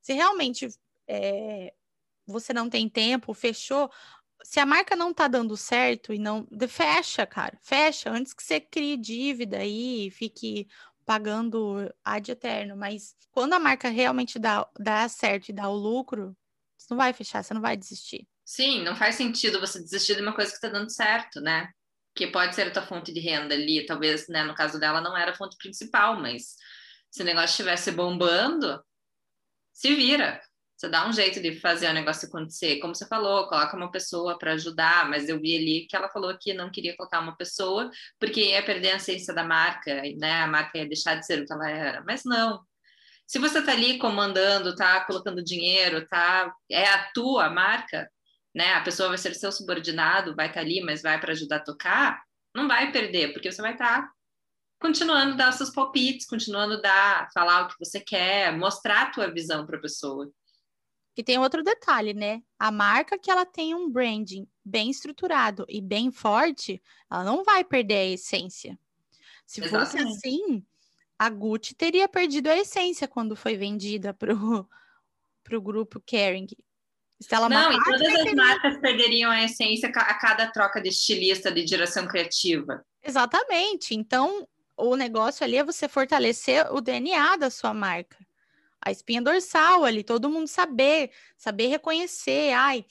Se 0.00 0.12
realmente 0.12 0.68
é, 1.06 1.72
você 2.26 2.52
não 2.52 2.68
tem 2.68 2.88
tempo, 2.88 3.34
fechou. 3.34 3.90
Se 4.42 4.58
a 4.58 4.66
marca 4.66 4.96
não 4.96 5.12
tá 5.12 5.28
dando 5.28 5.56
certo 5.56 6.12
e 6.12 6.18
não. 6.18 6.46
Fecha, 6.68 7.26
cara. 7.26 7.58
Fecha 7.60 8.10
antes 8.10 8.32
que 8.32 8.42
você 8.42 8.60
crie 8.60 8.96
dívida 8.96 9.58
aí 9.58 10.06
e 10.06 10.10
fique 10.10 10.66
pagando 11.04 11.92
ad 12.04 12.30
eterno, 12.30 12.76
mas 12.76 13.16
quando 13.32 13.54
a 13.54 13.58
marca 13.58 13.88
realmente 13.88 14.38
dá, 14.38 14.64
dá 14.78 15.08
certo 15.08 15.48
e 15.48 15.52
dá 15.52 15.68
o 15.68 15.74
lucro, 15.74 16.36
você 16.76 16.86
não 16.90 16.96
vai 16.96 17.12
fechar, 17.12 17.42
você 17.42 17.52
não 17.52 17.60
vai 17.60 17.76
desistir. 17.76 18.28
Sim, 18.44 18.82
não 18.82 18.94
faz 18.94 19.16
sentido 19.16 19.60
você 19.60 19.80
desistir 19.80 20.14
de 20.14 20.22
uma 20.22 20.34
coisa 20.34 20.50
que 20.50 20.56
está 20.56 20.68
dando 20.68 20.90
certo, 20.90 21.40
né? 21.40 21.68
Que 22.14 22.26
pode 22.26 22.54
ser 22.54 22.68
a 22.68 22.70
tua 22.70 22.82
fonte 22.82 23.12
de 23.12 23.20
renda 23.20 23.54
ali, 23.54 23.86
talvez, 23.86 24.28
né, 24.28 24.42
no 24.42 24.54
caso 24.54 24.78
dela 24.78 25.00
não 25.00 25.16
era 25.16 25.30
a 25.32 25.36
fonte 25.36 25.56
principal, 25.56 26.20
mas 26.20 26.56
se 27.10 27.22
o 27.22 27.24
negócio 27.24 27.50
estivesse 27.50 27.90
bombando, 27.92 28.82
se 29.72 29.94
vira. 29.94 30.40
Você 30.76 30.88
dá 30.88 31.06
um 31.06 31.12
jeito 31.12 31.42
de 31.42 31.60
fazer 31.60 31.90
o 31.90 31.92
negócio 31.92 32.26
acontecer. 32.26 32.78
Como 32.80 32.94
você 32.94 33.06
falou, 33.06 33.46
coloca 33.48 33.76
uma 33.76 33.90
pessoa 33.90 34.38
para 34.38 34.54
ajudar, 34.54 35.10
mas 35.10 35.28
eu 35.28 35.38
vi 35.38 35.54
ali 35.54 35.86
que 35.86 35.94
ela 35.94 36.08
falou 36.08 36.34
que 36.38 36.54
não 36.54 36.70
queria 36.70 36.96
colocar 36.96 37.20
uma 37.20 37.36
pessoa 37.36 37.90
porque 38.18 38.40
ia 38.40 38.64
perder 38.64 38.92
a 38.92 38.96
essência 38.96 39.34
da 39.34 39.44
marca, 39.44 40.02
né? 40.16 40.40
A 40.40 40.46
marca 40.46 40.78
ia 40.78 40.86
deixar 40.86 41.16
de 41.16 41.26
ser 41.26 41.42
o 41.42 41.46
que 41.46 41.52
ela 41.52 41.70
era. 41.70 42.02
Mas 42.06 42.24
não. 42.24 42.64
Se 43.26 43.38
você 43.38 43.58
está 43.58 43.72
ali 43.72 43.98
comandando, 43.98 44.74
tá 44.74 45.04
colocando 45.04 45.44
dinheiro, 45.44 46.06
tá 46.08 46.50
é 46.70 46.88
a 46.88 47.10
tua 47.12 47.50
marca, 47.50 48.10
né? 48.54 48.74
A 48.74 48.82
pessoa 48.82 49.08
vai 49.08 49.18
ser 49.18 49.34
seu 49.34 49.52
subordinado, 49.52 50.34
vai 50.34 50.46
estar 50.46 50.60
tá 50.60 50.66
ali, 50.66 50.80
mas 50.82 51.02
vai 51.02 51.20
para 51.20 51.32
ajudar 51.32 51.56
a 51.56 51.64
tocar, 51.64 52.22
não 52.54 52.66
vai 52.66 52.90
perder, 52.90 53.32
porque 53.32 53.50
você 53.50 53.62
vai 53.62 53.72
estar 53.72 54.02
tá 54.02 54.12
continuando 54.80 55.34
a 55.34 55.36
dar 55.36 55.52
seus 55.52 55.70
palpites, 55.70 56.26
continuando 56.26 56.74
a 56.74 56.80
dar, 56.80 57.28
falar 57.32 57.64
o 57.64 57.68
que 57.68 57.78
você 57.78 58.00
quer, 58.00 58.56
mostrar 58.56 59.02
a 59.02 59.10
tua 59.10 59.30
visão 59.30 59.66
para 59.66 59.76
a 59.76 59.80
pessoa. 59.80 60.32
E 61.16 61.22
tem 61.22 61.38
outro 61.38 61.62
detalhe, 61.62 62.14
né? 62.14 62.42
A 62.58 62.70
marca 62.70 63.18
que 63.18 63.30
ela 63.30 63.44
tem 63.44 63.74
um 63.74 63.90
branding 63.90 64.48
bem 64.64 64.90
estruturado 64.90 65.66
e 65.68 65.80
bem 65.80 66.10
forte, 66.10 66.82
ela 67.10 67.24
não 67.24 67.44
vai 67.44 67.62
perder 67.62 67.94
a 67.94 68.06
essência. 68.06 68.78
Se 69.46 69.62
Exatamente. 69.62 69.90
fosse 69.90 70.28
assim, 70.28 70.64
a 71.18 71.28
Gucci 71.28 71.74
teria 71.74 72.08
perdido 72.08 72.48
a 72.48 72.56
essência 72.56 73.06
quando 73.06 73.36
foi 73.36 73.56
vendida 73.56 74.14
para 74.14 74.32
o 74.32 75.60
grupo 75.60 76.00
Kering. 76.00 76.46
Stella 77.20 77.48
não, 77.48 77.72
e 77.72 77.84
todas 77.84 78.14
as 78.14 78.34
marcas 78.34 78.78
perderiam 78.78 79.30
a 79.30 79.44
essência 79.44 79.88
a 79.88 80.14
cada 80.14 80.46
troca 80.50 80.80
de 80.80 80.88
estilista 80.88 81.52
de 81.52 81.64
direção 81.64 82.06
criativa. 82.08 82.84
Exatamente. 83.02 83.94
Então, 83.94 84.48
o 84.76 84.96
negócio 84.96 85.44
ali 85.44 85.56
é 85.56 85.64
você 85.64 85.88
fortalecer 85.88 86.72
o 86.72 86.80
DNA 86.80 87.36
da 87.36 87.50
sua 87.50 87.74
marca 87.74 88.16
a 88.80 88.90
espinha 88.90 89.20
dorsal 89.20 89.84
ali, 89.84 90.02
todo 90.02 90.30
mundo 90.30 90.48
saber, 90.48 91.10
saber 91.36 91.66
reconhecer, 91.66 92.52
ai, 92.52 92.84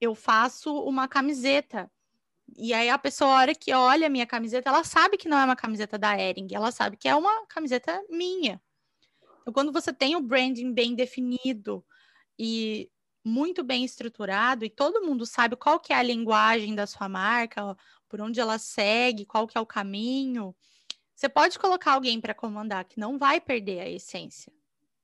eu 0.00 0.14
faço 0.14 0.72
uma 0.82 1.08
camiseta. 1.08 1.90
E 2.56 2.72
aí 2.72 2.88
a 2.88 2.98
pessoa, 2.98 3.30
a 3.30 3.38
hora 3.38 3.54
que 3.54 3.72
olha 3.72 4.06
a 4.06 4.10
minha 4.10 4.26
camiseta, 4.26 4.68
ela 4.68 4.84
sabe 4.84 5.16
que 5.16 5.28
não 5.28 5.38
é 5.38 5.44
uma 5.44 5.56
camiseta 5.56 5.98
da 5.98 6.16
Ering, 6.18 6.48
ela 6.52 6.70
sabe 6.70 6.96
que 6.96 7.08
é 7.08 7.16
uma 7.16 7.46
camiseta 7.46 8.00
minha. 8.08 8.60
Então, 9.40 9.52
quando 9.52 9.72
você 9.72 9.92
tem 9.92 10.14
o 10.14 10.20
branding 10.20 10.72
bem 10.72 10.94
definido 10.94 11.84
e 12.38 12.90
muito 13.24 13.62
bem 13.62 13.84
estruturado, 13.84 14.64
e 14.64 14.70
todo 14.70 15.02
mundo 15.02 15.24
sabe 15.24 15.56
qual 15.56 15.78
que 15.78 15.92
é 15.92 15.96
a 15.96 16.02
linguagem 16.02 16.74
da 16.74 16.86
sua 16.86 17.08
marca, 17.08 17.76
por 18.08 18.20
onde 18.20 18.40
ela 18.40 18.58
segue, 18.58 19.24
qual 19.24 19.46
que 19.46 19.56
é 19.56 19.60
o 19.60 19.66
caminho, 19.66 20.54
você 21.22 21.28
pode 21.28 21.56
colocar 21.56 21.92
alguém 21.92 22.20
para 22.20 22.34
comandar 22.34 22.84
que 22.84 22.98
não 22.98 23.16
vai 23.16 23.40
perder 23.40 23.78
a 23.78 23.88
essência. 23.88 24.52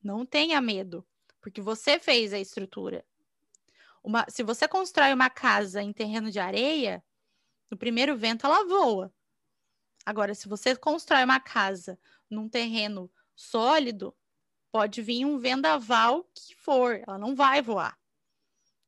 Não 0.02 0.26
tenha 0.26 0.60
medo, 0.60 1.06
porque 1.40 1.60
você 1.60 1.96
fez 1.96 2.32
a 2.32 2.40
estrutura. 2.40 3.06
Uma, 4.02 4.26
se 4.28 4.42
você 4.42 4.66
constrói 4.66 5.14
uma 5.14 5.30
casa 5.30 5.80
em 5.80 5.92
terreno 5.92 6.28
de 6.28 6.40
areia, 6.40 7.04
no 7.70 7.76
primeiro 7.76 8.16
vento 8.16 8.46
ela 8.46 8.66
voa. 8.66 9.14
Agora, 10.04 10.34
se 10.34 10.48
você 10.48 10.74
constrói 10.74 11.22
uma 11.22 11.38
casa 11.38 11.96
num 12.28 12.48
terreno 12.48 13.08
sólido, 13.36 14.12
pode 14.72 15.00
vir 15.00 15.24
um 15.24 15.38
vendaval 15.38 16.24
que 16.34 16.52
for, 16.56 17.00
ela 17.06 17.16
não 17.16 17.36
vai 17.36 17.62
voar. 17.62 17.96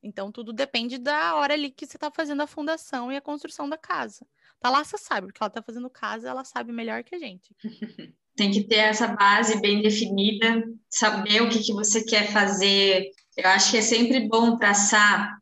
Então, 0.03 0.32
tudo 0.32 0.53
depende 0.53 0.98
da 0.98 1.34
hora 1.36 1.55
ali 1.55 1.70
que 1.70 1.86
você 1.86 1.96
está 1.96 2.11
fazendo 2.11 2.42
a 2.42 2.46
fundação 2.46 3.12
e 3.12 3.16
a 3.16 3.20
construção 3.20 3.68
da 3.68 3.76
casa. 3.76 4.26
Lá, 4.62 4.84
você 4.84 4.98
sabe, 4.98 5.26
porque 5.26 5.42
ela 5.42 5.48
está 5.48 5.62
fazendo 5.62 5.88
casa, 5.88 6.28
ela 6.28 6.44
sabe 6.44 6.72
melhor 6.72 7.03
que 7.03 7.14
a 7.14 7.18
gente. 7.18 7.55
tem 8.36 8.51
que 8.51 8.64
ter 8.64 8.76
essa 8.76 9.07
base 9.07 9.61
bem 9.61 9.82
definida, 9.82 10.64
saber 10.88 11.42
o 11.42 11.51
que, 11.51 11.59
que 11.59 11.74
você 11.74 12.03
quer 12.03 12.32
fazer. 12.32 13.11
Eu 13.36 13.48
acho 13.51 13.70
que 13.70 13.76
é 13.76 13.82
sempre 13.82 14.28
bom 14.28 14.57
traçar 14.57 15.38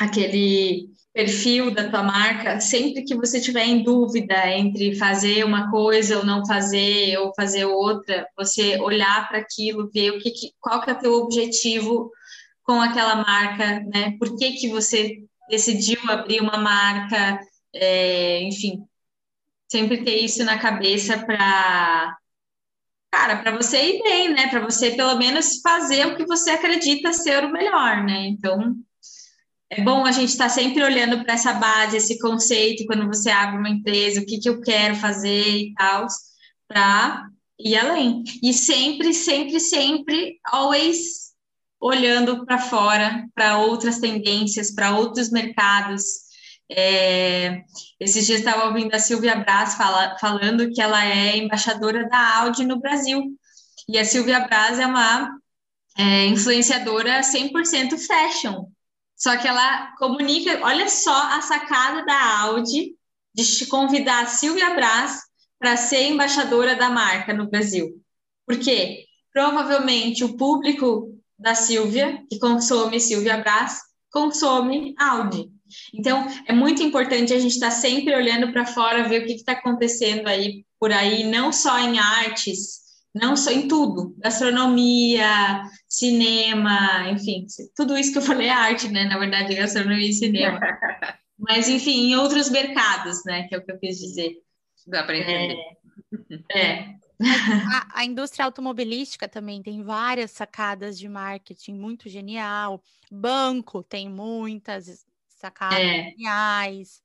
aquele 0.00 0.88
perfil 1.12 1.72
da 1.72 1.90
tua 1.90 2.02
marca, 2.02 2.60
sempre 2.60 3.02
que 3.02 3.14
você 3.14 3.40
tiver 3.40 3.64
em 3.66 3.82
dúvida 3.82 4.48
entre 4.50 4.94
fazer 4.94 5.44
uma 5.44 5.70
coisa 5.70 6.18
ou 6.18 6.24
não 6.24 6.46
fazer, 6.46 7.18
ou 7.18 7.34
fazer 7.34 7.64
outra, 7.64 8.26
você 8.36 8.80
olhar 8.80 9.28
para 9.28 9.38
aquilo, 9.38 9.90
ver 9.92 10.12
o 10.12 10.18
que, 10.18 10.30
que 10.30 10.52
qual 10.60 10.80
que 10.80 10.90
é 10.90 10.92
o 10.94 10.98
teu 10.98 11.14
objetivo 11.14 12.10
com 12.62 12.80
aquela 12.80 13.16
marca, 13.16 13.80
né? 13.80 14.16
Por 14.18 14.36
que, 14.36 14.52
que 14.52 14.68
você 14.68 15.18
decidiu 15.48 15.98
abrir 16.08 16.40
uma 16.40 16.56
marca, 16.56 17.40
é, 17.74 18.42
enfim, 18.42 18.84
sempre 19.70 20.04
ter 20.04 20.18
isso 20.18 20.44
na 20.44 20.58
cabeça 20.58 21.18
para 21.24 22.16
cara, 23.10 23.42
para 23.42 23.56
você 23.56 23.96
ir 23.96 24.02
bem, 24.02 24.32
né? 24.32 24.48
Para 24.48 24.60
você 24.60 24.92
pelo 24.92 25.16
menos 25.16 25.60
fazer 25.60 26.06
o 26.06 26.16
que 26.16 26.24
você 26.24 26.50
acredita 26.50 27.12
ser 27.12 27.44
o 27.44 27.52
melhor, 27.52 28.02
né? 28.02 28.26
Então, 28.26 28.74
é 29.70 29.82
bom 29.82 30.04
a 30.04 30.12
gente 30.12 30.30
estar 30.30 30.44
tá 30.44 30.50
sempre 30.50 30.82
olhando 30.82 31.22
para 31.22 31.34
essa 31.34 31.52
base, 31.54 31.96
esse 31.96 32.18
conceito, 32.18 32.86
quando 32.86 33.06
você 33.06 33.30
abre 33.30 33.58
uma 33.58 33.70
empresa, 33.70 34.20
o 34.20 34.26
que, 34.26 34.38
que 34.38 34.48
eu 34.48 34.60
quero 34.60 34.96
fazer 34.96 35.46
e 35.46 35.74
tal, 35.74 36.06
para 36.68 37.26
ir 37.58 37.76
além. 37.76 38.22
E 38.42 38.52
sempre, 38.52 39.12
sempre, 39.14 39.60
sempre, 39.60 40.38
always 40.44 41.21
olhando 41.82 42.46
para 42.46 42.58
fora, 42.58 43.28
para 43.34 43.58
outras 43.58 43.98
tendências, 43.98 44.72
para 44.72 44.96
outros 44.96 45.30
mercados. 45.30 46.04
É, 46.70 47.64
esses 47.98 48.24
dias 48.24 48.38
estava 48.38 48.66
ouvindo 48.66 48.94
a 48.94 49.00
Silvia 49.00 49.34
Braz 49.34 49.74
fala, 49.74 50.16
falando 50.20 50.70
que 50.70 50.80
ela 50.80 51.04
é 51.04 51.36
embaixadora 51.36 52.08
da 52.08 52.38
Audi 52.38 52.64
no 52.64 52.78
Brasil. 52.78 53.36
E 53.88 53.98
a 53.98 54.04
Silvia 54.04 54.46
Braz 54.46 54.78
é 54.78 54.86
uma 54.86 55.36
é, 55.98 56.26
influenciadora 56.26 57.20
100% 57.20 57.98
fashion. 57.98 58.66
Só 59.16 59.36
que 59.36 59.48
ela 59.48 59.92
comunica, 59.98 60.60
olha 60.62 60.88
só 60.88 61.36
a 61.36 61.42
sacada 61.42 62.04
da 62.04 62.40
Audi 62.42 62.94
de 63.34 63.66
convidar 63.66 64.22
a 64.22 64.26
Silvia 64.26 64.70
Braz 64.70 65.20
para 65.58 65.76
ser 65.76 66.04
embaixadora 66.04 66.76
da 66.76 66.90
marca 66.90 67.32
no 67.32 67.50
Brasil. 67.50 68.00
Por 68.46 68.56
quê? 68.58 69.04
Provavelmente 69.32 70.22
o 70.22 70.36
público 70.36 71.11
da 71.42 71.54
Silvia, 71.54 72.22
que 72.30 72.38
consome 72.38 73.00
Silvia 73.00 73.36
Brás, 73.38 73.80
consome 74.10 74.94
Audi. 74.98 75.50
Então, 75.94 76.26
é 76.46 76.52
muito 76.52 76.82
importante 76.82 77.32
a 77.32 77.38
gente 77.38 77.52
estar 77.54 77.70
tá 77.70 77.72
sempre 77.72 78.14
olhando 78.14 78.52
para 78.52 78.66
fora, 78.66 79.08
ver 79.08 79.22
o 79.22 79.26
que 79.26 79.32
está 79.32 79.52
acontecendo 79.52 80.28
aí 80.28 80.64
por 80.78 80.92
aí, 80.92 81.24
não 81.24 81.52
só 81.52 81.78
em 81.78 81.98
artes, 81.98 82.82
não 83.14 83.36
só 83.36 83.50
em 83.50 83.68
tudo, 83.68 84.14
gastronomia, 84.18 85.62
cinema, 85.88 87.10
enfim, 87.10 87.46
tudo 87.76 87.96
isso 87.96 88.12
que 88.12 88.18
eu 88.18 88.22
falei 88.22 88.48
é 88.48 88.52
arte, 88.52 88.88
né? 88.88 89.04
Na 89.04 89.18
verdade, 89.18 89.54
gastronomia 89.54 90.08
e 90.08 90.12
cinema. 90.12 90.58
Mas, 91.38 91.68
enfim, 91.68 92.10
em 92.10 92.16
outros 92.16 92.48
mercados, 92.50 93.24
né? 93.24 93.48
Que 93.48 93.54
é 93.54 93.58
o 93.58 93.64
que 93.64 93.72
eu 93.72 93.78
quis 93.78 93.98
dizer. 93.98 94.36
Dá 94.86 95.02
para 95.02 95.18
entender. 95.18 95.56
É, 96.50 96.58
é. 96.60 96.94
A, 97.72 98.00
a, 98.00 98.04
indústria 98.04 98.44
automobilística 98.44 99.28
também 99.28 99.62
tem 99.62 99.82
várias 99.82 100.30
sacadas 100.30 100.98
de 100.98 101.08
marketing 101.08 101.74
muito 101.74 102.08
genial. 102.08 102.82
Banco 103.10 103.82
tem 103.82 104.08
muitas 104.08 105.06
sacadas 105.28 105.78
é. 105.78 106.10
geniais. 106.10 107.02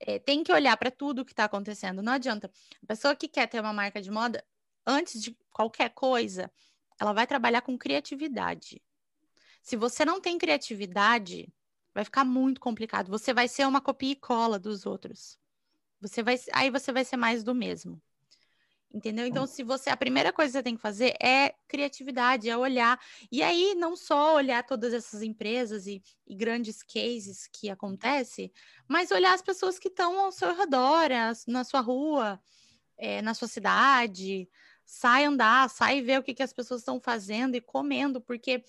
É, 0.00 0.18
tem 0.18 0.42
que 0.42 0.52
olhar 0.52 0.76
para 0.76 0.90
tudo 0.90 1.24
que 1.24 1.32
está 1.32 1.44
acontecendo. 1.44 2.02
Não 2.02 2.12
adianta. 2.12 2.50
A 2.82 2.86
pessoa 2.86 3.16
que 3.16 3.28
quer 3.28 3.48
ter 3.48 3.60
uma 3.60 3.72
marca 3.72 4.00
de 4.00 4.10
moda, 4.10 4.44
antes 4.86 5.22
de 5.22 5.36
qualquer 5.50 5.90
coisa, 5.90 6.50
ela 7.00 7.12
vai 7.12 7.26
trabalhar 7.26 7.62
com 7.62 7.78
criatividade. 7.78 8.82
Se 9.62 9.76
você 9.76 10.04
não 10.04 10.20
tem 10.20 10.36
criatividade, 10.36 11.52
vai 11.94 12.04
ficar 12.04 12.24
muito 12.24 12.60
complicado. 12.60 13.08
Você 13.08 13.32
vai 13.32 13.48
ser 13.48 13.66
uma 13.66 13.80
copia 13.80 14.12
e 14.12 14.16
cola 14.16 14.58
dos 14.58 14.84
outros. 14.84 15.38
Você 16.00 16.22
vai, 16.22 16.38
aí 16.52 16.70
você 16.70 16.92
vai 16.92 17.04
ser 17.04 17.16
mais 17.16 17.42
do 17.42 17.54
mesmo. 17.54 18.00
Entendeu? 18.94 19.26
Então, 19.26 19.44
se 19.44 19.64
você. 19.64 19.90
A 19.90 19.96
primeira 19.96 20.32
coisa 20.32 20.52
que 20.52 20.58
você 20.58 20.62
tem 20.62 20.76
que 20.76 20.80
fazer 20.80 21.16
é 21.20 21.52
criatividade, 21.66 22.48
é 22.48 22.56
olhar. 22.56 22.96
E 23.30 23.42
aí, 23.42 23.74
não 23.74 23.96
só 23.96 24.36
olhar 24.36 24.62
todas 24.62 24.94
essas 24.94 25.20
empresas 25.20 25.88
e, 25.88 26.00
e 26.24 26.36
grandes 26.36 26.80
cases 26.80 27.48
que 27.52 27.68
acontecem, 27.68 28.52
mas 28.86 29.10
olhar 29.10 29.34
as 29.34 29.42
pessoas 29.42 29.80
que 29.80 29.88
estão 29.88 30.20
ao 30.20 30.30
seu 30.30 30.54
redor, 30.54 31.08
na 31.48 31.64
sua 31.64 31.80
rua, 31.80 32.40
é, 32.96 33.20
na 33.20 33.34
sua 33.34 33.48
cidade. 33.48 34.48
Sai 34.86 35.24
andar, 35.24 35.68
sai 35.70 36.00
ver 36.00 36.20
o 36.20 36.22
que, 36.22 36.32
que 36.32 36.42
as 36.42 36.52
pessoas 36.52 36.82
estão 36.82 37.00
fazendo 37.00 37.56
e 37.56 37.60
comendo, 37.60 38.20
porque 38.20 38.64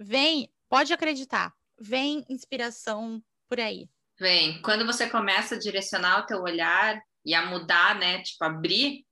vem, 0.00 0.50
pode 0.68 0.92
acreditar, 0.92 1.54
vem 1.78 2.24
inspiração 2.28 3.22
por 3.48 3.60
aí. 3.60 3.88
Vem. 4.18 4.60
Quando 4.62 4.84
você 4.84 5.08
começa 5.08 5.54
a 5.54 5.58
direcionar 5.58 6.20
o 6.20 6.26
teu 6.26 6.42
olhar 6.42 7.00
e 7.24 7.34
a 7.34 7.46
mudar, 7.46 7.94
né? 7.96 8.20
Tipo, 8.22 8.44
abrir 8.44 9.03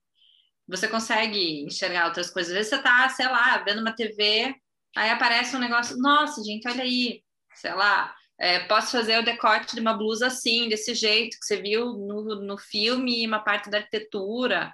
você 0.75 0.87
consegue 0.87 1.63
enxergar 1.63 2.07
outras 2.07 2.29
coisas. 2.29 2.51
Às 2.51 2.57
vezes 2.57 2.69
você 2.69 2.81
tá, 2.81 3.07
sei 3.09 3.27
lá, 3.27 3.57
vendo 3.59 3.81
uma 3.81 3.95
TV, 3.95 4.55
aí 4.95 5.09
aparece 5.09 5.55
um 5.55 5.59
negócio, 5.59 5.97
nossa, 5.97 6.43
gente, 6.43 6.67
olha 6.67 6.83
aí, 6.83 7.23
sei 7.55 7.73
lá, 7.73 8.13
é, 8.39 8.59
posso 8.61 8.91
fazer 8.91 9.19
o 9.19 9.23
decote 9.23 9.75
de 9.75 9.81
uma 9.81 9.93
blusa 9.93 10.27
assim, 10.27 10.67
desse 10.67 10.95
jeito, 10.95 11.37
que 11.39 11.45
você 11.45 11.61
viu 11.61 11.93
no, 11.93 12.41
no 12.41 12.57
filme, 12.57 13.25
uma 13.27 13.39
parte 13.39 13.69
da 13.69 13.77
arquitetura, 13.77 14.73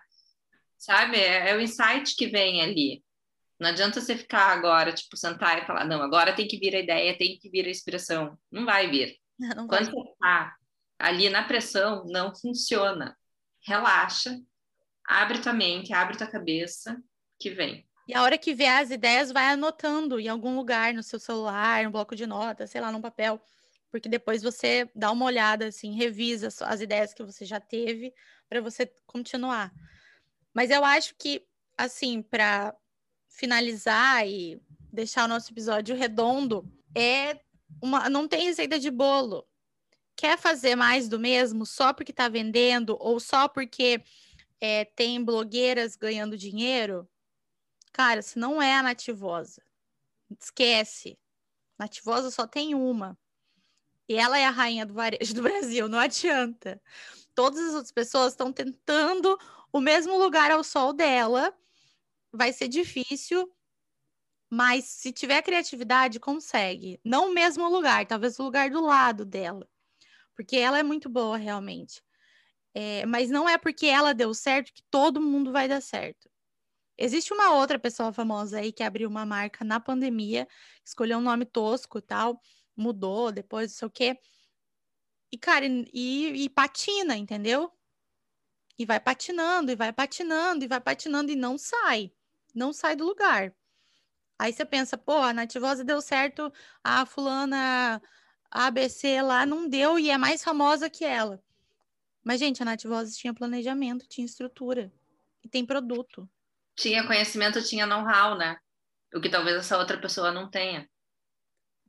sabe? 0.77 1.17
É, 1.17 1.49
é 1.49 1.55
o 1.55 1.61
insight 1.61 2.15
que 2.15 2.27
vem 2.27 2.61
ali. 2.61 3.03
Não 3.59 3.69
adianta 3.69 3.99
você 3.99 4.15
ficar 4.15 4.53
agora, 4.53 4.93
tipo, 4.93 5.17
sentar 5.17 5.61
e 5.61 5.65
falar, 5.65 5.85
não, 5.85 6.01
agora 6.01 6.33
tem 6.33 6.47
que 6.47 6.57
vir 6.57 6.75
a 6.75 6.79
ideia, 6.79 7.17
tem 7.17 7.37
que 7.37 7.49
vir 7.49 7.65
a 7.67 7.69
inspiração. 7.69 8.37
Não 8.49 8.65
vai 8.65 8.89
vir. 8.89 9.17
Não 9.55 9.67
vai. 9.67 9.79
Quando 9.79 9.91
você 9.91 10.13
tá 10.19 10.55
ali 10.99 11.29
na 11.29 11.43
pressão, 11.43 12.03
não 12.07 12.35
funciona. 12.35 13.17
Relaxa, 13.65 14.37
abre 15.09 15.39
tua 15.39 15.53
mente, 15.53 15.91
abre 15.91 16.15
tua 16.15 16.27
cabeça, 16.27 17.01
que 17.39 17.49
vem. 17.49 17.83
E 18.07 18.13
a 18.13 18.21
hora 18.21 18.37
que 18.37 18.53
vê 18.53 18.67
as 18.67 18.91
ideias, 18.91 19.31
vai 19.31 19.45
anotando 19.45 20.19
em 20.19 20.27
algum 20.27 20.55
lugar, 20.55 20.93
no 20.93 21.01
seu 21.01 21.19
celular, 21.19 21.83
no 21.83 21.91
bloco 21.91 22.15
de 22.15 22.27
notas, 22.27 22.69
sei 22.69 22.79
lá, 22.79 22.91
num 22.91 23.01
papel. 23.01 23.41
Porque 23.91 24.07
depois 24.07 24.43
você 24.43 24.87
dá 24.95 25.11
uma 25.11 25.25
olhada, 25.25 25.65
assim, 25.67 25.95
revisa 25.95 26.49
as 26.61 26.79
ideias 26.79 27.11
que 27.11 27.23
você 27.23 27.43
já 27.43 27.59
teve 27.59 28.13
para 28.47 28.61
você 28.61 28.91
continuar. 29.07 29.73
Mas 30.53 30.69
eu 30.69 30.85
acho 30.85 31.15
que, 31.17 31.43
assim, 31.75 32.21
para 32.21 32.75
finalizar 33.29 34.27
e 34.27 34.61
deixar 34.93 35.25
o 35.25 35.27
nosso 35.27 35.51
episódio 35.51 35.95
redondo, 35.95 36.71
é 36.95 37.39
uma, 37.81 38.09
não 38.09 38.27
tem 38.27 38.45
receita 38.45 38.79
de 38.79 38.91
bolo. 38.91 39.43
Quer 40.15 40.37
fazer 40.37 40.75
mais 40.75 41.07
do 41.07 41.19
mesmo 41.19 41.65
só 41.65 41.93
porque 41.93 42.11
está 42.11 42.27
vendendo 42.27 42.95
ou 42.99 43.19
só 43.19 43.47
porque 43.47 44.03
é, 44.61 44.85
tem 44.85 45.23
blogueiras 45.23 45.95
ganhando 45.95 46.37
dinheiro, 46.37 47.07
cara, 47.91 48.21
se 48.21 48.37
não 48.37 48.61
é 48.61 48.75
a 48.75 48.83
Nativosa, 48.83 49.61
esquece. 50.39 51.17
Nativosa 51.77 52.29
só 52.29 52.45
tem 52.45 52.75
uma. 52.75 53.17
E 54.07 54.15
ela 54.15 54.37
é 54.39 54.45
a 54.45 54.49
rainha 54.49 54.85
do 54.85 54.93
varejo 54.93 55.33
do 55.33 55.43
Brasil, 55.43 55.87
não 55.87 55.99
adianta. 55.99 56.81
Todas 57.35 57.59
as 57.59 57.73
outras 57.73 57.91
pessoas 57.91 58.33
estão 58.33 58.51
tentando 58.51 59.37
o 59.71 59.79
mesmo 59.79 60.17
lugar 60.17 60.51
ao 60.51 60.63
sol 60.63 60.91
dela. 60.91 61.53
Vai 62.31 62.51
ser 62.51 62.67
difícil, 62.67 63.51
mas 64.49 64.85
se 64.85 65.11
tiver 65.11 65.41
criatividade, 65.41 66.19
consegue. 66.19 66.99
Não 67.03 67.29
o 67.29 67.33
mesmo 67.33 67.69
lugar, 67.69 68.05
talvez 68.05 68.39
o 68.39 68.43
lugar 68.43 68.69
do 68.71 68.81
lado 68.81 69.23
dela. 69.23 69.67
Porque 70.35 70.57
ela 70.57 70.79
é 70.79 70.83
muito 70.83 71.07
boa, 71.07 71.37
realmente. 71.37 72.01
É, 72.73 73.05
mas 73.05 73.29
não 73.29 73.49
é 73.49 73.57
porque 73.57 73.87
ela 73.87 74.13
deu 74.13 74.33
certo 74.33 74.73
que 74.73 74.83
todo 74.91 75.21
mundo 75.21 75.51
vai 75.51 75.67
dar 75.67 75.81
certo. 75.81 76.29
Existe 76.97 77.33
uma 77.33 77.53
outra 77.53 77.79
pessoa 77.79 78.11
famosa 78.11 78.59
aí 78.59 78.71
que 78.71 78.83
abriu 78.83 79.09
uma 79.09 79.25
marca 79.25 79.63
na 79.63 79.79
pandemia, 79.79 80.47
escolheu 80.83 81.17
um 81.17 81.21
nome 81.21 81.45
tosco 81.45 81.97
e 81.99 82.01
tal, 82.01 82.41
mudou 82.75 83.31
depois, 83.31 83.71
não 83.71 83.77
sei 83.77 83.87
o 83.87 83.91
quê. 83.91 84.19
E, 85.31 85.37
cara, 85.37 85.65
e, 85.65 86.45
e 86.45 86.49
patina, 86.49 87.15
entendeu? 87.15 87.71
E 88.77 88.85
vai 88.85 88.99
patinando, 88.99 89.71
e 89.71 89.75
vai 89.75 89.93
patinando, 89.93 90.65
e 90.65 90.67
vai 90.67 90.81
patinando, 90.81 91.31
e 91.31 91.35
não 91.35 91.57
sai. 91.57 92.11
Não 92.53 92.73
sai 92.73 92.95
do 92.95 93.05
lugar. 93.05 93.53
Aí 94.39 94.53
você 94.53 94.65
pensa, 94.65 94.97
pô, 94.97 95.17
a 95.17 95.33
Nativosa 95.33 95.83
deu 95.83 96.01
certo, 96.01 96.51
a 96.83 97.05
fulana 97.05 98.01
ABC 98.51 99.21
lá 99.21 99.45
não 99.45 99.67
deu 99.67 99.99
e 99.99 100.09
é 100.09 100.17
mais 100.17 100.43
famosa 100.43 100.89
que 100.89 101.05
ela. 101.05 101.43
Mas, 102.23 102.39
gente, 102.39 102.61
a 102.61 102.65
Nath 102.65 102.83
Vozes 102.83 103.17
tinha 103.17 103.33
planejamento, 103.33 104.07
tinha 104.07 104.25
estrutura 104.25 104.91
e 105.43 105.49
tem 105.49 105.65
produto. 105.65 106.29
Tinha 106.75 107.05
conhecimento, 107.05 107.63
tinha 107.63 107.85
know-how, 107.85 108.37
né? 108.37 108.57
O 109.13 109.19
que 109.19 109.29
talvez 109.29 109.57
essa 109.57 109.77
outra 109.77 109.99
pessoa 109.99 110.31
não 110.31 110.49
tenha. 110.49 110.89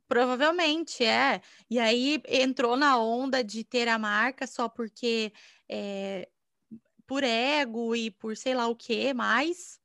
Provavelmente, 0.07 1.05
é. 1.05 1.41
E 1.69 1.79
aí 1.79 2.21
entrou 2.27 2.75
na 2.75 2.97
onda 2.97 3.43
de 3.43 3.63
ter 3.63 3.87
a 3.87 3.97
marca 3.97 4.45
só 4.45 4.67
porque 4.67 5.31
é, 5.69 6.27
por 7.07 7.23
ego 7.23 7.95
e 7.95 8.11
por 8.11 8.35
sei 8.35 8.53
lá 8.53 8.67
o 8.67 8.75
que 8.75 9.13
mais 9.13 9.79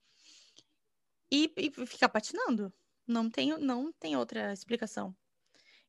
e, 1.30 1.52
e 1.56 1.86
fica 1.86 2.08
patinando. 2.08 2.72
Não 3.06 3.30
tem, 3.30 3.56
não 3.58 3.92
tem 3.92 4.16
outra 4.16 4.52
explicação. 4.52 5.14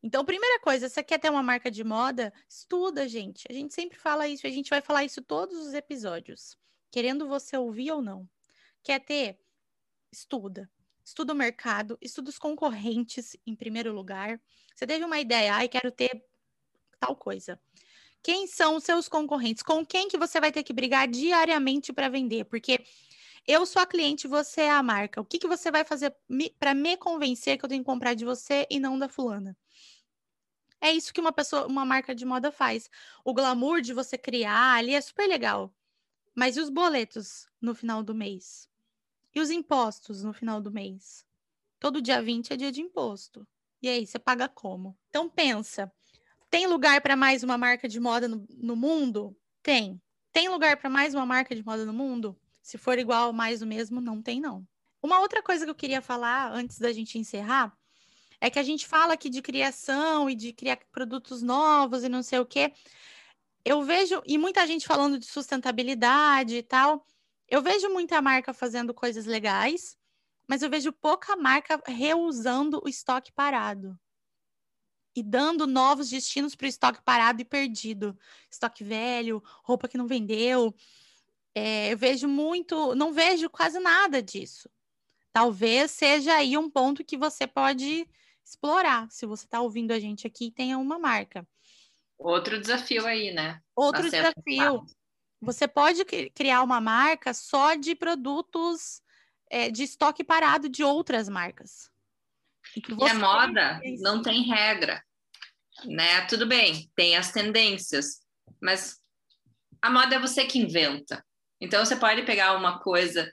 Então, 0.08 0.24
primeira 0.24 0.58
coisa, 0.62 0.88
você 0.88 1.04
quer 1.04 1.20
ter 1.20 1.30
uma 1.30 1.44
marca 1.44 1.70
de 1.70 1.84
moda? 1.84 2.34
Estuda, 2.48 3.10
gente. 3.10 3.46
A 3.50 3.54
gente 3.54 3.74
sempre 3.74 4.00
fala 4.00 4.26
isso, 4.26 4.48
a 4.48 4.50
gente 4.50 4.70
vai 4.70 4.80
falar 4.80 5.04
isso 5.04 5.22
todos 5.22 5.58
os 5.58 5.74
episódios, 5.74 6.58
querendo 6.90 7.28
você 7.28 7.58
ouvir 7.58 7.92
ou 7.92 8.02
não. 8.02 8.26
Quer 8.82 9.02
ter? 9.02 9.38
Estuda. 10.10 10.72
Estuda 11.04 11.34
o 11.34 11.36
mercado, 11.36 11.98
estuda 12.00 12.30
os 12.30 12.40
concorrentes 12.40 13.36
em 13.46 13.54
primeiro 13.54 13.92
lugar. 13.92 14.40
Você 14.74 14.88
teve 14.88 15.04
uma 15.04 15.20
ideia, 15.20 15.56
ai, 15.56 15.68
quero 15.68 15.92
ter 15.92 16.24
tal 17.02 17.14
coisa. 17.14 17.60
Quem 18.24 18.48
são 18.48 18.78
os 18.78 18.86
seus 18.86 19.10
concorrentes? 19.10 19.62
Com 19.62 19.86
quem 19.86 20.08
que 20.08 20.18
você 20.18 20.40
vai 20.40 20.54
ter 20.54 20.64
que 20.64 20.72
brigar 20.72 21.06
diariamente 21.10 21.92
para 21.92 22.08
vender? 22.08 22.46
Porque 22.46 22.82
eu 23.46 23.66
sou 23.66 23.82
a 23.82 23.86
cliente, 23.86 24.26
você 24.26 24.62
é 24.62 24.72
a 24.72 24.82
marca. 24.82 25.20
O 25.20 25.26
que, 25.26 25.38
que 25.38 25.48
você 25.48 25.70
vai 25.70 25.84
fazer 25.84 26.16
para 26.58 26.74
me 26.74 26.96
convencer 26.96 27.58
que 27.58 27.66
eu 27.66 27.70
tenho 27.70 27.82
que 27.82 27.86
comprar 27.86 28.14
de 28.14 28.24
você 28.24 28.66
e 28.70 28.80
não 28.80 28.98
da 28.98 29.10
fulana? 29.10 29.54
É 30.80 30.92
isso 30.92 31.14
que 31.14 31.20
uma 31.20 31.32
pessoa, 31.32 31.66
uma 31.68 31.86
marca 31.86 32.14
de 32.14 32.26
moda 32.26 32.52
faz. 32.52 32.90
O 33.24 33.34
glamour 33.34 33.82
de 33.82 33.94
você 33.94 34.18
criar 34.18 34.76
ali 34.76 34.94
é 34.94 35.02
super 35.02 35.28
legal. 35.28 35.74
Mas 36.36 36.56
e 36.56 36.60
os 36.60 36.70
boletos 36.70 37.48
no 37.60 37.74
final 37.74 38.04
do 38.04 38.14
mês? 38.14 38.70
E 39.34 39.40
os 39.40 39.50
impostos 39.50 40.24
no 40.24 40.34
final 40.34 40.62
do 40.62 40.72
mês? 40.72 41.26
Todo 41.80 42.02
dia 42.02 42.22
20 42.22 42.54
é 42.54 42.58
dia 42.58 42.72
de 42.72 42.82
imposto. 42.82 43.48
E 43.82 43.90
aí, 43.90 44.06
você 44.06 44.18
paga 44.18 44.50
como? 44.50 44.98
Então 45.10 45.30
pensa, 45.30 45.92
tem 46.50 46.66
lugar 46.66 47.02
para 47.02 47.16
mais 47.16 47.44
uma 47.44 47.58
marca 47.58 47.88
de 47.88 48.00
moda 48.00 48.28
no, 48.28 48.48
no 48.50 48.76
mundo? 48.76 49.38
Tem. 49.62 50.02
Tem 50.32 50.50
lugar 50.50 50.78
para 50.78 50.90
mais 50.90 51.14
uma 51.14 51.26
marca 51.26 51.56
de 51.56 51.64
moda 51.64 51.86
no 51.86 51.94
mundo? 51.94 52.40
Se 52.62 52.78
for 52.78 52.98
igual, 52.98 53.32
mais 53.32 53.62
o 53.62 53.68
mesmo, 53.68 54.02
não 54.02 54.22
tem, 54.22 54.40
não. 54.40 54.68
Uma 55.02 55.20
outra 55.20 55.44
coisa 55.44 55.66
que 55.66 55.72
eu 55.72 55.76
queria 55.76 56.02
falar 56.02 56.52
antes 56.52 56.80
da 56.80 56.92
gente 56.92 57.20
encerrar 57.20 57.77
é 58.40 58.50
que 58.50 58.60
a 58.60 58.64
gente 58.64 58.88
fala 58.88 59.14
aqui 59.14 59.30
de 59.30 59.42
criação 59.42 60.30
e 60.30 60.36
de 60.36 60.54
criar 60.54 60.78
produtos 60.92 61.42
novos 61.42 62.04
e 62.04 62.10
não 62.10 62.22
sei 62.24 62.40
o 62.40 62.46
quê. 62.46 62.74
Eu 63.66 63.84
vejo, 63.84 64.22
e 64.26 64.38
muita 64.38 64.66
gente 64.66 64.88
falando 64.88 65.20
de 65.20 65.26
sustentabilidade 65.26 66.56
e 66.56 66.64
tal. 66.64 67.06
Eu 67.48 67.62
vejo 67.62 67.90
muita 67.90 68.22
marca 68.22 68.54
fazendo 68.54 68.94
coisas 68.94 69.26
legais, 69.26 69.98
mas 70.48 70.62
eu 70.62 70.70
vejo 70.70 70.94
pouca 70.94 71.36
marca 71.36 71.82
reusando 71.86 72.82
o 72.84 72.90
estoque 72.90 73.32
parado 73.32 73.98
e 75.18 75.24
dando 75.24 75.66
novos 75.66 76.12
destinos 76.12 76.54
para 76.56 76.66
o 76.66 76.68
estoque 76.68 77.02
parado 77.02 77.42
e 77.42 77.46
perdido. 77.46 78.16
Estoque 78.52 78.84
velho, 78.84 79.42
roupa 79.64 79.88
que 79.88 79.98
não 79.98 80.06
vendeu. 80.06 80.76
É, 81.56 81.92
eu 81.92 81.98
vejo 81.98 82.28
muito, 82.28 82.94
não 82.94 83.12
vejo 83.12 83.50
quase 83.50 83.80
nada 83.80 84.22
disso. 84.22 84.70
Talvez 85.34 85.90
seja 85.90 86.36
aí 86.36 86.56
um 86.56 86.70
ponto 86.70 87.04
que 87.04 87.18
você 87.18 87.48
pode 87.48 88.08
explorar, 88.50 89.10
se 89.12 89.26
você 89.26 89.46
está 89.46 89.62
ouvindo 89.62 89.92
a 89.92 90.00
gente 90.00 90.26
aqui 90.26 90.48
e 90.48 90.52
tenha 90.52 90.78
uma 90.78 90.98
marca. 90.98 91.48
Outro 92.18 92.60
desafio 92.60 93.06
aí, 93.06 93.32
né? 93.32 93.62
Outro 93.76 94.10
desafio. 94.10 94.86
Você 95.40 95.68
pode 95.68 96.04
criar 96.34 96.64
uma 96.64 96.82
marca 96.82 97.34
só 97.34 97.76
de 97.76 97.94
produtos 97.94 99.02
é, 99.50 99.70
de 99.70 99.84
estoque 99.84 100.24
parado 100.24 100.68
de 100.68 100.84
outras 100.84 101.30
marcas. 101.30 101.92
E, 102.76 102.82
e 102.82 103.10
a 103.10 103.14
moda 103.14 103.80
não 104.00 104.22
tem 104.22 104.42
regra, 104.44 105.04
né? 105.86 106.22
Tudo 106.26 106.48
bem, 106.48 106.90
tem 106.96 107.16
as 107.16 107.32
tendências, 107.32 108.22
mas 108.62 109.00
a 109.82 109.90
moda 109.90 110.16
é 110.16 110.20
você 110.20 110.46
que 110.46 110.60
inventa. 110.60 111.24
Então, 111.62 111.84
você 111.86 111.96
pode 111.96 112.24
pegar 112.24 112.56
uma 112.56 112.80
coisa 112.80 113.30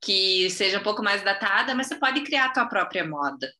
que 0.00 0.48
seja 0.50 0.78
um 0.78 0.82
pouco 0.82 1.02
mais 1.02 1.22
datada, 1.22 1.74
mas 1.74 1.86
você 1.86 1.96
pode 1.96 2.22
criar 2.22 2.46
a 2.46 2.52
tua 2.52 2.66
própria 2.66 3.06
moda. 3.06 3.52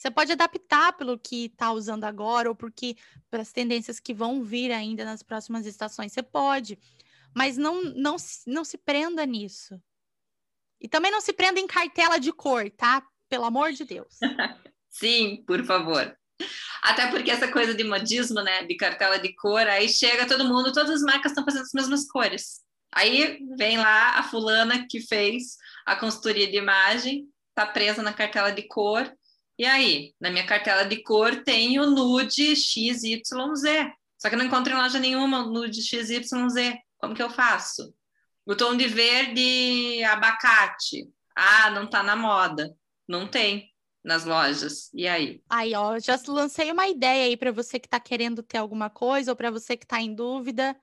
Você 0.00 0.10
pode 0.10 0.32
adaptar 0.32 0.94
pelo 0.94 1.18
que 1.18 1.44
está 1.44 1.70
usando 1.72 2.04
agora 2.04 2.48
ou 2.48 2.54
porque 2.54 2.96
as 3.30 3.52
tendências 3.52 4.00
que 4.00 4.14
vão 4.14 4.42
vir 4.42 4.72
ainda 4.72 5.04
nas 5.04 5.22
próximas 5.22 5.66
estações. 5.66 6.10
Você 6.10 6.22
pode, 6.22 6.78
mas 7.36 7.58
não, 7.58 7.84
não, 7.84 8.16
não 8.46 8.64
se 8.64 8.78
prenda 8.78 9.26
nisso. 9.26 9.78
E 10.80 10.88
também 10.88 11.10
não 11.10 11.20
se 11.20 11.34
prenda 11.34 11.60
em 11.60 11.66
cartela 11.66 12.18
de 12.18 12.32
cor, 12.32 12.70
tá? 12.70 13.06
Pelo 13.28 13.44
amor 13.44 13.72
de 13.72 13.84
Deus. 13.84 14.16
Sim, 14.88 15.44
por 15.46 15.62
favor. 15.66 16.16
Até 16.82 17.08
porque 17.08 17.30
essa 17.30 17.52
coisa 17.52 17.74
de 17.74 17.84
modismo, 17.84 18.40
né, 18.40 18.64
de 18.64 18.76
cartela 18.76 19.18
de 19.18 19.34
cor, 19.34 19.66
aí 19.66 19.86
chega 19.86 20.26
todo 20.26 20.48
mundo, 20.48 20.72
todas 20.72 20.88
as 20.88 21.02
marcas 21.02 21.32
estão 21.32 21.44
fazendo 21.44 21.64
as 21.64 21.74
mesmas 21.74 22.08
cores. 22.08 22.62
Aí 22.90 23.38
vem 23.54 23.76
lá 23.76 24.18
a 24.18 24.22
fulana 24.22 24.86
que 24.88 25.02
fez 25.02 25.58
a 25.84 25.94
consultoria 25.94 26.50
de 26.50 26.56
imagem, 26.56 27.28
tá 27.54 27.66
presa 27.66 28.02
na 28.02 28.14
cartela 28.14 28.50
de 28.50 28.62
cor. 28.62 29.14
E 29.60 29.66
aí, 29.66 30.14
na 30.18 30.30
minha 30.30 30.46
cartela 30.46 30.86
de 30.86 31.02
cor 31.02 31.44
tem 31.44 31.78
o 31.78 31.84
nude 31.84 32.56
XYZ. 32.56 33.20
Só 34.16 34.30
que 34.30 34.34
eu 34.34 34.38
não 34.38 34.46
encontro 34.46 34.72
em 34.72 34.76
loja 34.76 34.98
nenhuma 34.98 35.44
o 35.44 35.50
nude 35.50 35.82
XYZ. 35.82 36.78
Como 36.96 37.14
que 37.14 37.22
eu 37.22 37.28
faço? 37.28 37.94
O 38.46 38.56
tom 38.56 38.74
de 38.74 38.88
verde 38.88 40.02
abacate. 40.04 41.06
Ah, 41.36 41.70
não 41.72 41.86
tá 41.86 42.02
na 42.02 42.16
moda. 42.16 42.74
Não 43.06 43.28
tem 43.28 43.70
nas 44.02 44.24
lojas. 44.24 44.90
E 44.94 45.06
aí? 45.06 45.42
Aí, 45.50 45.74
ó, 45.74 45.98
já 45.98 46.18
lancei 46.26 46.72
uma 46.72 46.88
ideia 46.88 47.26
aí 47.26 47.36
para 47.36 47.52
você 47.52 47.78
que 47.78 47.86
está 47.86 48.00
querendo 48.00 48.42
ter 48.42 48.56
alguma 48.56 48.88
coisa 48.88 49.30
ou 49.30 49.36
para 49.36 49.50
você 49.50 49.76
que 49.76 49.84
está 49.84 50.00
em 50.00 50.14
dúvida. 50.14 50.74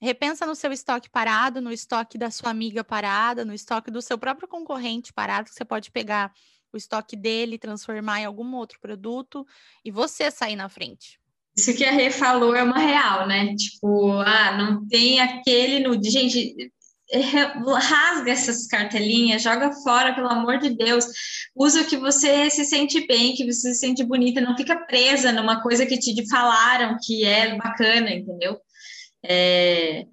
Repensa 0.00 0.44
no 0.44 0.56
seu 0.56 0.72
estoque 0.72 1.08
parado, 1.08 1.60
no 1.60 1.70
estoque 1.70 2.18
da 2.18 2.32
sua 2.32 2.50
amiga 2.50 2.82
parada, 2.82 3.44
no 3.44 3.54
estoque 3.54 3.92
do 3.92 4.02
seu 4.02 4.18
próprio 4.18 4.48
concorrente 4.48 5.12
parado, 5.12 5.48
que 5.48 5.54
você 5.54 5.64
pode 5.64 5.92
pegar 5.92 6.32
o 6.72 6.76
estoque 6.76 7.16
dele, 7.16 7.58
transformar 7.58 8.20
em 8.20 8.24
algum 8.24 8.54
outro 8.54 8.80
produto 8.80 9.46
e 9.84 9.90
você 9.90 10.30
sair 10.30 10.56
na 10.56 10.68
frente. 10.68 11.20
Isso 11.56 11.74
que 11.74 11.84
a 11.84 11.92
Rê 11.92 12.10
falou 12.10 12.54
é 12.54 12.62
uma 12.62 12.78
real, 12.78 13.26
né? 13.26 13.54
Tipo, 13.54 14.12
ah, 14.20 14.56
não 14.56 14.88
tem 14.88 15.20
aquele 15.20 15.80
nude. 15.80 16.10
Gente, 16.10 16.72
rasga 17.78 18.32
essas 18.32 18.66
cartelinhas, 18.66 19.42
joga 19.42 19.72
fora, 19.72 20.14
pelo 20.14 20.28
amor 20.28 20.58
de 20.58 20.70
Deus. 20.70 21.04
Usa 21.54 21.82
o 21.82 21.86
que 21.86 21.96
você 21.96 22.48
se 22.48 22.64
sente 22.64 23.06
bem, 23.06 23.34
que 23.34 23.44
você 23.44 23.74
se 23.74 23.80
sente 23.80 24.02
bonita, 24.02 24.40
não 24.40 24.56
fica 24.56 24.76
presa 24.86 25.30
numa 25.30 25.62
coisa 25.62 25.84
que 25.84 25.98
te 25.98 26.28
falaram 26.28 26.96
que 27.02 27.24
é 27.24 27.56
bacana, 27.56 28.10
entendeu? 28.10 28.58
É, 29.24 30.06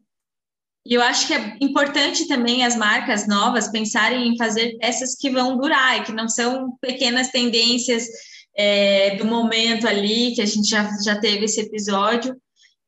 e 0.85 0.93
eu 0.93 1.01
acho 1.01 1.27
que 1.27 1.33
é 1.33 1.57
importante 1.61 2.27
também 2.27 2.65
as 2.65 2.75
marcas 2.75 3.27
novas 3.27 3.67
pensarem 3.69 4.27
em 4.27 4.37
fazer 4.37 4.77
peças 4.77 5.15
que 5.15 5.29
vão 5.29 5.57
durar 5.57 5.97
e 5.97 6.03
que 6.03 6.11
não 6.11 6.27
são 6.27 6.77
pequenas 6.81 7.29
tendências 7.29 8.07
é, 8.55 9.15
do 9.15 9.25
momento 9.25 9.87
ali, 9.87 10.33
que 10.33 10.41
a 10.41 10.45
gente 10.45 10.67
já, 10.67 10.89
já 11.03 11.19
teve 11.19 11.45
esse 11.45 11.61
episódio. 11.61 12.35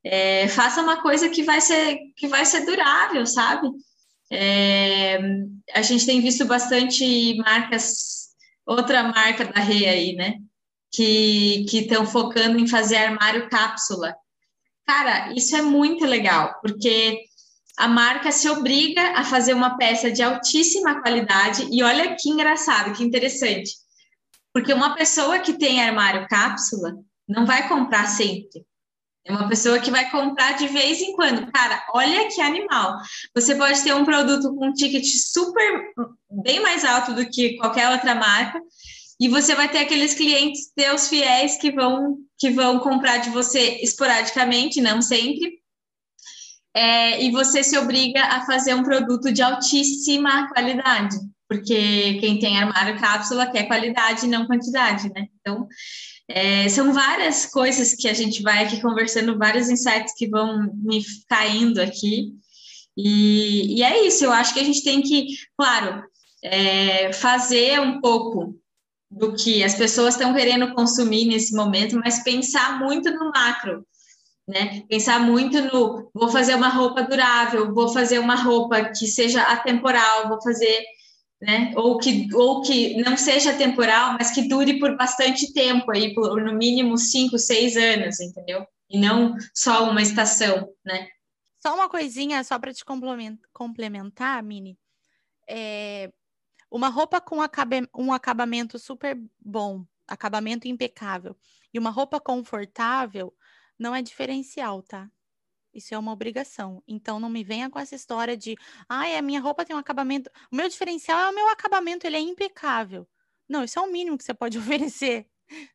É, 0.04 0.48
faça 0.48 0.82
uma 0.82 1.02
coisa 1.02 1.30
que 1.30 1.44
vai 1.44 1.62
ser, 1.62 1.98
que 2.16 2.28
vai 2.28 2.46
ser 2.46 2.66
durável, 2.66 3.26
sabe? 3.26 3.70
É, 4.32 5.20
a 5.74 5.82
gente 5.82 6.06
tem 6.06 6.22
visto 6.22 6.46
bastante 6.46 7.36
marcas, 7.38 8.30
outra 8.66 9.04
marca 9.04 9.46
da 9.46 9.60
Rei 9.60 9.88
aí, 9.88 10.14
né? 10.14 10.36
Que 10.92 11.66
estão 11.72 12.06
focando 12.06 12.58
em 12.58 12.68
fazer 12.68 12.98
armário 12.98 13.50
cápsula. 13.50 14.16
Cara, 14.88 15.32
isso 15.34 15.56
é 15.56 15.62
muito 15.62 16.06
legal, 16.06 16.60
porque 16.62 17.22
a 17.82 17.88
marca 17.88 18.32
se 18.32 18.48
obriga 18.48 19.02
a 19.16 19.24
fazer 19.24 19.56
uma 19.56 19.76
peça 19.76 20.12
de 20.12 20.22
altíssima 20.22 21.02
qualidade, 21.02 21.68
e 21.72 21.82
olha 21.82 22.16
que 22.16 22.30
engraçado, 22.30 22.94
que 22.94 23.04
interessante, 23.04 23.72
porque 24.54 24.72
uma 24.72 24.94
pessoa 24.94 25.40
que 25.40 25.54
tem 25.54 25.82
armário 25.82 26.28
cápsula 26.28 26.94
não 27.28 27.44
vai 27.44 27.68
comprar 27.68 28.06
sempre. 28.06 28.64
É 29.26 29.32
uma 29.32 29.50
pessoa 29.50 29.80
que 29.80 29.90
vai 29.90 30.12
comprar 30.12 30.54
de 30.58 30.68
vez 30.68 31.02
em 31.02 31.16
quando. 31.16 31.52
Cara, 31.52 31.84
olha 31.94 32.28
que 32.28 32.40
animal. 32.40 32.98
Você 33.36 33.56
pode 33.56 33.82
ter 33.84 33.96
um 33.96 34.06
produto 34.06 34.54
com 34.56 34.68
um 34.68 34.74
ticket 34.74 35.06
super, 35.06 35.92
bem 36.44 36.60
mais 36.60 36.86
alto 36.86 37.14
do 37.14 37.28
que 37.28 37.58
qualquer 37.58 37.90
outra 37.90 38.14
marca, 38.14 38.62
e 39.20 39.28
você 39.28 39.56
vai 39.56 39.68
ter 39.68 39.80
aqueles 39.80 40.14
clientes 40.14 40.72
teus 40.76 41.08
fiéis 41.08 41.58
que 41.58 41.72
vão 41.72 42.18
que 42.38 42.52
vão 42.52 42.80
comprar 42.80 43.18
de 43.18 43.32
você 43.32 43.80
esporadicamente, 43.82 44.80
não 44.82 45.02
sempre. 45.02 45.61
É, 46.74 47.22
e 47.24 47.32
você 47.32 47.64
se 47.64 47.78
obriga 47.78 48.24
a 48.24 48.46
fazer 48.46 48.74
um 48.74 48.84
produto 48.84 49.32
de 49.32 49.42
altíssima 49.42 50.48
qualidade, 50.54 51.18
porque 51.48 52.18
quem 52.20 52.40
tem 52.40 52.58
armário 52.58 53.00
cápsula 53.00 53.52
quer 53.52 53.68
qualidade, 53.68 54.28
não 54.28 54.48
quantidade, 54.48 55.12
né? 55.14 55.28
Então, 55.40 55.68
é, 56.30 56.70
são 56.70 56.94
várias 56.94 57.46
coisas 57.46 57.94
que 57.94 58.08
a 58.08 58.14
gente 58.14 58.42
vai 58.42 58.64
aqui 58.64 58.82
conversando, 58.82 59.38
vários 59.38 59.70
insights 59.70 60.14
que 60.16 60.30
vão 60.30 60.72
me 60.76 61.04
caindo 61.28 61.82
aqui. 61.82 62.32
E, 62.96 63.78
e 63.78 63.84
é 63.84 64.06
isso, 64.08 64.24
eu 64.24 64.32
acho 64.32 64.54
que 64.54 64.60
a 64.60 64.64
gente 64.64 64.84
tem 64.84 65.02
que, 65.02 65.28
claro, 65.58 66.04
é, 66.44 67.12
fazer 67.14 67.82
um 67.82 68.00
pouco 68.00 68.56
do 69.10 69.34
que 69.34 69.62
as 69.64 69.76
pessoas 69.76 70.14
estão 70.14 70.34
querendo 70.34 70.74
consumir 70.74 71.26
nesse 71.26 71.54
momento, 71.54 72.00
mas 72.00 72.24
pensar 72.24 72.80
muito 72.80 73.12
no 73.12 73.30
macro. 73.30 73.86
Né? 74.48 74.84
Pensar 74.90 75.20
muito 75.20 75.62
no 75.62 76.10
vou 76.14 76.30
fazer 76.30 76.56
uma 76.56 76.70
roupa 76.70 77.04
durável, 77.04 77.74
vou 77.74 77.90
fazer 77.90 78.20
uma 78.20 78.36
roupa 78.36 78.86
que 78.90 79.08
seja 79.08 79.42
atemporal, 79.44 80.28
vou 80.28 80.42
fazer, 80.42 80.84
né? 81.42 81.72
Ou 81.76 81.98
que, 81.98 82.28
ou 82.34 82.62
que 82.62 83.02
não 83.02 83.16
seja 83.18 83.54
temporal, 83.58 84.14
mas 84.14 84.32
que 84.32 84.48
dure 84.48 84.80
por 84.80 84.98
bastante 84.98 85.54
tempo, 85.54 85.92
aí, 85.92 86.14
por 86.14 86.42
no 86.42 86.54
mínimo 86.54 86.98
cinco, 86.98 87.38
seis 87.38 87.78
anos, 87.78 88.20
entendeu? 88.20 88.66
E 88.90 89.00
não 89.00 89.36
só 89.54 89.90
uma 89.90 90.02
estação, 90.02 90.70
né? 90.86 91.08
Só 91.60 91.76
uma 91.76 91.88
coisinha, 91.88 92.44
só 92.44 92.58
para 92.58 92.74
te 92.74 92.84
complementar, 93.54 94.42
Mini. 94.44 94.78
É, 95.48 96.12
uma 96.70 96.90
roupa 96.90 97.22
com 97.22 97.42
acabe, 97.42 97.88
um 97.96 98.12
acabamento 98.12 98.80
super 98.80 99.18
bom, 99.40 99.86
acabamento 100.08 100.68
impecável, 100.68 101.38
e 101.74 101.78
uma 101.78 101.90
roupa 101.90 102.20
confortável 102.20 103.34
não 103.82 103.96
é 103.96 104.02
diferencial, 104.02 104.84
tá? 104.84 105.10
Isso 105.74 105.94
é 105.94 105.98
uma 105.98 106.12
obrigação. 106.12 106.84
Então 106.88 107.20
não 107.20 107.30
me 107.30 107.44
venha 107.44 107.70
com 107.70 107.80
essa 107.80 107.96
história 107.96 108.38
de, 108.38 108.56
ai, 108.88 109.18
a 109.18 109.22
minha 109.22 109.42
roupa 109.42 109.66
tem 109.66 109.76
um 109.76 109.80
acabamento. 109.80 110.30
O 110.52 110.56
meu 110.56 110.70
diferencial 110.70 111.20
é 111.20 111.30
o 111.30 111.36
meu 111.36 111.50
acabamento, 111.50 112.06
ele 112.06 112.16
é 112.18 112.20
impecável. 112.20 113.08
Não, 113.50 113.64
isso 113.64 113.80
é 113.80 113.82
o 113.82 113.92
mínimo 113.92 114.18
que 114.18 114.24
você 114.24 114.34
pode 114.34 114.58
oferecer 114.60 115.28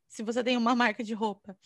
se 0.07 0.23
você 0.23 0.45
tem 0.45 0.57
uma 0.57 0.75
marca 0.75 1.03
de 1.03 1.15
roupa. 1.15 1.59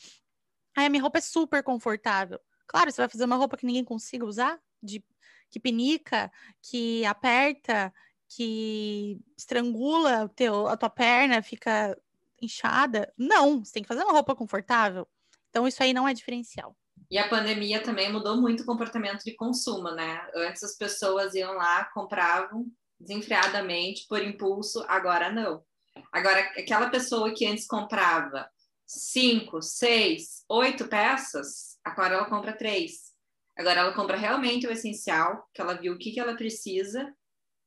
Ai, 0.77 0.87
a 0.87 0.89
minha 0.89 1.03
roupa 1.03 1.19
é 1.19 1.21
super 1.21 1.63
confortável. 1.63 2.41
Claro, 2.67 2.91
você 2.91 3.03
vai 3.03 3.09
fazer 3.09 3.25
uma 3.25 3.37
roupa 3.37 3.57
que 3.57 3.67
ninguém 3.67 3.85
consiga 3.85 4.25
usar, 4.25 4.59
de 4.83 5.05
que 5.51 5.61
pinica, 5.61 6.33
que 6.63 7.05
aperta, 7.05 7.93
que 8.29 9.21
estrangula 9.37 10.29
teu, 10.31 10.69
a 10.69 10.77
tua 10.77 10.89
perna, 10.89 11.43
fica 11.43 12.01
inchada. 12.41 13.13
Não, 13.19 13.65
você 13.65 13.73
tem 13.73 13.83
que 13.83 13.89
fazer 13.89 14.05
uma 14.05 14.13
roupa 14.13 14.35
confortável. 14.35 15.07
Então, 15.51 15.67
isso 15.67 15.83
aí 15.83 15.93
não 15.93 16.09
é 16.09 16.15
diferencial. 16.15 16.75
E 17.11 17.19
a 17.19 17.29
pandemia 17.29 17.83
também 17.83 18.11
mudou 18.11 18.41
muito 18.41 18.63
o 18.63 18.67
comportamento 18.67 19.25
de 19.25 19.35
consumo, 19.35 19.91
né? 19.91 20.21
Antes 20.35 20.63
as 20.63 20.77
pessoas 20.77 21.35
iam 21.35 21.55
lá, 21.55 21.85
compravam 21.93 22.67
desenfreadamente, 23.01 24.07
por 24.09 24.23
impulso, 24.23 24.85
agora 24.87 25.33
não. 25.33 25.65
Agora, 26.13 26.41
aquela 26.57 26.89
pessoa 26.91 27.35
que 27.35 27.47
antes 27.47 27.67
comprava 27.67 28.49
cinco, 28.87 29.63
seis, 29.63 30.45
oito 30.49 30.87
peças, 30.87 31.79
agora 31.85 32.15
ela 32.15 32.27
compra 32.27 32.53
três. 32.53 33.11
Agora 33.57 33.81
ela 33.81 33.93
compra 33.93 34.17
realmente 34.17 34.67
o 34.67 34.71
essencial, 34.71 35.49
que 35.53 35.61
ela 35.61 35.75
viu 35.75 35.95
o 35.95 35.99
que, 35.99 36.13
que 36.13 36.21
ela 36.21 36.37
precisa. 36.37 37.13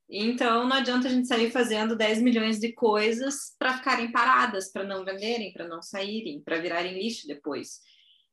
Então 0.10 0.68
não 0.68 0.76
adianta 0.76 1.08
a 1.08 1.12
gente 1.12 1.28
sair 1.28 1.50
fazendo 1.52 1.96
10 1.96 2.22
milhões 2.22 2.60
de 2.60 2.74
coisas 2.74 3.56
para 3.58 3.78
ficarem 3.78 4.12
paradas, 4.12 4.72
para 4.72 4.84
não 4.84 5.04
venderem, 5.04 5.52
para 5.54 5.68
não 5.68 5.82
saírem, 5.82 6.42
para 6.42 6.60
virarem 6.60 7.02
lixo 7.02 7.28
depois. 7.28 7.80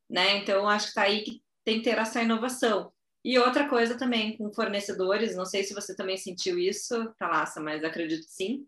Né? 0.09 0.39
Então 0.39 0.69
acho 0.69 0.87
que 0.87 0.91
está 0.91 1.03
aí 1.03 1.23
que 1.23 1.43
tem 1.65 1.79
que 1.79 1.85
ter 1.85 1.99
essa 1.99 2.23
inovação. 2.23 2.93
E 3.25 3.39
outra 3.39 3.69
coisa 3.69 3.99
também 3.99 4.37
com 4.37 4.53
fornecedores, 4.53 5.37
não 5.37 5.45
sei 5.45 5.63
se 5.63 5.75
você 5.75 5.95
também 5.95 6.17
sentiu 6.17 6.59
isso, 6.59 7.13
Thalassa, 7.19 7.61
mas 7.61 7.85
acredito 7.85 8.25
que 8.25 8.33
sim. 8.33 8.67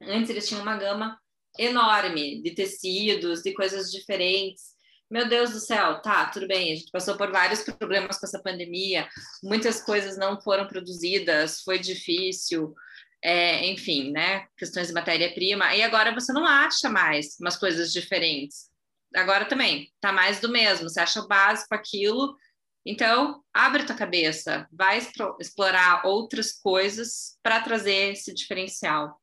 Antes 0.00 0.30
eles 0.30 0.48
tinham 0.48 0.62
uma 0.62 0.76
gama 0.76 1.18
enorme 1.58 2.42
de 2.42 2.54
tecidos, 2.54 3.42
de 3.42 3.52
coisas 3.52 3.90
diferentes. 3.90 4.71
Meu 5.12 5.28
Deus 5.28 5.50
do 5.50 5.60
céu, 5.60 6.00
tá, 6.00 6.24
tudo 6.24 6.48
bem, 6.48 6.72
a 6.72 6.74
gente 6.74 6.90
passou 6.90 7.18
por 7.18 7.30
vários 7.30 7.62
problemas 7.62 8.18
com 8.18 8.24
essa 8.24 8.42
pandemia, 8.42 9.06
muitas 9.42 9.82
coisas 9.82 10.16
não 10.16 10.40
foram 10.40 10.66
produzidas, 10.66 11.60
foi 11.60 11.78
difícil, 11.78 12.74
é, 13.22 13.66
enfim, 13.66 14.10
né? 14.10 14.46
Questões 14.56 14.86
de 14.86 14.94
matéria-prima, 14.94 15.76
e 15.76 15.82
agora 15.82 16.14
você 16.14 16.32
não 16.32 16.46
acha 16.46 16.88
mais 16.88 17.36
umas 17.38 17.58
coisas 17.58 17.92
diferentes. 17.92 18.70
Agora 19.14 19.44
também, 19.44 19.92
tá 20.00 20.12
mais 20.12 20.40
do 20.40 20.48
mesmo, 20.48 20.88
você 20.88 21.00
acha 21.00 21.20
o 21.20 21.28
básico 21.28 21.74
aquilo, 21.74 22.34
então 22.82 23.44
abre 23.52 23.84
tua 23.84 23.94
cabeça, 23.94 24.66
vai 24.72 24.98
explorar 25.38 26.06
outras 26.06 26.52
coisas 26.52 27.36
para 27.42 27.60
trazer 27.60 28.12
esse 28.12 28.32
diferencial. 28.32 29.21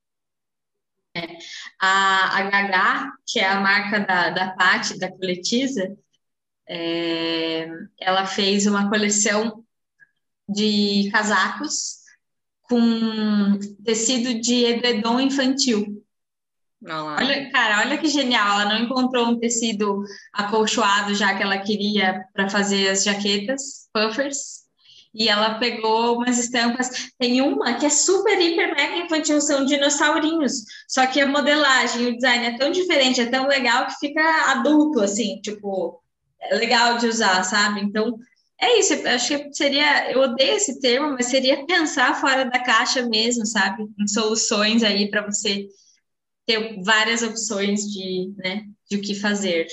A, 1.82 2.38
a 2.38 2.44
Gagá, 2.50 3.12
que 3.28 3.40
é 3.40 3.48
a 3.48 3.60
marca 3.60 4.00
da, 4.00 4.30
da 4.30 4.52
Patti, 4.52 4.98
da 5.00 5.12
Coletiza, 5.12 5.98
é, 6.68 7.68
ela 8.00 8.26
fez 8.26 8.68
uma 8.68 8.90
coleção 8.90 9.64
de 10.48 11.10
casacos 11.12 12.00
com 12.64 13.58
tecido 13.84 14.40
de 14.40 14.66
edredom 14.66 15.20
infantil. 15.20 16.04
Olha, 17.18 17.52
cara, 17.52 17.80
olha 17.80 17.98
que 17.98 18.08
genial. 18.08 18.62
Ela 18.62 18.66
não 18.66 18.86
encontrou 18.86 19.28
um 19.28 19.40
tecido 19.40 20.04
acolchoado 20.32 21.14
já 21.14 21.36
que 21.36 21.44
ela 21.44 21.58
queria 21.58 22.24
para 22.34 22.50
fazer 22.50 22.90
as 22.90 23.04
jaquetas, 23.04 23.90
puffers 23.92 24.69
e 25.14 25.28
ela 25.28 25.60
pegou 25.60 26.18
umas 26.18 26.38
estampas. 26.38 27.10
Tem 27.18 27.42
uma 27.42 27.76
que 27.76 27.86
é 27.86 27.90
super, 27.90 28.40
hiper, 28.40 28.76
mega 28.76 28.98
infantil, 28.98 29.42
são 29.42 29.66
dinossaurinhos. 29.66 30.64
Só 30.88 31.06
que 31.08 31.20
a 31.20 31.28
modelagem, 31.28 32.08
o 32.08 32.16
design 32.16 32.46
é 32.46 32.58
tão 32.58 32.72
diferente, 32.72 33.22
é 33.22 33.26
tão 33.26 33.48
legal 33.48 33.88
que 33.88 34.00
fica 34.00 34.52
adulto, 34.52 35.02
assim, 35.02 35.40
tipo, 35.42 36.02
é 36.40 36.56
legal 36.56 36.98
de 36.98 37.08
usar, 37.08 37.44
sabe? 37.44 37.82
Então, 37.82 38.18
é 38.62 38.80
isso. 38.80 38.94
Eu 38.94 39.10
acho 39.10 39.40
que 39.40 39.54
seria, 39.54 40.12
eu 40.12 40.20
odeio 40.22 40.56
esse 40.56 40.80
termo, 40.80 41.12
mas 41.12 41.28
seria 41.28 41.66
pensar 41.66 42.20
fora 42.20 42.46
da 42.46 42.60
caixa 42.60 43.08
mesmo, 43.08 43.46
sabe? 43.46 43.88
Em 44.00 44.08
soluções 44.08 44.84
aí 44.84 45.10
para 45.10 45.26
você 45.26 45.68
ter 46.46 46.82
várias 46.84 47.22
opções 47.22 47.82
de, 47.82 48.34
né, 48.38 48.66
de 48.90 48.98
o 48.98 49.02
que 49.02 49.14
fazer. 49.14 49.68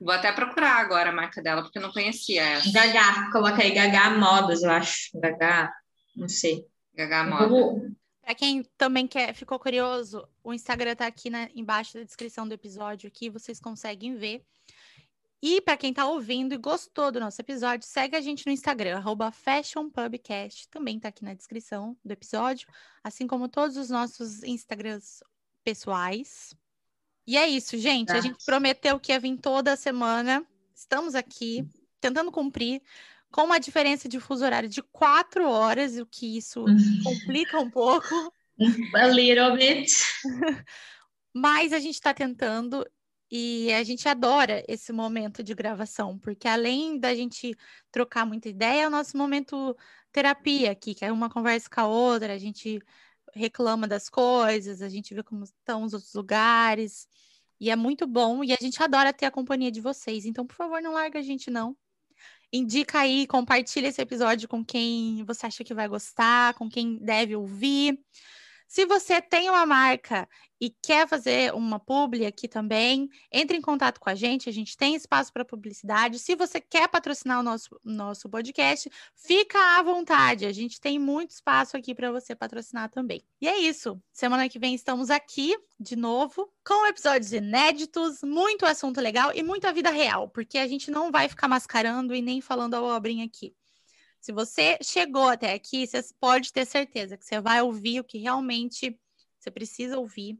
Vou 0.00 0.12
até 0.12 0.32
procurar 0.32 0.76
agora 0.76 1.10
a 1.10 1.12
marca 1.12 1.42
dela, 1.42 1.62
porque 1.62 1.78
eu 1.78 1.82
não 1.82 1.92
conhecia 1.92 2.42
essa. 2.42 2.70
Gagá, 2.72 3.30
coloca 3.30 3.62
aí 3.62 3.72
Gagá 3.72 4.10
Modas, 4.10 4.62
eu 4.62 4.70
acho. 4.70 5.10
Gagá, 5.18 5.72
não 6.16 6.28
sei. 6.28 6.66
Gagá 6.94 7.24
Modas. 7.24 7.92
Para 8.20 8.34
quem 8.34 8.62
também 8.78 9.06
quer, 9.06 9.34
ficou 9.34 9.58
curioso, 9.58 10.26
o 10.42 10.54
Instagram 10.54 10.96
tá 10.96 11.06
aqui 11.06 11.28
na, 11.28 11.48
embaixo 11.54 11.94
da 11.94 12.02
descrição 12.02 12.48
do 12.48 12.54
episódio, 12.54 13.06
aqui 13.06 13.28
vocês 13.28 13.60
conseguem 13.60 14.16
ver. 14.16 14.42
E 15.42 15.60
para 15.60 15.76
quem 15.76 15.90
está 15.90 16.06
ouvindo 16.06 16.54
e 16.54 16.56
gostou 16.56 17.12
do 17.12 17.20
nosso 17.20 17.38
episódio, 17.42 17.86
segue 17.86 18.16
a 18.16 18.20
gente 18.22 18.46
no 18.46 18.52
Instagram, 18.52 19.02
FashionPubcast, 19.30 20.70
também 20.70 20.96
está 20.96 21.10
aqui 21.10 21.22
na 21.22 21.34
descrição 21.34 21.94
do 22.02 22.12
episódio, 22.12 22.66
assim 23.02 23.26
como 23.26 23.46
todos 23.46 23.76
os 23.76 23.90
nossos 23.90 24.42
Instagrams 24.42 25.22
pessoais. 25.62 26.56
E 27.26 27.36
é 27.36 27.48
isso, 27.48 27.76
gente. 27.78 28.12
A 28.12 28.20
gente 28.20 28.44
prometeu 28.44 29.00
que 29.00 29.12
ia 29.12 29.18
vir 29.18 29.36
toda 29.38 29.76
semana. 29.76 30.44
Estamos 30.74 31.14
aqui 31.14 31.66
tentando 32.00 32.30
cumprir 32.30 32.82
com 33.30 33.44
uma 33.44 33.58
diferença 33.58 34.08
de 34.08 34.20
fuso 34.20 34.44
horário 34.44 34.68
de 34.68 34.82
quatro 34.82 35.48
horas, 35.48 35.96
o 35.98 36.06
que 36.06 36.36
isso 36.36 36.64
complica 37.02 37.58
um 37.58 37.70
pouco. 37.70 38.32
A 38.94 39.06
little 39.08 39.56
bit. 39.56 39.90
Mas 41.34 41.72
a 41.72 41.80
gente 41.80 41.94
está 41.94 42.14
tentando 42.14 42.86
e 43.30 43.72
a 43.72 43.82
gente 43.82 44.08
adora 44.08 44.62
esse 44.68 44.92
momento 44.92 45.42
de 45.42 45.54
gravação, 45.54 46.16
porque 46.16 46.46
além 46.46 47.00
da 47.00 47.12
gente 47.14 47.56
trocar 47.90 48.24
muita 48.24 48.48
ideia, 48.48 48.82
é 48.82 48.86
o 48.86 48.90
nosso 48.90 49.16
momento 49.16 49.76
terapia 50.12 50.70
aqui, 50.70 50.94
que 50.94 51.04
é 51.04 51.10
uma 51.10 51.28
conversa 51.28 51.68
com 51.68 51.80
a 51.80 51.86
outra, 51.88 52.34
a 52.34 52.38
gente 52.38 52.80
reclama 53.34 53.86
das 53.86 54.08
coisas, 54.08 54.82
a 54.82 54.88
gente 54.88 55.14
vê 55.14 55.22
como 55.22 55.44
estão 55.44 55.82
os 55.82 55.92
outros 55.92 56.14
lugares. 56.14 57.08
E 57.60 57.70
é 57.70 57.76
muito 57.76 58.06
bom 58.06 58.42
e 58.42 58.52
a 58.52 58.58
gente 58.60 58.82
adora 58.82 59.12
ter 59.12 59.26
a 59.26 59.30
companhia 59.30 59.70
de 59.70 59.80
vocês. 59.80 60.24
Então, 60.26 60.46
por 60.46 60.56
favor, 60.56 60.82
não 60.82 60.92
larga 60.92 61.18
a 61.18 61.22
gente 61.22 61.50
não. 61.50 61.76
Indica 62.52 63.00
aí, 63.00 63.26
compartilha 63.26 63.88
esse 63.88 64.00
episódio 64.00 64.48
com 64.48 64.64
quem 64.64 65.24
você 65.24 65.46
acha 65.46 65.64
que 65.64 65.74
vai 65.74 65.88
gostar, 65.88 66.54
com 66.54 66.68
quem 66.68 66.98
deve 66.98 67.34
ouvir. 67.34 67.98
Se 68.74 68.84
você 68.86 69.22
tem 69.22 69.48
uma 69.48 69.64
marca 69.64 70.28
e 70.60 70.68
quer 70.68 71.06
fazer 71.06 71.54
uma 71.54 71.78
publi 71.78 72.26
aqui 72.26 72.48
também, 72.48 73.08
entre 73.30 73.56
em 73.56 73.60
contato 73.60 74.00
com 74.00 74.10
a 74.10 74.16
gente, 74.16 74.48
a 74.48 74.52
gente 74.52 74.76
tem 74.76 74.96
espaço 74.96 75.32
para 75.32 75.44
publicidade. 75.44 76.18
Se 76.18 76.34
você 76.34 76.60
quer 76.60 76.88
patrocinar 76.88 77.38
o 77.38 77.42
nosso, 77.44 77.80
nosso 77.84 78.28
podcast, 78.28 78.90
fica 79.14 79.78
à 79.78 79.82
vontade, 79.84 80.44
a 80.44 80.50
gente 80.50 80.80
tem 80.80 80.98
muito 80.98 81.30
espaço 81.30 81.76
aqui 81.76 81.94
para 81.94 82.10
você 82.10 82.34
patrocinar 82.34 82.90
também. 82.90 83.22
E 83.40 83.46
é 83.46 83.56
isso, 83.56 83.96
semana 84.12 84.48
que 84.48 84.58
vem 84.58 84.74
estamos 84.74 85.08
aqui 85.08 85.56
de 85.78 85.94
novo 85.94 86.52
com 86.66 86.84
episódios 86.88 87.32
inéditos, 87.32 88.22
muito 88.24 88.66
assunto 88.66 89.00
legal 89.00 89.30
e 89.32 89.40
muita 89.40 89.72
vida 89.72 89.90
real, 89.90 90.28
porque 90.28 90.58
a 90.58 90.66
gente 90.66 90.90
não 90.90 91.12
vai 91.12 91.28
ficar 91.28 91.46
mascarando 91.46 92.12
e 92.12 92.20
nem 92.20 92.40
falando 92.40 92.74
a 92.74 92.96
obrinha 92.96 93.24
aqui. 93.24 93.54
Se 94.24 94.32
você 94.32 94.78
chegou 94.80 95.28
até 95.28 95.52
aqui, 95.52 95.86
você 95.86 96.02
pode 96.18 96.50
ter 96.50 96.64
certeza 96.64 97.14
que 97.14 97.26
você 97.26 97.42
vai 97.42 97.60
ouvir 97.60 98.00
o 98.00 98.04
que 98.04 98.16
realmente 98.16 98.98
você 99.38 99.50
precisa 99.50 99.98
ouvir 99.98 100.38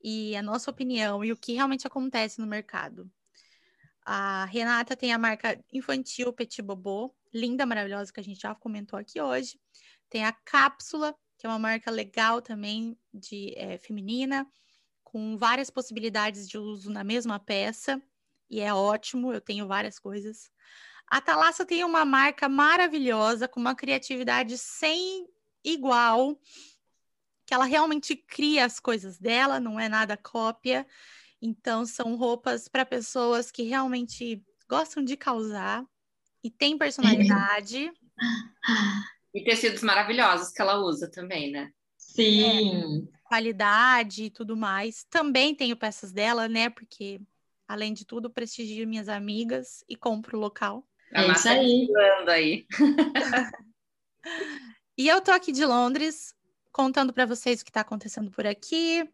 e 0.00 0.36
a 0.36 0.42
nossa 0.44 0.70
opinião 0.70 1.24
e 1.24 1.32
o 1.32 1.36
que 1.36 1.54
realmente 1.54 1.88
acontece 1.88 2.40
no 2.40 2.46
mercado. 2.46 3.10
A 4.06 4.44
Renata 4.44 4.94
tem 4.94 5.12
a 5.12 5.18
marca 5.18 5.60
infantil 5.72 6.32
Petit 6.32 6.62
Bobô, 6.62 7.12
linda, 7.34 7.66
maravilhosa, 7.66 8.12
que 8.12 8.20
a 8.20 8.22
gente 8.22 8.42
já 8.42 8.54
comentou 8.54 8.96
aqui 8.96 9.20
hoje. 9.20 9.58
Tem 10.08 10.24
a 10.24 10.30
Cápsula, 10.30 11.12
que 11.36 11.44
é 11.44 11.48
uma 11.48 11.58
marca 11.58 11.90
legal 11.90 12.40
também 12.40 12.96
de 13.12 13.52
é, 13.56 13.76
feminina, 13.76 14.46
com 15.02 15.36
várias 15.36 15.68
possibilidades 15.68 16.48
de 16.48 16.58
uso 16.58 16.88
na 16.88 17.02
mesma 17.02 17.40
peça 17.40 18.00
e 18.48 18.60
é 18.60 18.72
ótimo, 18.72 19.32
eu 19.32 19.40
tenho 19.40 19.66
várias 19.66 19.98
coisas. 19.98 20.48
A 21.10 21.20
Thalassa 21.20 21.66
tem 21.66 21.82
uma 21.82 22.04
marca 22.04 22.48
maravilhosa, 22.48 23.48
com 23.48 23.58
uma 23.58 23.74
criatividade 23.74 24.56
sem 24.56 25.26
igual, 25.64 26.38
que 27.44 27.52
ela 27.52 27.64
realmente 27.64 28.14
cria 28.14 28.64
as 28.64 28.78
coisas 28.78 29.18
dela, 29.18 29.58
não 29.58 29.78
é 29.78 29.88
nada 29.88 30.16
cópia. 30.16 30.86
Então, 31.42 31.84
são 31.84 32.14
roupas 32.14 32.68
para 32.68 32.86
pessoas 32.86 33.50
que 33.50 33.64
realmente 33.64 34.40
gostam 34.68 35.02
de 35.02 35.16
causar 35.16 35.84
e 36.44 36.50
têm 36.50 36.78
personalidade. 36.78 37.90
E 39.34 39.42
tecidos 39.42 39.82
maravilhosos 39.82 40.50
que 40.52 40.62
ela 40.62 40.78
usa 40.78 41.10
também, 41.10 41.50
né? 41.50 41.72
Sim. 41.96 43.08
É, 43.08 43.18
qualidade 43.24 44.24
e 44.24 44.30
tudo 44.30 44.56
mais. 44.56 45.04
Também 45.10 45.56
tenho 45.56 45.76
peças 45.76 46.12
dela, 46.12 46.46
né? 46.48 46.70
Porque, 46.70 47.20
além 47.66 47.92
de 47.92 48.04
tudo, 48.04 48.30
prestigio 48.30 48.86
minhas 48.86 49.08
amigas 49.08 49.84
e 49.88 49.96
compro 49.96 50.38
local. 50.38 50.86
A 51.14 51.22
É 51.22 51.32
isso 51.32 51.48
aí. 51.48 51.88
aí. 52.28 52.66
E 54.98 55.08
eu 55.08 55.22
tô 55.22 55.30
aqui 55.30 55.50
de 55.50 55.64
Londres, 55.64 56.34
contando 56.70 57.10
para 57.10 57.24
vocês 57.24 57.62
o 57.62 57.64
que 57.64 57.70
está 57.70 57.80
acontecendo 57.80 58.30
por 58.30 58.46
aqui, 58.46 59.08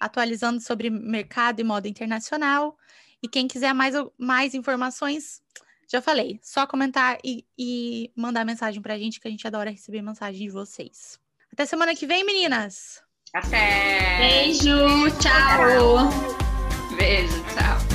atualizando 0.00 0.60
sobre 0.60 0.90
mercado 0.90 1.60
e 1.60 1.64
moda 1.64 1.86
internacional. 1.86 2.76
E 3.22 3.28
quem 3.28 3.46
quiser 3.46 3.72
mais, 3.72 3.94
mais 4.18 4.52
informações, 4.52 5.40
já 5.88 6.02
falei, 6.02 6.40
só 6.42 6.66
comentar 6.66 7.18
e, 7.24 7.46
e 7.56 8.10
mandar 8.16 8.44
mensagem 8.44 8.82
pra 8.82 8.98
gente, 8.98 9.20
que 9.20 9.28
a 9.28 9.30
gente 9.30 9.46
adora 9.46 9.70
receber 9.70 10.02
mensagem 10.02 10.40
de 10.46 10.50
vocês. 10.52 11.20
Até 11.52 11.64
semana 11.66 11.94
que 11.94 12.04
vem, 12.04 12.24
meninas! 12.24 13.00
Até! 13.32 14.18
Beijo, 14.18 14.76
tchau. 15.20 16.08
Beijo! 16.96 17.87